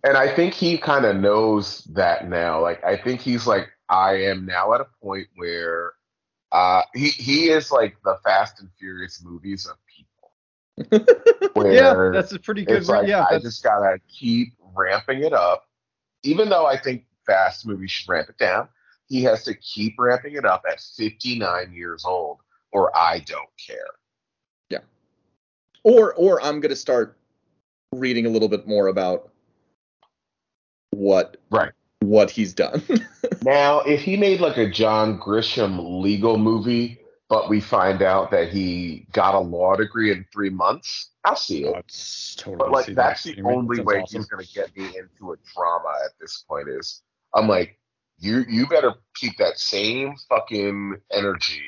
And 0.03 0.17
I 0.17 0.35
think 0.35 0.55
he 0.55 0.79
kind 0.79 1.05
of 1.05 1.17
knows 1.17 1.85
that 1.93 2.29
now. 2.29 2.61
Like 2.63 2.83
I 2.85 2.97
think 2.97 3.21
he's 3.21 3.47
like, 3.47 3.69
I 3.89 4.15
am 4.15 4.47
now 4.47 4.73
at 4.75 4.81
a 4.81 4.87
point 5.03 5.29
where 5.37 5.93
uh 6.53 6.83
he 6.95 7.09
he 7.09 7.51
is 7.51 7.71
like 7.71 7.97
the 8.05 8.17
Fast 8.25 8.61
and 8.61 8.71
Furious 8.79 9.23
movies 9.23 9.67
of 9.67 9.77
people. 9.87 10.07
Yeah, 11.63 12.11
that's 12.13 12.33
a 12.33 12.39
pretty 12.39 12.65
good. 12.65 12.79
it's 12.79 12.89
like 12.89 13.07
yeah, 13.07 13.25
I 13.25 13.33
that's, 13.33 13.45
just 13.45 13.63
gotta 13.63 13.99
keep 14.09 14.55
ramping 14.75 15.23
it 15.23 15.35
up. 15.35 15.67
Even 16.23 16.49
though 16.49 16.67
I 16.67 16.79
think 16.79 17.05
fast 17.31 17.67
movies 17.67 17.91
should 17.91 18.09
ramp 18.09 18.29
it 18.29 18.39
down, 18.39 18.69
he 19.09 19.23
has 19.23 19.45
to 19.45 19.55
keep 19.55 19.95
ramping 19.99 20.35
it 20.35 20.45
up 20.45 20.63
at 20.71 20.81
59 20.81 21.73
years 21.73 22.05
old, 22.05 22.39
or 22.73 22.97
I 22.97 23.21
don't 23.21 23.49
care. 23.65 23.87
Yeah. 24.69 24.79
Or 25.85 26.13
or 26.15 26.43
I'm 26.43 26.61
gonna 26.61 26.77
start 26.77 27.17
reading 27.93 28.27
a 28.27 28.29
little 28.29 28.49
bit 28.49 28.67
more 28.67 28.89
about 28.89 29.31
what 30.91 31.37
Right. 31.51 31.73
what 32.01 32.31
he's 32.31 32.53
done. 32.55 32.83
Now, 33.43 33.81
if 33.81 34.03
he 34.03 34.19
made 34.19 34.41
like 34.41 34.59
a 34.59 34.69
John 34.69 35.19
Grisham 35.19 36.03
legal 36.03 36.37
movie, 36.37 36.99
but 37.31 37.49
we 37.49 37.59
find 37.59 38.03
out 38.03 38.31
that 38.33 38.51
he 38.51 39.07
got 39.13 39.35
a 39.35 39.39
law 39.39 39.77
degree 39.77 40.11
in 40.13 40.27
three 40.31 40.51
months, 40.51 41.13
I'll 41.25 41.37
see 41.37 41.65
it. 41.65 42.35
totally. 42.37 42.59
But 42.59 42.71
like 42.71 42.87
that's 42.95 43.23
that. 43.25 43.37
the 43.37 43.43
only 43.45 43.81
way 43.81 44.03
awesome. 44.03 44.21
he's 44.21 44.27
gonna 44.29 44.45
get 44.55 44.77
me 44.77 44.85
into 44.89 45.33
a 45.33 45.37
drama 45.55 45.89
at 46.05 46.11
this 46.21 46.45
point 46.47 46.69
is 46.69 47.01
I'm 47.35 47.49
like, 47.49 47.79
you 48.19 48.45
you 48.49 48.67
better 48.67 48.95
keep 49.15 49.37
that 49.39 49.59
same 49.59 50.15
fucking 50.29 50.97
energy 51.13 51.63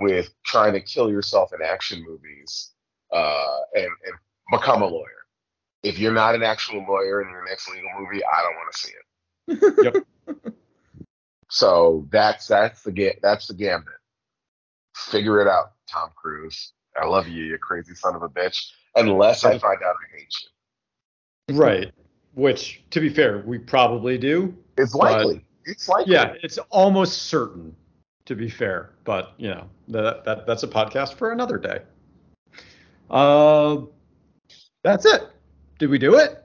with 0.00 0.30
trying 0.44 0.72
to 0.72 0.80
kill 0.80 1.10
yourself 1.10 1.52
in 1.52 1.64
action 1.64 2.02
movies 2.06 2.70
uh 3.12 3.58
and, 3.74 3.84
and 3.84 4.14
become 4.50 4.82
a 4.82 4.86
lawyer. 4.86 5.06
If 5.82 5.98
you're 5.98 6.12
not 6.12 6.34
an 6.34 6.42
actual 6.42 6.84
lawyer 6.88 7.22
in 7.22 7.28
your 7.28 7.44
next 7.44 7.68
legal 7.68 7.90
movie, 7.98 8.24
I 8.24 8.42
don't 8.42 8.54
want 8.56 8.72
to 8.72 8.78
see 8.78 8.92
it. 8.92 9.04
Yep. 9.82 9.96
So 11.50 12.08
that's 12.10 12.48
that's 12.48 12.82
the 12.82 12.90
ga- 12.90 13.18
that's 13.22 13.46
the 13.46 13.54
gambit. 13.54 13.94
Figure 14.96 15.40
it 15.40 15.46
out, 15.46 15.72
Tom 15.88 16.10
Cruise. 16.16 16.72
I 17.00 17.06
love 17.06 17.28
you, 17.28 17.44
you 17.44 17.58
crazy 17.58 17.94
son 17.94 18.16
of 18.16 18.22
a 18.22 18.28
bitch. 18.28 18.60
Unless 18.96 19.44
I 19.44 19.58
find 19.58 19.80
out 19.82 19.94
I 19.94 20.16
hate 20.16 20.34
you. 21.48 21.56
Right. 21.56 21.92
Which, 22.34 22.82
to 22.90 23.00
be 23.00 23.08
fair, 23.08 23.42
we 23.46 23.58
probably 23.58 24.18
do. 24.18 24.56
It's 24.76 24.94
likely. 24.94 25.44
it's 25.64 25.88
likely. 25.88 26.12
Yeah, 26.12 26.34
it's 26.42 26.58
almost 26.70 27.22
certain. 27.24 27.74
To 28.26 28.34
be 28.34 28.48
fair, 28.48 28.94
but 29.04 29.34
you 29.36 29.50
know 29.50 29.68
that 29.88 30.24
that 30.24 30.46
that's 30.46 30.62
a 30.62 30.66
podcast 30.68 31.12
for 31.14 31.32
another 31.32 31.58
day. 31.58 31.80
Uh, 33.10 33.82
that's 34.82 35.04
it. 35.04 35.28
Did 35.78 35.90
we 35.90 35.98
do 35.98 36.16
it? 36.16 36.42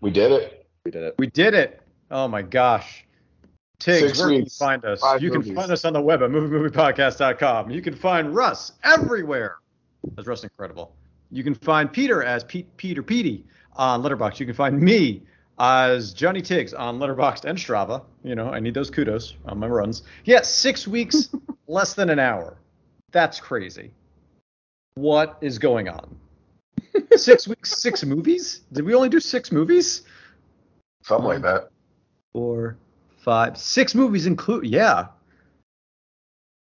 We 0.00 0.10
did 0.10 0.32
it. 0.32 0.66
we 0.84 0.90
did 0.90 1.02
it. 1.02 1.14
We 1.18 1.26
did 1.26 1.52
it. 1.52 1.82
Oh 2.10 2.28
my 2.28 2.40
gosh. 2.42 3.04
Tiggs, 3.78 4.06
Six 4.06 4.18
where 4.18 4.28
can 4.28 4.34
you 4.36 4.40
weeks, 4.44 4.56
find 4.56 4.84
us? 4.86 5.00
five 5.00 5.22
You 5.22 5.30
can 5.30 5.40
movies. 5.40 5.54
find 5.54 5.70
us 5.70 5.84
on 5.84 5.92
the 5.92 6.00
web 6.00 6.22
at 6.22 6.30
moviemoviepodcast.com. 6.30 7.70
You 7.70 7.82
can 7.82 7.94
find 7.94 8.34
Russ 8.34 8.72
everywhere 8.84 9.56
as 10.16 10.26
Russ 10.26 10.44
Incredible. 10.44 10.94
You 11.30 11.44
can 11.44 11.54
find 11.54 11.92
Peter 11.92 12.22
as 12.22 12.44
Pete, 12.44 12.74
Peter 12.76 13.02
Petey 13.02 13.44
on 13.76 14.02
Letterboxd. 14.02 14.40
You 14.40 14.46
can 14.46 14.54
find 14.54 14.80
me 14.80 15.22
as 15.58 16.12
Johnny 16.12 16.42
Tiggs 16.42 16.74
on 16.74 16.98
Letterboxd 16.98 17.44
and 17.44 17.58
Strava. 17.58 18.02
You 18.22 18.34
know, 18.34 18.48
I 18.48 18.60
need 18.60 18.74
those 18.74 18.90
kudos 18.90 19.34
on 19.46 19.58
my 19.58 19.68
runs. 19.68 20.02
Yeah, 20.24 20.42
six 20.42 20.86
weeks, 20.88 21.30
less 21.68 21.94
than 21.94 22.10
an 22.10 22.18
hour. 22.18 22.56
That's 23.12 23.40
crazy. 23.40 23.92
What 24.96 25.38
is 25.40 25.58
going 25.58 25.88
on? 25.88 26.16
Six 27.16 27.48
weeks, 27.48 27.80
six 27.80 28.04
movies? 28.04 28.62
Did 28.72 28.84
we 28.84 28.94
only 28.94 29.08
do 29.08 29.20
six 29.20 29.50
movies? 29.52 30.02
Something 31.02 31.28
like 31.28 31.42
that. 31.42 31.70
four, 32.32 32.76
five, 33.18 33.56
six 33.58 33.94
movies 33.94 34.26
include. 34.26 34.66
Yeah. 34.66 35.08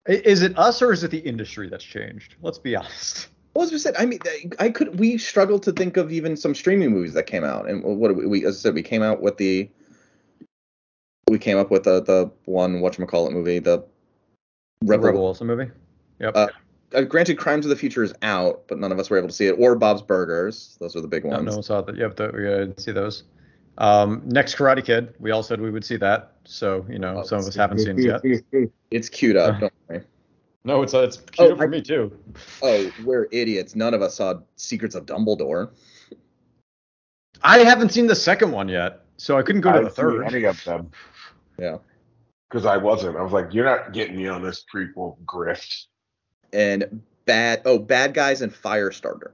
Is 0.08 0.42
it 0.42 0.58
us 0.58 0.82
or 0.82 0.92
is 0.92 1.04
it 1.04 1.12
the 1.12 1.20
industry 1.20 1.70
that's 1.70 1.84
changed? 1.84 2.36
Let's 2.42 2.58
be 2.58 2.76
honest. 2.76 3.28
Well, 3.54 3.64
as 3.66 3.72
we 3.72 3.78
said, 3.80 3.96
I 3.98 4.06
mean, 4.06 4.20
I 4.60 4.70
could. 4.70 5.00
We 5.00 5.18
struggled 5.18 5.64
to 5.64 5.72
think 5.74 5.98
of 5.98 6.12
even 6.12 6.38
some 6.38 6.56
streaming 6.56 6.92
movies 6.92 7.14
that 7.14 7.24
came 7.24 7.44
out, 7.44 7.70
and 7.70 7.84
what 7.84 8.16
we, 8.16 8.26
we 8.26 8.46
as 8.46 8.58
I 8.58 8.60
said, 8.60 8.74
we 8.74 8.84
came 8.84 9.02
out 9.04 9.22
with 9.22 9.38
the. 9.38 9.70
We 11.30 11.38
came 11.38 11.58
up 11.58 11.70
with 11.70 11.84
the 11.84 12.02
the 12.02 12.32
one 12.46 12.82
whatchamacallit 12.82 13.32
movie, 13.34 13.60
the 13.60 13.84
Rebel. 14.84 15.06
Rebel 15.06 15.22
Wilson 15.22 15.48
movie. 15.48 15.70
Yep. 16.20 16.36
Uh, 16.36 16.48
uh, 16.94 17.02
granted, 17.02 17.38
Crimes 17.38 17.66
of 17.66 17.70
the 17.70 17.76
Future 17.76 18.04
is 18.04 18.14
out, 18.22 18.64
but 18.68 18.78
none 18.80 18.92
of 18.92 19.00
us 19.00 19.10
were 19.10 19.18
able 19.18 19.30
to 19.30 19.34
see 19.34 19.48
it. 19.48 19.54
Or 19.54 19.76
Bob's 19.76 20.02
Burgers. 20.02 20.78
Those 20.80 20.96
are 20.96 21.02
the 21.02 21.08
big 21.08 21.24
ones. 21.24 21.46
no 21.46 21.54
one 21.54 21.64
saw 21.64 21.82
that. 21.82 21.96
Yep, 21.96 22.34
we 22.34 22.54
uh, 22.54 22.68
see 22.78 22.92
those. 22.92 23.24
Um, 23.78 24.22
next 24.26 24.56
Karate 24.56 24.84
Kid, 24.84 25.14
we 25.20 25.32
all 25.32 25.44
said 25.44 25.62
we 25.62 25.72
would 25.72 25.86
see 25.86 25.98
that. 25.98 26.34
So 26.44 26.86
you 26.90 27.00
know, 27.00 27.20
Oh, 27.20 27.24
some 27.24 27.40
of 27.40 27.48
us 27.48 27.56
haven't 27.56 27.80
seen 27.80 28.00
it 28.00 28.22
yet. 28.52 28.70
It's 28.92 29.08
queued 29.08 29.38
up. 29.38 29.60
Don't 29.60 29.74
worry. 29.88 30.04
No, 30.64 30.84
it's 30.84 30.94
uh, 30.94 31.00
it's 31.02 31.18
cute 31.18 31.52
Oh, 31.52 31.56
for 31.56 31.64
I- 31.64 31.68
me 31.68 31.82
too. 31.82 32.18
Oh, 32.62 32.92
we're 33.04 33.28
idiots. 33.32 33.76
None 33.76 33.94
of 33.94 34.02
us 34.02 34.16
saw 34.16 34.36
Secrets 34.56 34.96
of 34.96 35.06
Dumbledore. 35.06 35.72
I 37.44 37.60
haven't 37.60 37.90
seen 37.90 38.06
the 38.08 38.16
second 38.16 38.52
one 38.52 38.70
yet, 38.70 39.04
so 39.18 39.38
I 39.38 39.42
couldn't 39.42 39.62
go 39.62 39.72
I 39.72 39.78
to 39.80 39.84
the 39.86 39.90
third. 39.90 40.26
Any 40.26 40.44
of 40.44 40.64
them. 40.64 40.92
Yeah. 41.58 41.78
Because 42.50 42.66
I 42.66 42.78
wasn't. 42.78 43.18
I 43.18 43.24
was 43.24 43.32
like, 43.32 43.54
you're 43.54 43.66
not 43.66 43.94
getting 43.94 44.18
me 44.18 44.28
on 44.28 44.42
this 44.44 44.64
prequel 44.74 45.18
grift. 45.26 45.86
And 46.54 47.02
bad. 47.26 47.62
Oh, 47.66 47.80
Bad 47.80 48.14
Guys 48.14 48.42
and 48.42 48.54
Firestarter. 48.54 49.32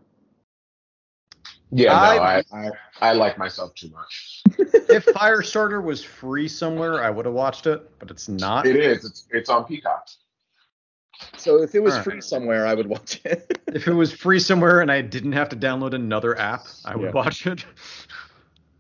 Yeah, 1.72 1.90
no, 1.90 1.96
I- 1.96 2.38
I, 2.38 2.44
I, 2.54 2.70
I 3.02 3.14
like 3.14 3.38
myself 3.38 3.76
too 3.76 3.90
much. 3.90 4.44
if 4.58 5.06
Firestarter 5.08 5.84
was 5.84 6.02
free 6.02 6.48
somewhere, 6.48 7.04
I 7.04 7.10
would 7.10 7.26
have 7.26 7.34
watched 7.34 7.68
it, 7.68 7.90
but 8.00 8.10
it's 8.10 8.30
not. 8.30 8.66
It 8.66 8.78
is. 8.78 9.04
It's 9.04 9.28
it's 9.32 9.50
on 9.50 9.66
Peacock. 9.66 10.08
So 11.38 11.62
if 11.62 11.76
it 11.76 11.82
was 11.82 11.94
Alright. 11.94 12.04
free 12.06 12.22
somewhere, 12.22 12.66
I 12.68 12.74
would 12.74 12.88
watch 12.88 13.22
it. 13.26 13.60
If 13.74 13.88
it 13.88 13.94
was 13.94 14.12
free 14.14 14.40
somewhere 14.40 14.80
and 14.82 14.92
I 14.92 15.02
didn't 15.02 15.34
have 15.34 15.50
to 15.50 15.56
download 15.56 15.94
another 15.94 16.38
app, 16.40 16.66
I 16.86 16.96
would 16.96 17.08
Yeah. 17.08 17.12
watch 17.12 17.46
it. 17.46 17.66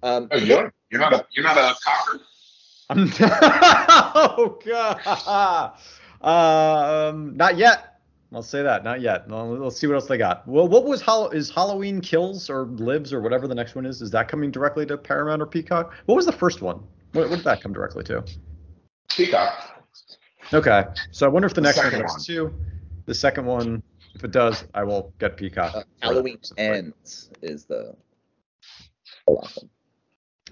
um, 0.01 0.27
Oh, 0.31 0.37
you're, 0.37 0.73
you're 0.89 1.01
not 1.01 1.13
a 1.13 1.25
you're 1.31 1.43
not 1.43 1.57
a 1.57 1.75
cocker. 1.83 2.21
I'm 2.89 3.11
oh 3.19 4.59
god. 4.65 5.73
Um, 6.21 7.35
not 7.35 7.57
yet. 7.57 7.99
I'll 8.33 8.41
say 8.43 8.61
that. 8.63 8.83
Not 8.83 9.01
yet. 9.01 9.27
No, 9.29 9.45
Let's 9.45 9.77
see 9.77 9.87
what 9.87 9.93
else 9.95 10.07
they 10.07 10.17
got. 10.17 10.47
Well, 10.47 10.67
what 10.67 10.85
was 10.85 11.01
Hall- 11.01 11.29
is 11.29 11.49
Halloween 11.49 12.01
Kills 12.01 12.49
or 12.49 12.65
Lives 12.65 13.13
or 13.13 13.21
whatever 13.21 13.47
the 13.47 13.55
next 13.55 13.75
one 13.75 13.85
is? 13.85 14.01
Is 14.01 14.11
that 14.11 14.27
coming 14.27 14.51
directly 14.51 14.85
to 14.87 14.97
Paramount 14.97 15.41
or 15.41 15.45
Peacock? 15.45 15.93
What 16.05 16.15
was 16.15 16.25
the 16.25 16.31
first 16.31 16.61
one? 16.61 16.81
What, 17.13 17.29
what 17.29 17.35
did 17.37 17.45
that 17.45 17.61
come 17.61 17.71
directly 17.73 18.03
to? 18.05 18.23
Peacock. 19.09 19.76
Okay, 20.53 20.85
so 21.11 21.25
I 21.25 21.29
wonder 21.29 21.45
if 21.45 21.53
the 21.53 21.61
The 21.61 21.67
next 21.67 21.77
one 21.77 22.03
one. 22.03 22.19
to 22.21 22.53
the 23.05 23.13
second 23.13 23.45
one. 23.45 23.83
If 24.15 24.23
it 24.23 24.31
does, 24.31 24.63
I 24.73 24.83
will 24.83 25.13
get 25.19 25.37
Peacock. 25.37 25.75
uh, 25.75 25.83
Halloween. 26.01 26.39
Ends 26.57 27.29
is 27.41 27.65
the. 27.65 27.95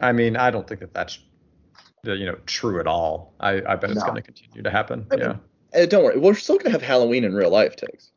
I 0.01 0.11
mean, 0.11 0.35
I 0.35 0.51
don't 0.51 0.67
think 0.67 0.81
that 0.81 0.93
that's 0.93 1.19
you 2.03 2.25
know 2.25 2.37
true 2.45 2.79
at 2.79 2.87
all. 2.87 3.33
I, 3.39 3.61
I 3.65 3.75
bet 3.75 3.89
it's 3.91 3.99
No. 4.01 4.05
going 4.07 4.15
to 4.15 4.21
continue 4.21 4.61
to 4.61 4.69
happen. 4.69 5.07
I 5.11 5.15
mean, 5.15 5.25
Yeah. 5.73 5.81
Uh, 5.81 5.85
don't 5.85 6.03
worry, 6.03 6.17
we're 6.17 6.35
still 6.35 6.57
gonna 6.57 6.69
have 6.71 6.81
Halloween 6.81 7.23
in 7.23 7.33
real 7.33 7.49
life, 7.49 7.75
Tiggs. 7.75 8.11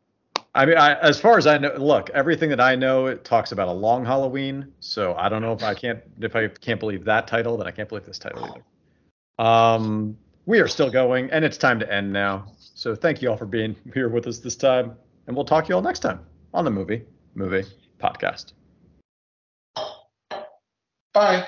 I 0.55 0.64
mean, 0.66 0.76
I, 0.76 0.95
as 1.01 1.20
far 1.20 1.39
as 1.39 1.47
I 1.47 1.59
know, 1.59 1.72
look, 1.76 2.09
everything 2.11 2.51
that 2.51 2.61
I 2.61 2.74
know, 2.76 3.07
it 3.07 3.24
talks 3.24 3.53
about 3.53 3.68
a 3.68 3.72
long 3.72 4.05
Halloween. 4.05 4.72
So 4.81 5.14
I 5.14 5.29
don't 5.29 5.43
know 5.43 5.53
if 5.53 5.62
I 5.62 5.74
can't, 5.74 6.01
if 6.20 6.37
I 6.37 6.49
can't 6.49 6.79
believe 6.81 7.05
that 7.05 7.26
title, 7.26 7.57
then 7.57 7.66
I 7.66 7.70
can't 7.70 7.89
believe 7.89 8.05
this 8.07 8.18
title 8.18 8.45
either. 8.45 9.45
Um, 9.45 10.16
we 10.49 10.61
are 10.61 10.66
still 10.66 10.90
going, 10.90 11.30
and 11.30 11.44
it's 11.44 11.59
time 11.59 11.78
to 11.78 11.92
end 11.92 12.11
now. 12.11 12.51
So 12.57 12.94
thank 12.94 13.20
you 13.20 13.28
all 13.28 13.36
for 13.36 13.44
being 13.44 13.76
here 13.94 14.09
with 14.09 14.26
us 14.26 14.38
this 14.38 14.57
time, 14.57 14.96
and 15.26 15.36
we'll 15.36 15.44
talk 15.44 15.66
to 15.66 15.68
you 15.68 15.74
all 15.76 15.82
next 15.82 16.01
time 16.01 16.20
on 16.55 16.64
the 16.64 16.70
movie 16.70 17.05
movie 17.34 17.64
podcast. 18.01 18.55
Bye. 21.12 21.46